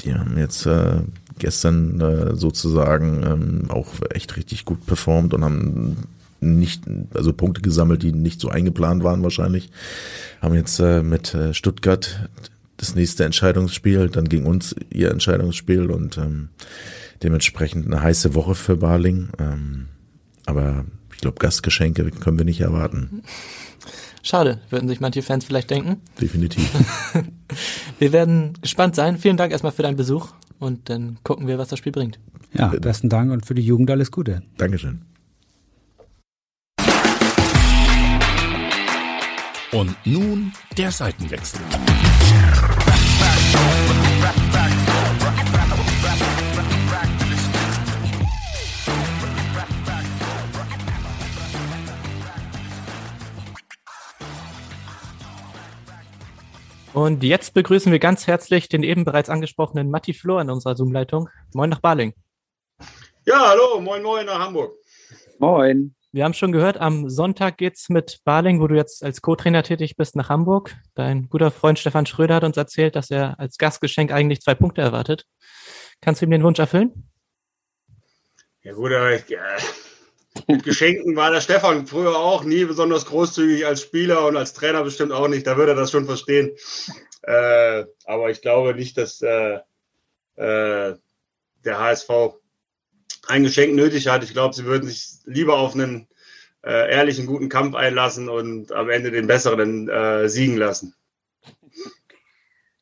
die 0.02 0.14
haben 0.14 0.38
jetzt 0.38 0.66
äh, 0.66 1.00
gestern 1.42 2.00
äh, 2.00 2.36
sozusagen 2.36 3.22
ähm, 3.26 3.70
auch 3.70 3.88
echt 4.10 4.36
richtig 4.36 4.64
gut 4.64 4.86
performt 4.86 5.34
und 5.34 5.44
haben 5.44 5.96
nicht, 6.40 6.84
also 7.14 7.32
Punkte 7.32 7.60
gesammelt, 7.60 8.02
die 8.02 8.12
nicht 8.12 8.40
so 8.40 8.48
eingeplant 8.48 9.02
waren 9.04 9.22
wahrscheinlich. 9.22 9.70
Haben 10.40 10.54
jetzt 10.54 10.78
äh, 10.78 11.02
mit 11.02 11.34
äh, 11.34 11.52
Stuttgart 11.52 12.28
das 12.76 12.94
nächste 12.94 13.24
Entscheidungsspiel, 13.24 14.08
dann 14.08 14.28
ging 14.28 14.46
uns 14.46 14.74
ihr 14.90 15.10
Entscheidungsspiel 15.10 15.90
und 15.90 16.16
ähm, 16.16 16.48
dementsprechend 17.22 17.86
eine 17.86 18.02
heiße 18.02 18.34
Woche 18.34 18.54
für 18.54 18.76
Barling. 18.76 19.30
Ähm, 19.38 19.88
aber 20.46 20.84
ich 21.12 21.18
glaube, 21.18 21.38
Gastgeschenke 21.38 22.08
können 22.10 22.38
wir 22.38 22.44
nicht 22.44 22.60
erwarten. 22.60 23.22
Schade, 24.24 24.60
würden 24.70 24.88
sich 24.88 25.00
manche 25.00 25.22
Fans 25.22 25.44
vielleicht 25.44 25.70
denken. 25.70 26.00
Definitiv. 26.20 26.70
wir 27.98 28.12
werden 28.12 28.52
gespannt 28.62 28.94
sein. 28.94 29.18
Vielen 29.18 29.36
Dank 29.36 29.50
erstmal 29.50 29.72
für 29.72 29.82
deinen 29.82 29.96
Besuch 29.96 30.28
und 30.62 30.88
dann 30.88 31.18
gucken 31.24 31.48
wir, 31.48 31.58
was 31.58 31.68
das 31.68 31.80
Spiel 31.80 31.90
bringt. 31.90 32.20
Ja, 32.52 32.68
besten 32.68 33.08
Dank 33.08 33.32
und 33.32 33.44
für 33.44 33.54
die 33.54 33.62
Jugend 33.62 33.90
alles 33.90 34.12
Gute. 34.12 34.42
Dankeschön. 34.58 35.02
Und 39.72 39.96
nun 40.04 40.52
der 40.76 40.92
Seitenwechsel. 40.92 41.60
Und 57.02 57.24
jetzt 57.24 57.52
begrüßen 57.54 57.90
wir 57.90 57.98
ganz 57.98 58.28
herzlich 58.28 58.68
den 58.68 58.84
eben 58.84 59.04
bereits 59.04 59.28
angesprochenen 59.28 59.90
Matti 59.90 60.14
Flor 60.14 60.40
in 60.40 60.50
unserer 60.50 60.76
Zoom-Leitung. 60.76 61.28
Moin 61.52 61.68
nach 61.68 61.80
Baling. 61.80 62.14
Ja, 63.26 63.48
hallo, 63.48 63.80
moin, 63.80 64.04
moin 64.04 64.24
nach 64.24 64.38
Hamburg. 64.38 64.72
Moin. 65.40 65.96
Wir 66.12 66.22
haben 66.22 66.32
schon 66.32 66.52
gehört, 66.52 66.76
am 66.76 67.10
Sonntag 67.10 67.58
geht's 67.58 67.88
mit 67.88 68.20
Baling, 68.22 68.60
wo 68.60 68.68
du 68.68 68.76
jetzt 68.76 69.02
als 69.02 69.20
Co-Trainer 69.20 69.64
tätig 69.64 69.96
bist, 69.96 70.14
nach 70.14 70.28
Hamburg. 70.28 70.76
Dein 70.94 71.28
guter 71.28 71.50
Freund 71.50 71.80
Stefan 71.80 72.06
Schröder 72.06 72.36
hat 72.36 72.44
uns 72.44 72.56
erzählt, 72.56 72.94
dass 72.94 73.10
er 73.10 73.36
als 73.40 73.58
Gastgeschenk 73.58 74.12
eigentlich 74.12 74.40
zwei 74.40 74.54
Punkte 74.54 74.82
erwartet. 74.82 75.26
Kannst 76.00 76.22
du 76.22 76.26
ihm 76.26 76.30
den 76.30 76.44
Wunsch 76.44 76.60
erfüllen? 76.60 77.10
Ja 78.62 78.74
gut, 78.74 78.92
aber 78.92 79.12
ich, 79.12 79.28
äh, 79.28 79.38
mit 80.48 80.64
Geschenken 80.64 81.16
war 81.16 81.30
der 81.30 81.40
Stefan 81.40 81.86
früher 81.86 82.16
auch 82.16 82.44
nie 82.44 82.64
besonders 82.64 83.06
großzügig 83.06 83.66
als 83.66 83.82
Spieler 83.82 84.26
und 84.26 84.36
als 84.36 84.52
Trainer 84.52 84.82
bestimmt 84.82 85.12
auch 85.12 85.28
nicht. 85.28 85.46
Da 85.46 85.56
würde 85.56 85.72
er 85.72 85.76
das 85.76 85.90
schon 85.90 86.06
verstehen. 86.06 86.50
Äh, 87.22 87.84
aber 88.04 88.30
ich 88.30 88.40
glaube 88.40 88.74
nicht, 88.74 88.98
dass 88.98 89.22
äh, 89.22 89.58
äh, 90.36 90.96
der 91.64 91.78
HSV 91.78 92.10
ein 93.28 93.44
Geschenk 93.44 93.74
nötig 93.74 94.08
hat. 94.08 94.24
Ich 94.24 94.32
glaube, 94.32 94.54
sie 94.54 94.64
würden 94.64 94.88
sich 94.88 95.18
lieber 95.24 95.58
auf 95.58 95.74
einen 95.74 96.08
äh, 96.64 96.92
ehrlichen, 96.92 97.26
guten 97.26 97.48
Kampf 97.48 97.74
einlassen 97.74 98.28
und 98.28 98.72
am 98.72 98.90
Ende 98.90 99.10
den 99.10 99.26
Besseren 99.26 99.88
äh, 99.88 100.28
siegen 100.28 100.56
lassen. 100.56 100.94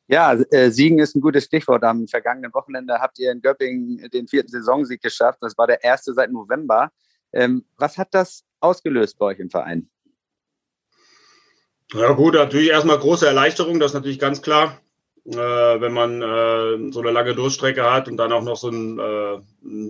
Ja, 0.07 0.33
äh, 0.33 0.71
Siegen 0.71 0.99
ist 0.99 1.15
ein 1.15 1.21
gutes 1.21 1.45
Stichwort. 1.45 1.83
Am 1.83 2.05
vergangenen 2.07 2.53
Wochenende 2.53 2.95
habt 2.99 3.17
ihr 3.17 3.31
in 3.31 3.41
Göppingen 3.41 4.09
den 4.11 4.27
vierten 4.27 4.49
Saisonsieg 4.49 5.01
geschafft. 5.01 5.39
Das 5.41 5.57
war 5.57 5.67
der 5.67 5.83
erste 5.83 6.13
seit 6.13 6.31
November. 6.31 6.91
Ähm, 7.33 7.65
was 7.77 7.97
hat 7.97 8.13
das 8.13 8.45
ausgelöst 8.59 9.17
bei 9.17 9.27
euch 9.27 9.39
im 9.39 9.49
Verein? 9.49 9.89
Ja 11.93 12.13
gut, 12.13 12.35
natürlich 12.35 12.69
erstmal 12.69 12.99
große 12.99 13.27
Erleichterung, 13.27 13.79
das 13.79 13.91
ist 13.91 13.95
natürlich 13.95 14.19
ganz 14.19 14.41
klar. 14.41 14.79
Äh, 15.25 15.35
wenn 15.35 15.93
man 15.93 16.21
äh, 16.21 16.91
so 16.91 17.01
eine 17.01 17.11
lange 17.11 17.35
Durchstrecke 17.35 17.91
hat 17.91 18.07
und 18.07 18.17
dann 18.17 18.31
auch 18.31 18.41
noch 18.41 18.57
so 18.57 18.69
einen, 18.69 18.97
äh, 18.97 19.39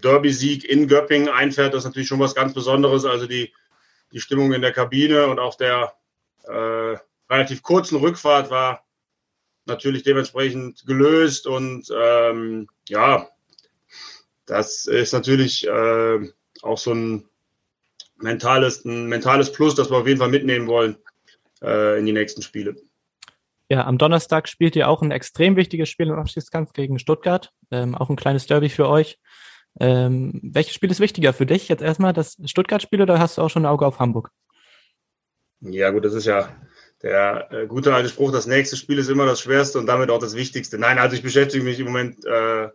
Derby-Sieg 0.01 0.65
in 0.65 0.87
Göppingen 0.87 1.29
einfährt, 1.29 1.73
das 1.73 1.83
ist 1.83 1.85
natürlich 1.85 2.09
schon 2.09 2.19
was 2.19 2.35
ganz 2.35 2.53
Besonderes. 2.53 3.05
Also 3.05 3.27
die, 3.27 3.53
die 4.11 4.19
Stimmung 4.19 4.51
in 4.51 4.61
der 4.61 4.73
Kabine 4.73 5.27
und 5.27 5.39
auch 5.39 5.55
der 5.55 5.93
äh, 6.43 6.97
relativ 7.29 7.63
kurzen 7.63 7.97
Rückfahrt 7.97 8.49
war 8.49 8.83
natürlich 9.65 10.03
dementsprechend 10.03 10.85
gelöst 10.85 11.47
und 11.47 11.87
ähm, 11.95 12.67
ja, 12.89 13.29
das 14.45 14.85
ist 14.85 15.13
natürlich 15.13 15.65
äh, 15.65 16.29
auch 16.61 16.77
so 16.77 16.93
ein 16.93 17.29
mentales, 18.23 18.85
ein 18.85 19.07
mentales 19.07 19.51
Plus, 19.51 19.75
das 19.75 19.89
wir 19.89 19.97
auf 19.97 20.07
jeden 20.07 20.19
Fall 20.19 20.29
mitnehmen 20.29 20.67
wollen 20.67 20.97
äh, 21.61 21.99
in 21.99 22.05
die 22.05 22.13
nächsten 22.13 22.41
Spiele. 22.41 22.75
Ja, 23.69 23.85
am 23.85 23.97
Donnerstag 23.97 24.49
spielt 24.49 24.75
ihr 24.75 24.89
auch 24.89 25.01
ein 25.01 25.11
extrem 25.11 25.55
wichtiges 25.55 25.89
Spiel 25.89 26.07
im 26.07 26.19
Abschiedskampf 26.19 26.73
gegen 26.73 26.99
Stuttgart. 26.99 27.51
Ähm, 27.71 27.95
auch 27.95 28.09
ein 28.09 28.17
kleines 28.17 28.45
Derby 28.45 28.69
für 28.69 28.89
euch. 28.89 29.17
Ähm, 29.79 30.39
welches 30.43 30.73
Spiel 30.73 30.91
ist 30.91 30.99
wichtiger 30.99 31.31
für 31.31 31.45
dich? 31.45 31.69
Jetzt 31.69 31.81
erstmal 31.81 32.11
das 32.11 32.37
Stuttgart-Spiel 32.43 33.01
oder 33.01 33.19
hast 33.19 33.37
du 33.37 33.41
auch 33.41 33.49
schon 33.49 33.63
ein 33.63 33.71
Auge 33.71 33.85
auf 33.85 33.99
Hamburg? 33.99 34.29
Ja, 35.61 35.91
gut, 35.91 36.03
das 36.03 36.13
ist 36.13 36.25
ja 36.25 36.49
der 37.01 37.47
äh, 37.51 37.67
gute 37.67 37.93
alte 37.93 38.09
Spruch, 38.09 38.31
das 38.31 38.47
nächste 38.47 38.75
Spiel 38.75 38.99
ist 38.99 39.09
immer 39.09 39.25
das 39.25 39.41
schwerste 39.41 39.79
und 39.79 39.85
damit 39.85 40.09
auch 40.09 40.19
das 40.19 40.35
wichtigste. 40.35 40.77
Nein, 40.77 40.99
also 40.99 41.15
ich 41.15 41.23
beschäftige 41.23 41.63
mich 41.63 41.79
im 41.79 41.85
Moment 41.85 42.25
äh, 42.25 42.69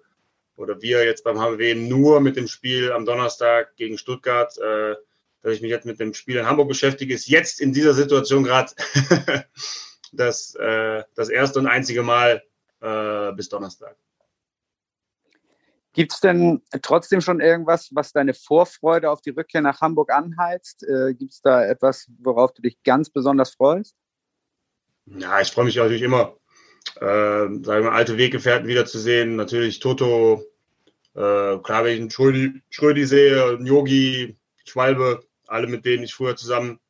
oder 0.56 0.80
wir 0.80 1.04
jetzt 1.04 1.24
beim 1.24 1.38
HBW 1.38 1.74
nur 1.74 2.20
mit 2.20 2.36
dem 2.36 2.48
Spiel 2.48 2.92
am 2.92 3.04
Donnerstag 3.04 3.76
gegen 3.76 3.98
Stuttgart. 3.98 4.56
Äh, 4.58 4.94
dass 5.46 5.54
ich 5.54 5.62
mich 5.62 5.70
jetzt 5.70 5.86
mit 5.86 6.00
dem 6.00 6.12
Spiel 6.12 6.36
in 6.38 6.46
Hamburg 6.46 6.66
beschäftige, 6.66 7.14
ist 7.14 7.28
jetzt 7.28 7.60
in 7.60 7.72
dieser 7.72 7.94
Situation 7.94 8.42
gerade 8.42 8.72
das, 10.12 10.56
äh, 10.56 11.04
das 11.14 11.28
erste 11.28 11.60
und 11.60 11.68
einzige 11.68 12.02
Mal 12.02 12.42
äh, 12.80 13.32
bis 13.32 13.48
Donnerstag. 13.48 13.96
Gibt 15.92 16.12
es 16.12 16.20
denn 16.20 16.62
trotzdem 16.82 17.20
schon 17.20 17.40
irgendwas, 17.40 17.90
was 17.92 18.12
deine 18.12 18.34
Vorfreude 18.34 19.08
auf 19.08 19.20
die 19.20 19.30
Rückkehr 19.30 19.60
nach 19.60 19.80
Hamburg 19.80 20.10
anheizt? 20.12 20.82
Äh, 20.82 21.14
Gibt 21.14 21.32
es 21.32 21.40
da 21.42 21.64
etwas, 21.64 22.10
worauf 22.18 22.52
du 22.52 22.62
dich 22.62 22.82
ganz 22.82 23.08
besonders 23.08 23.54
freust? 23.54 23.94
Ja, 25.06 25.40
ich 25.40 25.52
freue 25.52 25.66
mich 25.66 25.76
natürlich 25.76 26.02
immer, 26.02 26.36
äh, 26.96 27.04
sagen 27.04 27.84
wir, 27.84 27.92
alte 27.92 28.18
Weggefährten 28.18 28.66
wiederzusehen. 28.66 29.36
Natürlich 29.36 29.78
Toto, 29.78 30.42
äh, 31.14 31.56
klar, 31.58 31.84
wenn 31.84 31.94
ich 31.94 32.00
einen 32.00 32.10
Schrödi, 32.10 32.62
Schrödi 32.68 33.06
sehe, 33.06 33.44
einen 33.44 33.66
Yogi, 33.66 34.36
Schwalbe, 34.64 35.25
alle 35.46 35.66
mit 35.66 35.84
denen 35.84 36.04
ich 36.04 36.14
früher 36.14 36.36
zusammen 36.36 36.80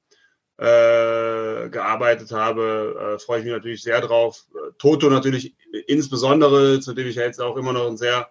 äh, 0.59 1.69
gearbeitet 1.69 2.33
habe, 2.33 3.17
äh, 3.17 3.19
freue 3.19 3.41
ich 3.41 3.45
mich 3.45 3.53
natürlich 3.53 3.83
sehr 3.83 4.01
drauf. 4.01 4.47
Toto 4.79 5.11
natürlich 5.11 5.55
insbesondere, 5.87 6.81
zu 6.81 6.95
dem 6.95 7.07
ich 7.07 7.17
jetzt 7.17 7.41
auch 7.41 7.57
immer 7.57 7.73
noch 7.73 7.87
ein 7.87 7.99
sehr, 7.99 8.31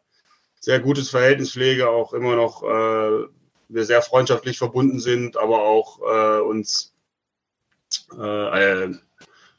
sehr 0.60 0.80
gutes 0.80 1.10
Verhältnis 1.10 1.52
pflege, 1.52 1.90
auch 1.90 2.14
immer 2.14 2.36
noch 2.36 2.64
äh, 2.64 3.28
wir 3.68 3.86
sehr 3.86 4.02
freundschaftlich 4.02 4.58
verbunden 4.58 5.00
sind, 5.00 5.38
aber 5.38 5.64
auch 5.64 6.00
äh, 6.02 6.42
uns 6.42 6.94
äh, 8.18 8.94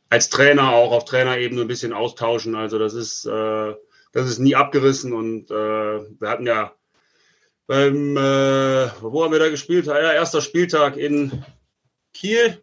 als 0.08 0.30
Trainer 0.30 0.70
auch 0.70 0.92
auf 0.92 1.04
Trainerebene 1.04 1.62
ein 1.62 1.68
bisschen 1.68 1.92
austauschen. 1.92 2.54
Also 2.54 2.78
das 2.78 2.94
ist, 2.94 3.26
äh, 3.26 3.74
das 4.12 4.28
ist 4.28 4.38
nie 4.38 4.54
abgerissen 4.54 5.12
und 5.12 5.50
wir 5.50 6.28
hatten 6.28 6.46
ja 6.46 6.75
beim, 7.66 8.16
äh, 8.16 8.90
wo 9.00 9.24
haben 9.24 9.32
wir 9.32 9.38
da 9.38 9.48
gespielt? 9.48 9.86
Ja, 9.86 10.12
erster 10.12 10.40
Spieltag 10.40 10.96
in 10.96 11.44
Kiel. 12.12 12.60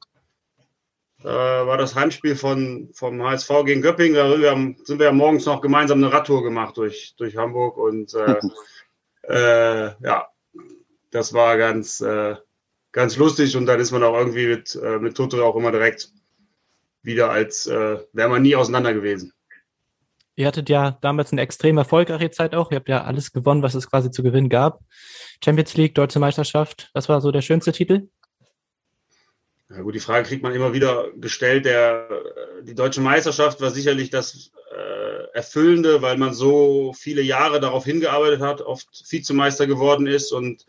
Da 1.22 1.66
war 1.66 1.78
das 1.78 1.96
Heimspiel 1.96 2.36
von, 2.36 2.90
vom 2.94 3.22
HSV 3.24 3.50
gegen 3.66 3.82
Göppingen. 3.82 4.16
Da 4.16 4.30
sind 4.30 4.42
wir, 4.42 4.76
sind 4.86 5.00
wir 5.00 5.12
morgens 5.14 5.46
noch 5.46 5.62
gemeinsam 5.62 6.04
eine 6.04 6.12
Radtour 6.12 6.44
gemacht 6.44 6.76
durch, 6.76 7.16
durch 7.18 7.38
Hamburg. 7.38 7.78
Und 7.78 8.14
äh, 8.14 8.40
äh, 9.24 9.94
ja, 10.04 10.28
das 11.12 11.34
war 11.34 11.58
ganz, 11.58 12.02
äh, 12.02 12.36
ganz 12.92 13.16
lustig. 13.16 13.56
Und 13.56 13.68
dann 13.68 13.80
ist 13.80 13.92
man 13.92 14.04
auch 14.04 14.18
irgendwie 14.18 14.48
mit, 14.48 14.76
äh, 14.76 15.00
mit 15.00 15.16
Toto 15.16 15.44
auch 15.46 15.56
immer 15.56 15.72
direkt 15.72 16.12
wieder, 17.04 17.30
als 17.30 17.68
äh, 17.68 18.00
wäre 18.12 18.30
man 18.30 18.42
nie 18.42 18.56
auseinander 18.56 18.94
gewesen. 18.94 19.34
Ihr 20.36 20.48
hattet 20.48 20.70
ja 20.70 20.98
damals 21.02 21.32
eine 21.32 21.42
extrem 21.42 21.78
erfolgreiche 21.78 22.32
Zeit 22.32 22.56
auch. 22.56 22.72
Ihr 22.72 22.78
habt 22.78 22.90
ja 22.90 23.04
alles 23.04 23.32
gewonnen, 23.32 23.62
was 23.62 23.76
es 23.76 23.90
quasi 23.90 24.10
zu 24.10 24.24
gewinnen 24.24 24.50
gab. 24.50 24.80
Champions 25.44 25.76
League, 25.76 25.94
Deutsche 25.94 26.20
Meisterschaft. 26.20 26.90
Was 26.94 27.08
war 27.08 27.22
so 27.22 27.32
der 27.32 27.42
schönste 27.42 27.72
Titel? 27.72 28.08
Ja 29.70 29.82
gut, 29.82 29.96
die 29.96 30.00
Frage 30.00 30.28
kriegt 30.28 30.44
man 30.44 30.54
immer 30.54 30.74
wieder 30.74 31.12
gestellt. 31.16 31.66
Der, 31.66 32.08
die 32.62 32.76
Deutsche 32.76 33.02
Meisterschaft 33.02 33.62
war 33.62 33.72
sicherlich 33.72 34.10
das 34.10 34.52
äh, 34.72 35.24
Erfüllende, 35.34 36.02
weil 36.02 36.18
man 36.18 36.34
so 36.34 36.94
viele 36.94 37.22
Jahre 37.22 37.60
darauf 37.60 37.86
hingearbeitet 37.86 38.42
hat, 38.42 38.62
oft 38.62 38.88
Vizemeister 39.10 39.68
geworden 39.68 40.08
ist. 40.08 40.32
Und 40.32 40.66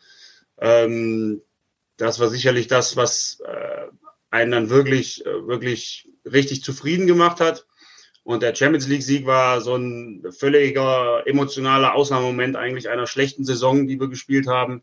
ähm, 0.59 1.43
das 1.97 2.19
war 2.21 2.29
sicherlich 2.29 2.67
das, 2.67 2.97
was 2.97 3.41
äh, 3.47 3.87
einen 4.31 4.53
dann 4.53 4.71
wirklich, 4.71 5.25
äh, 5.27 5.47
wirklich 5.47 6.09
richtig 6.25 6.63
zufrieden 6.63 7.07
gemacht 7.07 7.41
hat. 7.41 7.67
Und 8.25 8.43
der 8.43 8.55
Champions 8.55 8.89
League-Sieg 8.89 9.27
war 9.27 9.61
so 9.61 9.77
ein 9.77 10.25
völliger 10.31 11.23
emotionaler 11.27 11.95
Ausnahmemoment 11.95 12.57
eigentlich 12.57 12.89
einer 12.89 13.07
schlechten 13.07 13.45
Saison, 13.45 13.87
die 13.87 14.01
wir 14.01 14.09
gespielt 14.09 14.47
haben, 14.47 14.83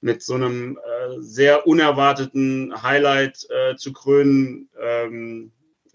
mit 0.00 0.22
so 0.22 0.34
einem 0.34 0.76
äh, 0.76 1.20
sehr 1.20 1.66
unerwarteten 1.66 2.82
Highlight 2.82 3.46
äh, 3.50 3.76
zu 3.76 3.92
krönen, 3.92 4.68
ähm, 4.80 5.52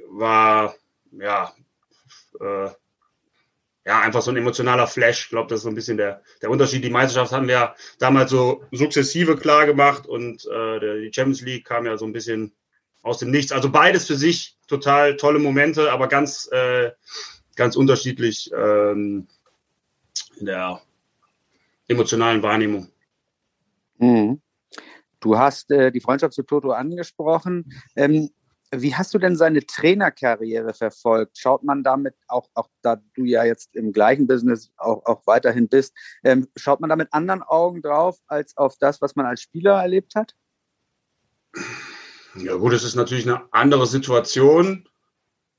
war 0.07 0.75
ja 1.11 1.53
äh, 2.39 2.69
ja, 3.85 3.99
einfach 3.99 4.21
so 4.21 4.31
ein 4.31 4.37
emotionaler 4.37 4.87
Flash. 4.87 5.25
Ich 5.25 5.29
glaube, 5.29 5.49
das 5.49 5.59
ist 5.59 5.63
so 5.63 5.69
ein 5.69 5.75
bisschen 5.75 5.97
der, 5.97 6.21
der 6.41 6.49
Unterschied. 6.49 6.83
Die 6.83 6.89
Meisterschaft 6.89 7.31
haben 7.31 7.47
wir 7.47 7.75
damals 7.99 8.31
so 8.31 8.63
sukzessive 8.71 9.35
klar 9.35 9.65
gemacht 9.65 10.07
und 10.07 10.45
äh, 10.47 11.01
die 11.01 11.11
Champions 11.13 11.41
League 11.41 11.65
kam 11.65 11.85
ja 11.85 11.97
so 11.97 12.05
ein 12.05 12.13
bisschen 12.13 12.53
aus 13.06 13.20
dem 13.20 13.30
Nichts. 13.30 13.51
Also 13.51 13.70
beides 13.70 14.08
für 14.08 14.16
sich 14.16 14.58
total 14.68 15.16
tolle 15.16 15.39
Momente, 15.39 15.91
aber 15.91 16.08
ganz, 16.08 16.49
äh, 16.51 16.91
ganz 17.56 17.76
unterschiedlich 17.76 18.51
ähm, 18.58 19.28
in 20.38 20.45
der 20.47 20.82
emotionalen 21.88 22.41
Wahrnehmung. 22.41 22.89
Mhm. 23.99 24.41
Du 25.20 25.38
hast 25.38 25.72
äh, 25.72 25.91
die 25.91 26.01
Freundschaft 26.01 26.34
zu 26.34 26.43
Toto 26.43 26.72
angesprochen. 26.72 27.72
Ähm, 27.95 28.32
wie 28.72 28.95
hast 28.95 29.14
du 29.14 29.20
denn 29.20 29.36
seine 29.36 29.64
Trainerkarriere 29.64 30.74
verfolgt? 30.74 31.38
Schaut 31.38 31.64
man 31.64 31.84
damit, 31.84 32.16
auch, 32.28 32.49
auch 32.56 32.70
da 32.82 32.95
du 33.14 33.24
ja 33.24 33.43
jetzt 33.43 33.76
im 33.76 33.93
gleichen 33.93 34.26
Business 34.26 34.72
auch, 34.78 35.06
auch 35.06 35.22
weiterhin 35.28 35.70
bist, 35.70 35.95
ähm, 36.24 36.47
schaut 36.56 36.82
man 36.82 36.89
da 36.89 36.95
mit 36.95 37.14
anderen 37.14 37.43
Augen 37.43 37.84
drauf 37.84 38.18
als 38.26 38.58
auf 38.58 38.78
das, 38.80 38.99
was 38.99 39.16
man 39.16 39.28
als 39.28 39.41
Spieler 39.41 39.80
erlebt 39.80 40.16
hat? 40.16 40.36
Ja 42.38 42.55
gut, 42.55 42.73
es 42.73 42.83
ist 42.83 42.95
natürlich 42.95 43.27
eine 43.27 43.41
andere 43.51 43.86
Situation. 43.86 44.88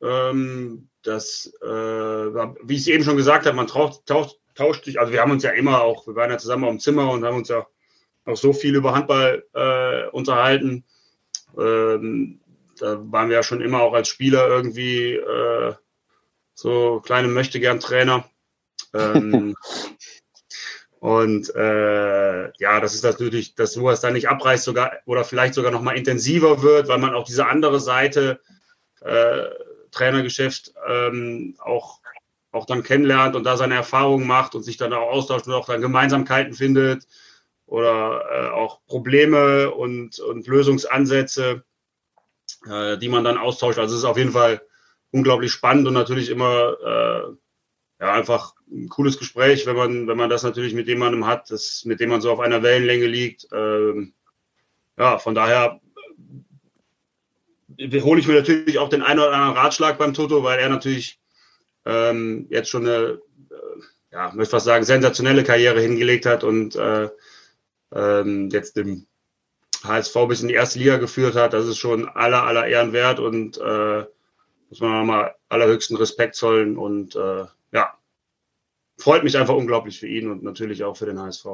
Ähm, 0.02 0.88
das, 1.02 1.52
äh, 1.62 1.66
wie 1.66 2.74
ich 2.74 2.80
es 2.80 2.86
eben 2.88 3.04
schon 3.04 3.16
gesagt 3.16 3.46
habe, 3.46 3.56
man 3.56 3.66
tauscht, 3.66 4.06
tauscht, 4.06 4.36
tauscht 4.54 4.84
sich, 4.84 5.00
also 5.00 5.12
wir 5.12 5.20
haben 5.20 5.30
uns 5.30 5.42
ja 5.42 5.50
immer 5.50 5.82
auch, 5.82 6.06
wir 6.06 6.14
waren 6.16 6.30
ja 6.30 6.38
zusammen 6.38 6.68
im 6.68 6.80
Zimmer 6.80 7.10
und 7.10 7.24
haben 7.24 7.36
uns 7.36 7.48
ja 7.48 7.66
auch 8.24 8.36
so 8.36 8.52
viel 8.52 8.74
über 8.74 8.94
Handball 8.94 9.44
äh, 9.54 10.08
unterhalten. 10.08 10.84
Ähm, 11.56 12.40
da 12.78 13.00
waren 13.10 13.28
wir 13.28 13.36
ja 13.36 13.42
schon 13.42 13.60
immer 13.62 13.80
auch 13.80 13.94
als 13.94 14.08
Spieler 14.08 14.48
irgendwie 14.48 15.14
äh, 15.14 15.74
so 16.54 17.00
kleine 17.04 17.28
Möchtegern-Trainer. 17.28 18.28
Ähm, 18.92 19.56
und 21.06 21.54
äh, 21.54 22.50
ja, 22.58 22.80
das 22.80 22.96
ist 22.96 23.04
natürlich, 23.04 23.54
dass 23.54 23.74
sowas 23.74 24.00
dann 24.00 24.14
nicht 24.14 24.28
abreißt 24.28 24.64
sogar 24.64 24.90
oder 25.04 25.22
vielleicht 25.22 25.54
sogar 25.54 25.70
noch 25.70 25.80
mal 25.80 25.96
intensiver 25.96 26.62
wird, 26.62 26.88
weil 26.88 26.98
man 26.98 27.14
auch 27.14 27.22
diese 27.22 27.46
andere 27.46 27.78
Seite 27.78 28.40
äh, 29.02 29.44
Trainergeschäft 29.92 30.74
ähm, 30.84 31.54
auch, 31.60 32.00
auch 32.50 32.66
dann 32.66 32.82
kennenlernt 32.82 33.36
und 33.36 33.44
da 33.44 33.56
seine 33.56 33.76
Erfahrungen 33.76 34.26
macht 34.26 34.56
und 34.56 34.64
sich 34.64 34.78
dann 34.78 34.92
auch 34.92 35.12
austauscht 35.12 35.46
und 35.46 35.52
auch 35.52 35.66
dann 35.66 35.80
Gemeinsamkeiten 35.80 36.54
findet 36.54 37.06
oder 37.66 38.24
äh, 38.28 38.48
auch 38.48 38.80
Probleme 38.88 39.70
und, 39.70 40.18
und 40.18 40.48
Lösungsansätze 40.48 41.62
äh, 42.68 42.98
die 42.98 43.08
man 43.08 43.22
dann 43.22 43.38
austauscht. 43.38 43.78
Also 43.78 43.94
es 43.94 44.00
ist 44.00 44.06
auf 44.06 44.18
jeden 44.18 44.32
Fall 44.32 44.60
unglaublich 45.12 45.52
spannend 45.52 45.86
und 45.86 45.94
natürlich 45.94 46.30
immer 46.30 46.74
äh, 46.84 47.36
ja, 48.00 48.12
einfach 48.12 48.54
ein 48.70 48.88
cooles 48.88 49.18
Gespräch, 49.18 49.66
wenn 49.66 49.76
man, 49.76 50.06
wenn 50.06 50.16
man 50.16 50.30
das 50.30 50.42
natürlich 50.42 50.74
mit 50.74 50.88
jemandem 50.88 51.26
hat, 51.26 51.50
das, 51.50 51.84
mit 51.84 52.00
dem 52.00 52.10
man 52.10 52.20
so 52.20 52.30
auf 52.30 52.40
einer 52.40 52.62
Wellenlänge 52.62 53.06
liegt. 53.06 53.48
Ähm, 53.52 54.12
ja, 54.98 55.18
von 55.18 55.34
daher 55.34 55.80
äh, 57.78 58.00
hole 58.02 58.20
ich 58.20 58.26
mir 58.26 58.34
natürlich 58.34 58.78
auch 58.78 58.88
den 58.88 59.02
einen 59.02 59.20
oder 59.20 59.32
anderen 59.32 59.56
Ratschlag 59.56 59.98
beim 59.98 60.14
Toto, 60.14 60.42
weil 60.42 60.58
er 60.58 60.68
natürlich 60.68 61.20
ähm, 61.84 62.46
jetzt 62.50 62.68
schon 62.68 62.86
eine, 62.86 63.20
äh, 63.50 63.82
ja, 64.12 64.32
möchte 64.34 64.52
fast 64.52 64.66
sagen, 64.66 64.84
sensationelle 64.84 65.44
Karriere 65.44 65.80
hingelegt 65.80 66.26
hat 66.26 66.44
und 66.44 66.76
äh, 66.76 67.08
ähm, 67.94 68.50
jetzt 68.50 68.76
im 68.76 69.06
HSV 69.84 70.14
bis 70.28 70.42
in 70.42 70.48
die 70.48 70.54
erste 70.54 70.78
Liga 70.78 70.96
geführt 70.96 71.36
hat, 71.36 71.52
das 71.52 71.66
ist 71.66 71.78
schon 71.78 72.08
aller, 72.08 72.42
aller 72.42 72.66
Ehren 72.66 72.92
wert 72.92 73.20
und 73.20 73.58
äh, 73.58 74.04
muss 74.68 74.80
man 74.80 74.92
nochmal 74.92 75.34
allerhöchsten 75.48 75.96
Respekt 75.96 76.34
zollen 76.34 76.76
und 76.76 77.14
äh, 77.14 77.44
ja, 77.76 77.92
freut 78.98 79.22
mich 79.22 79.36
einfach 79.36 79.54
unglaublich 79.54 80.00
für 80.00 80.08
ihn 80.08 80.30
und 80.30 80.42
natürlich 80.42 80.82
auch 80.82 80.96
für 80.96 81.04
den 81.04 81.20
HSV. 81.20 81.46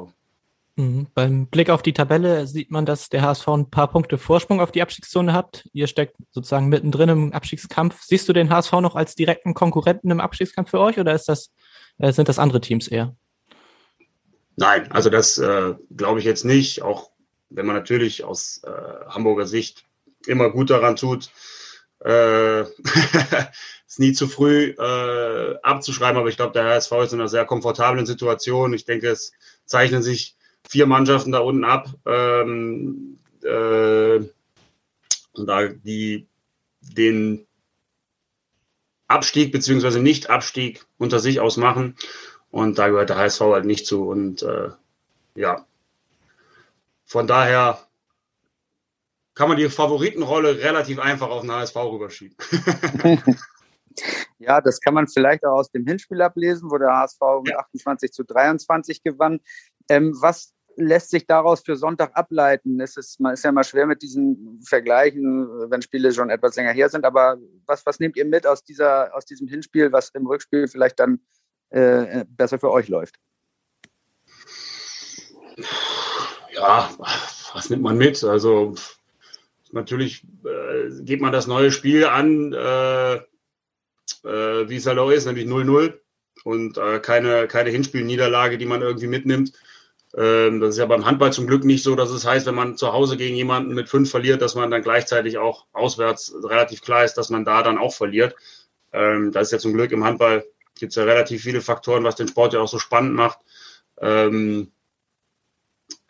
Mhm. 0.77 1.07
Beim 1.13 1.47
Blick 1.47 1.69
auf 1.69 1.83
die 1.83 1.93
Tabelle 1.93 2.47
sieht 2.47 2.71
man, 2.71 2.85
dass 2.85 3.09
der 3.09 3.21
HSV 3.21 3.47
ein 3.49 3.69
paar 3.69 3.91
Punkte 3.91 4.17
Vorsprung 4.17 4.61
auf 4.61 4.71
die 4.71 4.81
Abstiegszone 4.81 5.33
hat. 5.33 5.67
Ihr 5.73 5.87
steckt 5.87 6.15
sozusagen 6.31 6.67
mittendrin 6.67 7.09
im 7.09 7.33
Abstiegskampf. 7.33 8.01
Siehst 8.03 8.27
du 8.29 8.33
den 8.33 8.49
HSV 8.49 8.71
noch 8.73 8.95
als 8.95 9.15
direkten 9.15 9.53
Konkurrenten 9.53 10.09
im 10.09 10.21
Abstiegskampf 10.21 10.71
für 10.71 10.79
euch 10.79 10.97
oder 10.97 11.11
das, 11.11 11.51
äh, 11.99 12.11
sind 12.13 12.29
das 12.29 12.39
andere 12.39 12.61
Teams 12.61 12.87
eher? 12.87 13.15
Nein, 14.55 14.89
also 14.91 15.09
das 15.09 15.37
äh, 15.37 15.75
glaube 15.95 16.19
ich 16.19 16.25
jetzt 16.25 16.45
nicht. 16.45 16.81
Auch 16.81 17.11
wenn 17.49 17.65
man 17.65 17.75
natürlich 17.75 18.23
aus 18.23 18.61
äh, 18.63 18.71
Hamburger 19.09 19.45
Sicht 19.45 19.83
immer 20.25 20.49
gut 20.49 20.69
daran 20.69 20.95
tut, 20.95 21.29
äh, 22.03 22.61
es 23.87 23.99
nie 23.99 24.13
zu 24.13 24.27
früh 24.27 24.75
äh, 24.77 25.55
abzuschreiben, 25.61 26.17
aber 26.17 26.29
ich 26.29 26.37
glaube, 26.37 26.53
der 26.53 26.65
HSV 26.65 26.91
ist 27.03 27.13
in 27.13 27.19
einer 27.19 27.29
sehr 27.29 27.45
komfortablen 27.45 28.05
Situation. 28.05 28.73
Ich 28.73 28.85
denke, 28.85 29.09
es 29.09 29.33
zeichnen 29.65 30.03
sich 30.03 30.35
vier 30.67 30.85
Mannschaften 30.85 31.31
da 31.31 31.39
unten 31.39 31.63
ab. 31.63 31.89
Ähm, 32.05 33.19
äh, 33.43 34.17
und 35.35 35.47
da 35.47 35.67
die 35.67 36.27
den 36.81 37.47
Abstieg 39.07 39.51
beziehungsweise 39.51 39.99
Nicht-Abstieg 39.99 40.85
unter 40.97 41.19
sich 41.19 41.39
ausmachen. 41.39 41.95
Und 42.51 42.77
da 42.77 42.89
gehört 42.89 43.09
der 43.09 43.17
HSV 43.17 43.41
halt 43.41 43.65
nicht 43.65 43.85
zu. 43.85 44.07
Und 44.07 44.43
äh, 44.43 44.69
ja, 45.35 45.65
von 47.05 47.27
daher 47.27 47.79
kann 49.35 49.49
man 49.49 49.57
die 49.57 49.69
Favoritenrolle 49.69 50.59
relativ 50.59 50.99
einfach 50.99 51.29
auf 51.29 51.41
den 51.41 51.51
HSV 51.51 51.75
rüberschieben. 51.75 52.37
ja, 54.39 54.61
das 54.61 54.79
kann 54.79 54.93
man 54.93 55.07
vielleicht 55.07 55.43
auch 55.45 55.59
aus 55.59 55.71
dem 55.71 55.85
Hinspiel 55.85 56.21
ablesen, 56.21 56.69
wo 56.69 56.77
der 56.77 56.89
HSV 56.89 57.19
mit 57.43 57.55
28 57.55 58.11
zu 58.11 58.23
23 58.23 59.03
gewann. 59.03 59.39
Ähm, 59.89 60.15
was 60.21 60.53
lässt 60.75 61.11
sich 61.11 61.27
daraus 61.27 61.61
für 61.61 61.75
Sonntag 61.75 62.15
ableiten? 62.15 62.79
Es 62.79 62.97
ist, 62.97 63.19
man 63.19 63.33
ist 63.33 63.43
ja 63.43 63.51
mal 63.51 63.63
schwer 63.63 63.85
mit 63.85 64.01
diesen 64.01 64.61
Vergleichen, 64.67 65.47
wenn 65.69 65.81
Spiele 65.81 66.11
schon 66.11 66.29
etwas 66.29 66.55
länger 66.55 66.71
her 66.71 66.89
sind. 66.89 67.05
Aber 67.05 67.37
was, 67.65 67.85
was 67.85 67.99
nehmt 67.99 68.17
ihr 68.17 68.25
mit 68.25 68.47
aus, 68.47 68.63
dieser, 68.63 69.15
aus 69.15 69.25
diesem 69.25 69.47
Hinspiel, 69.47 69.91
was 69.91 70.09
im 70.09 70.27
Rückspiel 70.27 70.67
vielleicht 70.67 70.99
dann 70.99 71.19
äh, 71.69 72.25
besser 72.27 72.59
für 72.59 72.71
euch 72.71 72.87
läuft? 72.87 73.15
ja, 76.53 76.89
was 77.53 77.69
nimmt 77.69 77.83
man 77.83 77.97
mit? 77.97 78.23
Also 78.23 78.75
natürlich 79.73 80.23
äh, 80.45 81.03
geht 81.03 81.21
man 81.21 81.31
das 81.31 81.47
neue 81.47 81.71
Spiel 81.71 82.05
an, 82.05 82.53
äh, 82.53 83.15
äh, 83.15 84.69
wie 84.69 84.75
es 84.75 84.85
halt 84.85 84.99
auch 84.99 85.09
ist, 85.09 85.25
nämlich 85.25 85.45
0-0 85.45 85.93
und 86.43 86.77
äh, 86.77 86.99
keine, 86.99 87.47
keine 87.47 87.69
Hinspielniederlage, 87.69 88.57
die 88.57 88.65
man 88.65 88.81
irgendwie 88.81 89.07
mitnimmt. 89.07 89.53
Ähm, 90.15 90.59
das 90.59 90.71
ist 90.71 90.77
ja 90.77 90.85
beim 90.85 91.05
Handball 91.05 91.33
zum 91.33 91.47
Glück 91.47 91.63
nicht 91.63 91.83
so, 91.83 91.95
dass 91.95 92.11
es 92.11 92.25
heißt, 92.25 92.45
wenn 92.45 92.55
man 92.55 92.77
zu 92.77 92.93
Hause 92.93 93.17
gegen 93.17 93.35
jemanden 93.35 93.73
mit 93.73 93.89
fünf 93.89 94.11
verliert, 94.11 94.41
dass 94.41 94.55
man 94.55 94.69
dann 94.69 94.83
gleichzeitig 94.83 95.37
auch 95.37 95.65
auswärts 95.73 96.35
relativ 96.43 96.81
klar 96.81 97.03
ist, 97.03 97.15
dass 97.15 97.29
man 97.29 97.45
da 97.45 97.63
dann 97.63 97.77
auch 97.77 97.93
verliert. 97.93 98.35
Ähm, 98.91 99.31
das 99.31 99.47
ist 99.47 99.51
ja 99.53 99.57
zum 99.59 99.73
Glück 99.73 99.91
im 99.91 100.03
Handball 100.03 100.45
gibt 100.79 100.91
es 100.91 100.95
ja 100.95 101.03
relativ 101.03 101.43
viele 101.43 101.61
Faktoren, 101.61 102.03
was 102.03 102.15
den 102.15 102.27
Sport 102.27 102.53
ja 102.53 102.59
auch 102.59 102.67
so 102.67 102.79
spannend 102.79 103.13
macht. 103.13 103.39
Ähm, 103.99 104.71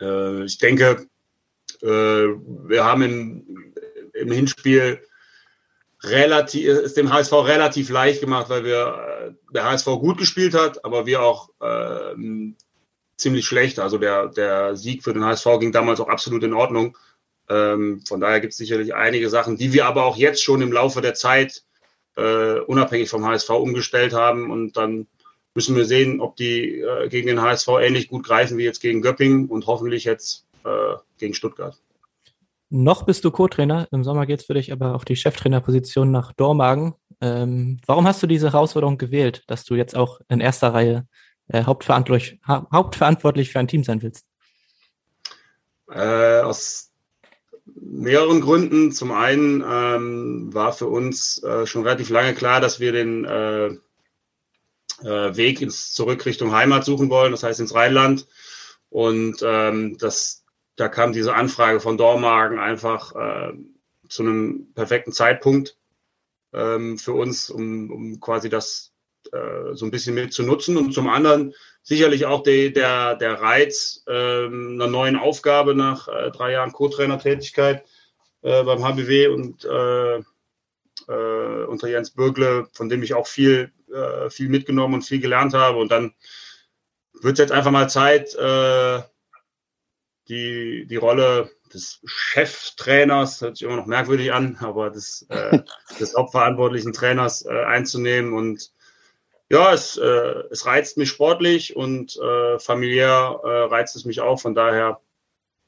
äh, 0.00 0.44
ich 0.44 0.58
denke, 0.58 1.06
wir 1.88 2.84
haben 2.84 3.02
im, 3.02 3.74
im 4.14 4.30
Hinspiel 4.30 5.00
relativ, 6.04 6.66
ist 6.66 6.96
dem 6.96 7.12
HSV 7.12 7.32
relativ 7.32 7.90
leicht 7.90 8.20
gemacht, 8.20 8.48
weil 8.48 8.64
wir, 8.64 9.32
äh, 9.38 9.52
der 9.52 9.64
HSV 9.64 9.86
gut 9.86 10.18
gespielt 10.18 10.54
hat, 10.54 10.84
aber 10.84 11.06
wir 11.06 11.22
auch 11.22 11.50
äh, 11.60 12.14
ziemlich 13.16 13.46
schlecht. 13.46 13.78
Also 13.78 13.98
der, 13.98 14.28
der 14.28 14.76
Sieg 14.76 15.02
für 15.02 15.12
den 15.12 15.24
HSV 15.24 15.46
ging 15.60 15.72
damals 15.72 16.00
auch 16.00 16.08
absolut 16.08 16.42
in 16.42 16.54
Ordnung. 16.54 16.96
Ähm, 17.48 18.02
von 18.06 18.20
daher 18.20 18.40
gibt 18.40 18.52
es 18.52 18.58
sicherlich 18.58 18.94
einige 18.94 19.28
Sachen, 19.28 19.56
die 19.56 19.72
wir 19.72 19.86
aber 19.86 20.04
auch 20.04 20.16
jetzt 20.16 20.42
schon 20.42 20.62
im 20.62 20.72
Laufe 20.72 21.00
der 21.00 21.14
Zeit 21.14 21.62
äh, 22.16 22.60
unabhängig 22.60 23.10
vom 23.10 23.26
HSV 23.26 23.50
umgestellt 23.50 24.12
haben 24.12 24.50
und 24.50 24.76
dann 24.76 25.06
müssen 25.54 25.76
wir 25.76 25.84
sehen, 25.84 26.20
ob 26.20 26.36
die 26.36 26.80
äh, 26.80 27.08
gegen 27.08 27.28
den 27.28 27.42
HSV 27.42 27.68
ähnlich 27.80 28.08
gut 28.08 28.24
greifen 28.24 28.58
wie 28.58 28.64
jetzt 28.64 28.80
gegen 28.80 29.02
Göppingen 29.02 29.46
und 29.46 29.66
hoffentlich 29.66 30.04
jetzt 30.04 30.43
äh, 30.64 30.96
gegen 31.18 31.34
Stuttgart. 31.34 31.80
Noch 32.70 33.04
bist 33.04 33.24
du 33.24 33.30
Co-Trainer. 33.30 33.86
Im 33.92 34.02
Sommer 34.04 34.26
geht 34.26 34.40
es 34.40 34.46
für 34.46 34.54
dich 34.54 34.72
aber 34.72 34.94
auf 34.94 35.04
die 35.04 35.16
Cheftrainerposition 35.16 36.10
nach 36.10 36.32
Dormagen. 36.32 36.94
Ähm, 37.20 37.78
warum 37.86 38.06
hast 38.06 38.22
du 38.22 38.26
diese 38.26 38.52
Herausforderung 38.52 38.98
gewählt, 38.98 39.44
dass 39.46 39.64
du 39.64 39.74
jetzt 39.74 39.96
auch 39.96 40.20
in 40.28 40.40
erster 40.40 40.74
Reihe 40.74 41.06
äh, 41.48 41.64
hauptverantwortlich, 41.64 42.40
ha 42.46 42.66
hauptverantwortlich 42.72 43.50
für 43.50 43.60
ein 43.60 43.68
Team 43.68 43.84
sein 43.84 44.02
willst? 44.02 44.26
Äh, 45.88 46.40
aus 46.40 46.90
mehreren 47.66 48.40
Gründen. 48.40 48.92
Zum 48.92 49.12
einen 49.12 49.62
ähm, 49.66 50.52
war 50.52 50.72
für 50.72 50.86
uns 50.86 51.42
äh, 51.42 51.66
schon 51.66 51.82
relativ 51.82 52.10
lange 52.10 52.34
klar, 52.34 52.60
dass 52.60 52.80
wir 52.80 52.92
den 52.92 53.24
äh, 53.24 53.66
äh, 55.02 55.36
Weg 55.36 55.60
ins 55.60 55.92
zurück 55.92 56.24
Richtung 56.26 56.52
Heimat 56.52 56.84
suchen 56.84 57.10
wollen, 57.10 57.32
das 57.32 57.42
heißt 57.42 57.60
ins 57.60 57.74
Rheinland. 57.74 58.26
Und 58.90 59.42
ähm, 59.44 59.96
das, 59.98 60.43
da 60.76 60.88
kam 60.88 61.12
diese 61.12 61.34
Anfrage 61.34 61.80
von 61.80 61.96
Dormagen 61.96 62.58
einfach 62.58 63.14
äh, 63.14 63.52
zu 64.08 64.22
einem 64.22 64.72
perfekten 64.74 65.12
Zeitpunkt 65.12 65.76
ähm, 66.52 66.98
für 66.98 67.12
uns, 67.12 67.50
um, 67.50 67.90
um 67.90 68.20
quasi 68.20 68.48
das 68.48 68.92
äh, 69.32 69.74
so 69.74 69.84
ein 69.84 69.90
bisschen 69.90 70.14
mit 70.14 70.32
zu 70.32 70.42
nutzen. 70.42 70.76
Und 70.76 70.92
zum 70.92 71.08
anderen 71.08 71.54
sicherlich 71.82 72.26
auch 72.26 72.42
die, 72.42 72.72
der, 72.72 73.16
der 73.16 73.40
Reiz 73.40 74.02
äh, 74.06 74.46
einer 74.46 74.86
neuen 74.86 75.16
Aufgabe 75.16 75.74
nach 75.74 76.08
äh, 76.08 76.30
drei 76.30 76.52
Jahren 76.52 76.72
Co-Trainer-Tätigkeit 76.72 77.84
äh, 78.42 78.62
beim 78.64 78.84
HBW 78.84 79.28
und 79.28 79.64
äh, 79.64 80.18
äh, 81.08 81.64
unter 81.66 81.88
Jens 81.88 82.10
Bürgle, 82.10 82.68
von 82.72 82.88
dem 82.88 83.02
ich 83.02 83.14
auch 83.14 83.26
viel, 83.26 83.72
viel 84.28 84.48
mitgenommen 84.48 84.94
und 84.94 85.02
viel 85.02 85.20
gelernt 85.20 85.54
habe. 85.54 85.78
Und 85.78 85.92
dann 85.92 86.14
wird 87.20 87.34
es 87.34 87.38
jetzt 87.38 87.52
einfach 87.52 87.70
mal 87.70 87.88
Zeit, 87.88 88.34
die, 90.28 90.86
die 90.86 90.96
Rolle 90.96 91.50
des 91.72 92.00
Cheftrainers, 92.04 93.40
hört 93.40 93.56
sich 93.56 93.66
immer 93.66 93.76
noch 93.76 93.86
merkwürdig 93.86 94.32
an, 94.32 94.56
aber 94.60 94.90
des, 94.90 95.26
äh, 95.28 95.60
des 96.00 96.14
hauptverantwortlichen 96.16 96.92
Trainers 96.92 97.44
äh, 97.44 97.64
einzunehmen. 97.64 98.32
Und 98.32 98.72
ja, 99.50 99.72
es, 99.72 99.96
äh, 99.96 100.42
es 100.50 100.66
reizt 100.66 100.96
mich 100.96 101.10
sportlich 101.10 101.76
und 101.76 102.16
äh, 102.16 102.58
familiär 102.58 103.40
äh, 103.42 103.48
reizt 103.48 103.96
es 103.96 104.04
mich 104.04 104.20
auch. 104.20 104.40
Von 104.40 104.54
daher 104.54 105.00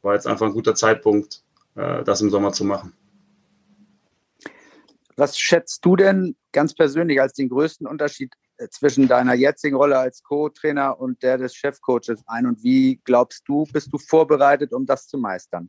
war 0.02 0.14
jetzt 0.14 0.26
einfach 0.26 0.46
ein 0.46 0.52
guter 0.52 0.74
Zeitpunkt, 0.74 1.42
äh, 1.74 2.02
das 2.04 2.20
im 2.20 2.30
Sommer 2.30 2.52
zu 2.52 2.64
machen. 2.64 2.94
Was 5.16 5.38
schätzt 5.38 5.84
du 5.84 5.96
denn 5.96 6.36
ganz 6.52 6.74
persönlich 6.74 7.20
als 7.20 7.32
den 7.32 7.48
größten 7.48 7.86
Unterschied 7.86 8.34
zwischen 8.70 9.09
deiner 9.09 9.34
jetzigen 9.34 9.76
Rolle 9.76 9.98
als 9.98 10.22
Co-Trainer 10.22 10.98
und 10.98 11.22
der 11.22 11.38
des 11.38 11.54
Chefcoaches 11.54 12.22
ein? 12.26 12.46
Und 12.46 12.62
wie 12.62 13.00
glaubst 13.04 13.42
du, 13.46 13.64
bist 13.72 13.92
du 13.92 13.98
vorbereitet, 13.98 14.72
um 14.72 14.86
das 14.86 15.07
zu 15.09 15.18
meistern? 15.18 15.68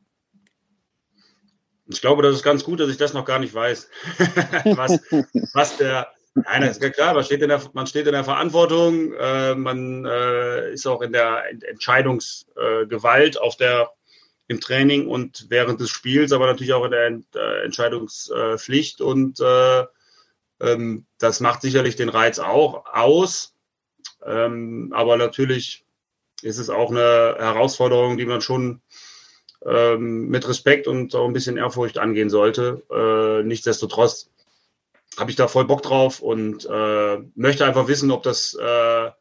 Ich 1.89 2.01
glaube, 2.01 2.21
das 2.21 2.35
ist 2.35 2.43
ganz 2.43 2.63
gut, 2.63 2.79
dass 2.79 2.89
ich 2.89 2.97
das 2.97 3.13
noch 3.13 3.25
gar 3.25 3.39
nicht 3.39 3.53
weiß. 3.53 3.89
was, 4.75 4.99
was 5.53 5.77
der, 5.77 6.07
Nein, 6.45 6.61
das 6.61 6.77
ist 6.77 6.83
ja 6.83 6.89
klar, 6.91 7.13
man 7.15 7.23
steht 7.23 7.41
in 7.41 7.49
der, 7.49 7.61
man 7.73 7.87
steht 7.87 8.05
in 8.05 8.13
der 8.13 8.23
Verantwortung, 8.23 9.11
äh, 9.13 9.55
man 9.55 10.05
äh, 10.05 10.71
ist 10.71 10.85
auch 10.85 11.01
in 11.01 11.11
der 11.11 11.45
Entscheidungsgewalt 11.67 13.41
auf 13.41 13.57
der, 13.57 13.89
im 14.47 14.61
Training 14.61 15.07
und 15.07 15.47
während 15.49 15.79
des 15.79 15.89
Spiels, 15.89 16.31
aber 16.31 16.45
natürlich 16.45 16.73
auch 16.73 16.85
in 16.85 16.91
der 16.91 17.05
Ent, 17.07 17.25
äh, 17.35 17.63
Entscheidungspflicht 17.63 19.01
und 19.01 19.39
äh, 19.39 19.85
das 20.59 21.39
macht 21.39 21.61
sicherlich 21.61 21.95
den 21.95 22.09
Reiz 22.09 22.39
auch 22.39 22.85
aus. 22.91 23.53
Ähm, 24.25 24.91
aber 24.95 25.17
natürlich 25.17 25.85
ist 26.41 26.57
es 26.57 26.69
auch 26.69 26.89
eine 26.89 27.35
Herausforderung, 27.37 28.17
die 28.17 28.25
man 28.25 28.41
schon 28.41 28.81
ähm, 29.65 30.27
mit 30.27 30.47
Respekt 30.47 30.87
und 30.87 31.13
auch 31.15 31.25
ein 31.25 31.33
bisschen 31.33 31.57
Ehrfurcht 31.57 31.97
angehen 31.97 32.29
sollte. 32.29 32.83
Äh, 32.91 33.43
nichtsdestotrotz 33.43 34.29
habe 35.17 35.31
ich 35.31 35.35
da 35.35 35.47
voll 35.47 35.65
Bock 35.65 35.81
drauf 35.81 36.21
und 36.21 36.65
äh, 36.65 37.17
möchte 37.35 37.65
einfach 37.65 37.87
wissen, 37.87 38.11
ob 38.11 38.23
das, 38.23 38.53
äh, 38.53 39.11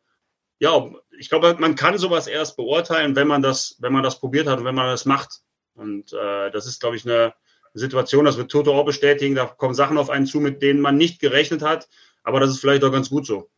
ja, 0.59 0.91
ich 1.19 1.29
glaube, 1.29 1.57
man 1.59 1.75
kann 1.75 1.97
sowas 1.99 2.27
erst 2.27 2.57
beurteilen, 2.57 3.17
wenn 3.17 3.29
man 3.29 3.43
das, 3.43 3.77
wenn 3.81 3.93
man 3.93 4.03
das 4.03 4.21
probiert 4.21 4.47
hat 4.47 4.59
und 4.59 4.65
wenn 4.65 4.75
man 4.75 4.89
das 4.89 5.05
macht. 5.05 5.41
Und 5.75 6.13
das 6.13 6.67
ist, 6.67 6.81
glaube 6.81 6.97
ich, 6.97 7.05
eine 7.05 7.35
Situation, 7.79 8.25
das 8.25 8.37
wird 8.37 8.51
Toto 8.51 8.75
auch 8.75 8.85
bestätigen, 8.85 9.35
da 9.35 9.47
kommen 9.47 9.75
Sachen 9.75 9.99
auf 9.99 10.11
einen 10.11 10.27
zu, 10.27 10.41
mit 10.41 10.63
denen 10.63 10.81
man 10.81 10.97
nicht 10.97 11.21
gerechnet 11.21 11.63
hat, 11.63 11.89
aber 12.23 12.41
das 12.41 12.51
ist 12.51 12.61
vielleicht 12.61 12.85
auch 12.85 12.93
ganz 12.93 13.11
gut 13.11 13.27
so. 13.27 13.51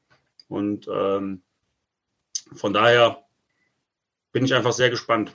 Und 0.48 0.88
ähm, 0.92 1.42
von 2.54 2.72
daher 2.72 3.24
bin 4.32 4.44
ich 4.44 4.54
einfach 4.54 4.72
sehr 4.72 4.90
gespannt. 4.90 5.34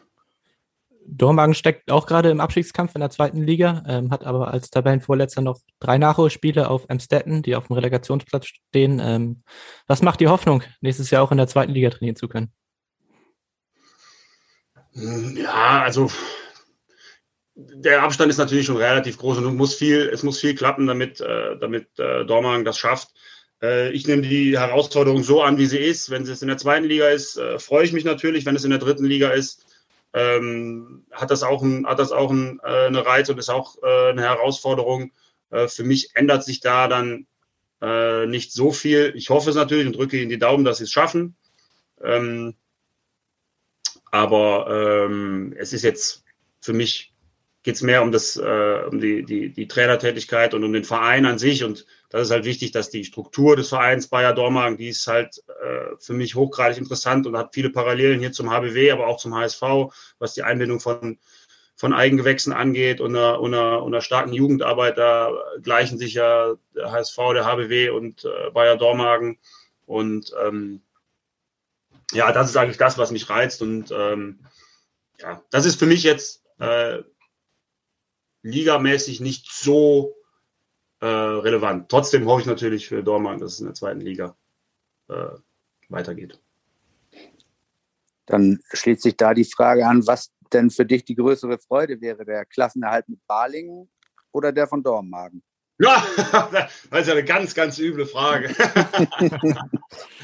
Dormagen 1.06 1.54
steckt 1.54 1.92
auch 1.92 2.06
gerade 2.06 2.30
im 2.30 2.40
Abstiegskampf 2.40 2.96
in 2.96 3.02
der 3.02 3.10
zweiten 3.10 3.42
Liga, 3.42 3.84
ähm, 3.88 4.12
hat 4.12 4.24
aber 4.24 4.52
als 4.52 4.70
Tabellenvorletzter 4.70 5.42
noch 5.42 5.60
drei 5.80 5.98
Nachholspiele 5.98 6.70
auf 6.70 6.90
Amstetten, 6.90 7.42
die 7.42 7.56
auf 7.56 7.68
dem 7.68 7.76
Relegationsplatz 7.76 8.48
stehen. 8.48 9.00
Ähm, 9.04 9.44
was 9.88 10.02
macht 10.02 10.22
die 10.22 10.28
Hoffnung, 10.28 10.64
nächstes 10.82 11.12
Jahr 11.12 11.24
auch 11.24 11.32
in 11.32 11.38
der 11.38 11.48
zweiten 11.48 11.74
Liga 11.74 11.90
trainieren 11.90 12.16
zu 12.16 12.28
können? 12.28 12.54
Ja, 14.94 15.82
also 15.82 16.10
der 17.56 18.04
Abstand 18.04 18.32
ist 18.32 18.38
natürlich 18.38 18.66
schon 18.66 18.78
relativ 18.78 19.18
groß 19.18 19.38
und 19.38 19.56
muss 19.56 19.76
viel, 19.76 20.10
es 20.10 20.24
muss 20.24 20.39
viel 20.39 20.56
klappen, 20.56 20.88
damit, 20.88 21.22
äh, 21.22 21.58
damit 21.60 21.88
äh, 21.99 22.26
Dormagen 22.26 22.66
das 22.66 22.78
schafft. 22.78 23.10
Äh, 23.62 23.91
ich 23.91 24.08
nehme 24.08 24.24
die 24.24 24.58
Herausforderung 24.58 25.24
so 25.24 25.41
an, 25.41 25.58
wie 25.58 25.68
sie 25.68 25.78
ist. 25.78 26.10
Wenn 26.10 26.24
es 26.24 26.41
in 26.41 26.47
der 26.47 26.58
zweiten 26.58 26.86
Liga 26.86 27.08
ist, 27.10 27.38
äh, 27.38 27.60
freue 27.60 27.86
ich 27.86 27.93
mich 27.93 28.06
natürlich. 28.06 28.45
Wenn 28.45 28.56
es 28.56 28.64
in 28.64 28.72
der 28.72 28.80
dritten 28.80 29.06
Liga 29.06 29.30
ist, 29.30 29.66
ähm, 30.14 31.06
hat 31.12 31.32
das 31.32 31.43
auch, 31.43 31.62
ein, 31.62 31.86
hat 31.86 31.99
das 31.99 32.12
auch 32.12 32.32
ein, 32.32 32.60
äh, 32.64 32.88
eine 32.88 33.06
Reiz 33.06 33.30
und 33.30 33.39
ist 33.39 33.49
auch 33.49 33.78
äh, 33.84 34.10
eine 34.10 34.22
Herausforderung. 34.22 35.12
Für 35.68 35.84
mich 35.84 36.16
ändert 36.16 36.43
sich 36.43 36.62
da 36.62 36.88
dann 36.88 37.28
nicht 38.28 38.51
so 38.51 38.72
viel. 38.72 39.14
Ich 39.16 39.30
hoffe 39.30 39.51
es 39.51 39.56
natürlich 39.56 39.86
und 39.86 39.95
drücke 39.95 40.20
Ihnen 40.20 40.32
die 40.32 40.39
Daumen, 40.39 40.66
dass 40.66 40.80
Sie 40.80 40.86
es 40.86 40.91
schaffen. 40.91 41.36
Ähm, 42.01 42.56
aber 44.10 45.06
ähm, 45.06 45.54
es 45.56 45.74
ist 45.74 45.84
jetzt 45.84 46.24
für 46.60 46.74
mich 46.74 47.12
geht 47.64 47.76
es 47.76 47.82
mehr 47.82 48.03
um 48.03 48.11
das, 48.11 48.36
äh, 48.36 48.82
um 48.89 48.99
die, 48.99 49.24
die, 49.24 49.49
die 49.49 49.68
Trainertätigkeit 49.68 50.53
und 50.53 50.66
um 50.66 50.74
den 50.74 50.84
Verein 50.84 51.26
an 51.26 51.39
sich. 51.39 51.64
Und 51.64 51.86
das 52.09 52.24
ist 52.24 52.32
halt 52.32 52.43
wichtig, 52.43 52.72
dass 52.74 52.89
die 52.89 53.05
Struktur 53.05 53.55
des 53.55 53.70
Vereins 53.70 54.07
Bayer 54.07 54.34
Dormagen, 54.34 54.78
die 54.78 54.89
ist 54.89 55.07
halt 55.07 55.41
äh, 55.61 55.95
für 55.97 56.14
mich 56.14 56.36
hochgradig 56.36 56.78
interessant 56.78 57.26
und 57.26 57.38
hat 57.38 57.53
viele 57.53 57.70
Parallelen 57.70 58.20
hier 58.20 58.34
zum 58.34 58.51
HBW, 58.51 58.91
aber 58.91 59.07
auch 59.07 59.18
zum 59.18 59.34
HSV, 59.34 59.61
was 60.20 60.34
die 60.34 60.43
Einbindung 60.43 60.82
von, 60.82 61.18
von 61.78 61.93
Eigengewächsen 61.93 62.51
angeht 62.51 62.99
und 62.99 63.16
einer, 63.16 63.39
und, 63.39 63.53
einer, 63.53 63.82
und 63.82 63.93
einer 63.93 64.01
starken 64.01 64.34
Jugendarbeit. 64.34 64.97
Da 64.97 65.32
gleichen 65.61 65.97
sich 65.97 66.16
ja 66.16 66.55
der 66.76 66.91
HSV, 66.91 67.18
der 67.34 67.45
HBW 67.45 67.89
und 67.91 68.26
äh, 68.26 68.51
Bayer 68.51 68.76
Dormagen. 68.76 69.39
Und 69.86 70.34
ähm, 70.45 70.82
ja, 72.11 72.34
das 72.34 72.49
ist 72.49 72.57
eigentlich 72.57 72.78
das, 72.78 72.97
was 72.97 73.11
mich 73.11 73.30
reizt. 73.30 73.61
Und 73.61 73.89
ähm, 73.91 74.39
ja, 75.22 75.41
das 75.49 75.66
ist 75.66 75.80
für 75.80 75.86
mich 75.86 76.03
jetzt 76.03 76.43
äh, 76.59 77.03
ligamäßig 78.44 79.20
nicht 79.22 79.52
so 79.52 80.16
äh, 81.00 81.06
relevant. 81.06 81.89
Trotzdem 81.89 82.26
hoffe 82.28 82.41
ich 82.41 82.48
natürlich 82.48 82.88
für 82.88 83.04
Dortmund, 83.04 83.41
dass 83.41 83.54
es 83.54 83.60
in 83.60 83.66
der 83.66 83.74
zweiten 83.74 84.02
Liga 84.02 84.38
äh, 85.10 85.30
weitergeht. 85.89 86.39
Dann 88.26 88.62
schließt 88.72 89.02
sich 89.02 89.18
da 89.18 89.34
die 89.34 89.44
Frage 89.46 89.86
an, 89.86 90.06
was 90.08 90.32
denn 90.54 90.70
für 90.70 90.86
dich 90.86 91.04
die 91.04 91.16
größere 91.16 91.58
Freude 91.58 92.00
wäre, 92.00 92.24
der 92.24 92.46
Klassenerhalt 92.46 93.10
mit 93.10 93.26
Balingen 93.28 93.89
oder 94.32 94.52
der 94.52 94.68
von 94.68 94.84
Dormagen? 94.84 95.44
Ja, 95.80 96.06
das 96.89 97.02
ist 97.02 97.08
ja 97.08 97.14
eine 97.14 97.26
ganz, 97.26 97.56
ganz 97.56 97.80
üble 97.80 98.06
Frage. 98.06 98.56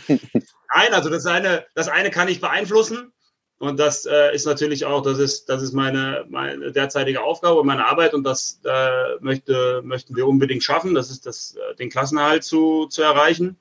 Nein, 0.07 0.93
also 0.93 1.09
das 1.09 1.25
eine, 1.25 1.65
das 1.73 1.87
eine 1.89 2.11
kann 2.11 2.27
ich 2.27 2.39
beeinflussen. 2.39 3.11
Und 3.59 3.77
das 3.77 4.05
äh, 4.05 4.33
ist 4.33 4.45
natürlich 4.45 4.85
auch, 4.85 5.01
das 5.01 5.19
ist, 5.19 5.49
das 5.49 5.61
ist 5.61 5.73
meine, 5.73 6.25
meine 6.29 6.71
derzeitige 6.71 7.21
Aufgabe 7.21 7.63
meine 7.65 7.85
Arbeit 7.85 8.13
und 8.13 8.23
das 8.23 8.61
äh, 8.63 9.15
möchte, 9.19 9.81
möchten 9.83 10.15
wir 10.15 10.27
unbedingt 10.27 10.63
schaffen. 10.63 10.95
Das 10.95 11.11
ist 11.11 11.25
das, 11.25 11.55
äh, 11.55 11.75
den 11.75 11.89
Klassenerhalt 11.89 12.45
zu, 12.45 12.87
zu 12.87 13.01
erreichen. 13.01 13.57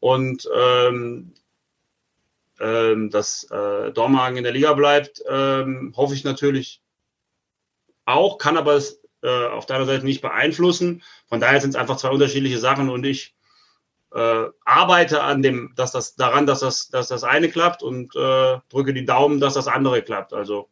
Und 0.00 0.48
ähm, 0.54 1.34
ähm, 2.58 3.10
dass 3.10 3.44
äh, 3.50 3.92
Dormagen 3.92 4.38
in 4.38 4.44
der 4.44 4.52
Liga 4.52 4.72
bleibt, 4.72 5.22
ähm, 5.28 5.92
hoffe 5.94 6.14
ich 6.14 6.24
natürlich 6.24 6.80
auch, 8.06 8.38
kann 8.38 8.56
aber 8.56 8.74
es 8.74 9.02
äh, 9.22 9.46
auf 9.46 9.66
deiner 9.66 9.86
Seite 9.86 10.06
nicht 10.06 10.22
beeinflussen. 10.22 11.02
Von 11.26 11.40
daher 11.40 11.60
sind 11.60 11.70
es 11.70 11.76
einfach 11.76 11.96
zwei 11.96 12.10
unterschiedliche 12.10 12.58
Sachen 12.58 12.88
und 12.88 13.04
ich 13.04 13.33
äh, 14.14 14.46
arbeite 14.64 15.22
an 15.22 15.42
dem, 15.42 15.72
dass 15.76 15.92
das 15.92 16.14
daran, 16.14 16.46
dass 16.46 16.60
das, 16.60 16.88
dass 16.88 17.08
das 17.08 17.24
eine 17.24 17.48
klappt 17.48 17.82
und 17.82 18.14
äh, 18.14 18.58
drücke 18.68 18.94
die 18.94 19.04
Daumen, 19.04 19.40
dass 19.40 19.54
das 19.54 19.66
andere 19.66 20.02
klappt. 20.02 20.32
Also 20.32 20.68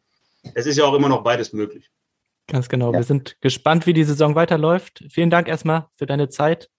es 0.54 0.66
ist 0.66 0.78
ja 0.78 0.84
auch 0.84 0.94
immer 0.94 1.08
noch 1.08 1.22
beides 1.22 1.52
möglich. 1.52 1.90
Ganz 2.46 2.68
genau. 2.68 2.92
Ja. 2.92 2.98
Wir 2.98 3.04
sind 3.04 3.40
gespannt, 3.40 3.86
wie 3.86 3.92
die 3.92 4.04
Saison 4.04 4.34
weiterläuft. 4.34 5.04
Vielen 5.10 5.30
Dank 5.30 5.48
erstmal 5.48 5.86
für 5.96 6.06
deine 6.06 6.28
Zeit, 6.28 6.70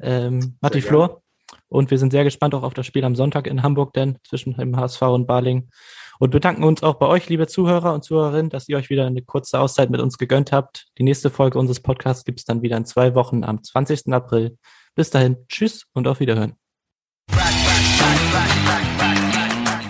ähm, 0.00 0.56
Matti 0.60 0.80
Flor. 0.80 1.22
Und 1.68 1.90
wir 1.90 1.98
sind 1.98 2.12
sehr 2.12 2.24
gespannt 2.24 2.54
auch 2.54 2.62
auf 2.62 2.74
das 2.74 2.86
Spiel 2.86 3.04
am 3.04 3.14
Sonntag 3.14 3.46
in 3.46 3.62
Hamburg, 3.62 3.92
denn 3.92 4.18
zwischen 4.24 4.54
dem 4.54 4.76
HSV 4.76 5.02
und 5.02 5.26
Baling. 5.26 5.70
Und 6.18 6.30
bedanken 6.30 6.64
uns 6.64 6.82
auch 6.82 6.94
bei 6.94 7.06
euch, 7.06 7.28
liebe 7.28 7.46
Zuhörer 7.46 7.94
und 7.94 8.02
Zuhörerinnen, 8.02 8.50
dass 8.50 8.68
ihr 8.68 8.76
euch 8.76 8.90
wieder 8.90 9.06
eine 9.06 9.22
kurze 9.22 9.60
Auszeit 9.60 9.90
mit 9.90 10.00
uns 10.00 10.18
gegönnt 10.18 10.50
habt. 10.50 10.88
Die 10.98 11.04
nächste 11.04 11.30
Folge 11.30 11.58
unseres 11.58 11.80
Podcasts 11.80 12.24
gibt 12.24 12.40
es 12.40 12.44
dann 12.44 12.62
wieder 12.62 12.76
in 12.76 12.86
zwei 12.86 13.14
Wochen 13.14 13.44
am 13.44 13.62
20. 13.62 14.12
April. 14.12 14.56
Bis 14.98 15.10
dahin, 15.10 15.36
tschüss 15.46 15.84
und 15.92 16.08
auf 16.08 16.18
Wiederhören. 16.18 16.54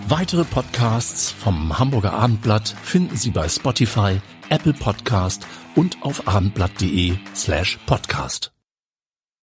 Weitere 0.06 0.44
Podcasts 0.44 1.30
vom 1.30 1.78
Hamburger 1.78 2.12
Abendblatt 2.12 2.68
finden 2.68 3.16
Sie 3.16 3.30
bei 3.30 3.48
Spotify, 3.48 4.20
Apple 4.50 4.74
Podcast 4.74 5.46
und 5.76 5.96
auf 6.02 6.28
abendblatt.de 6.28 7.16
slash 7.34 7.78
podcast. 7.86 8.52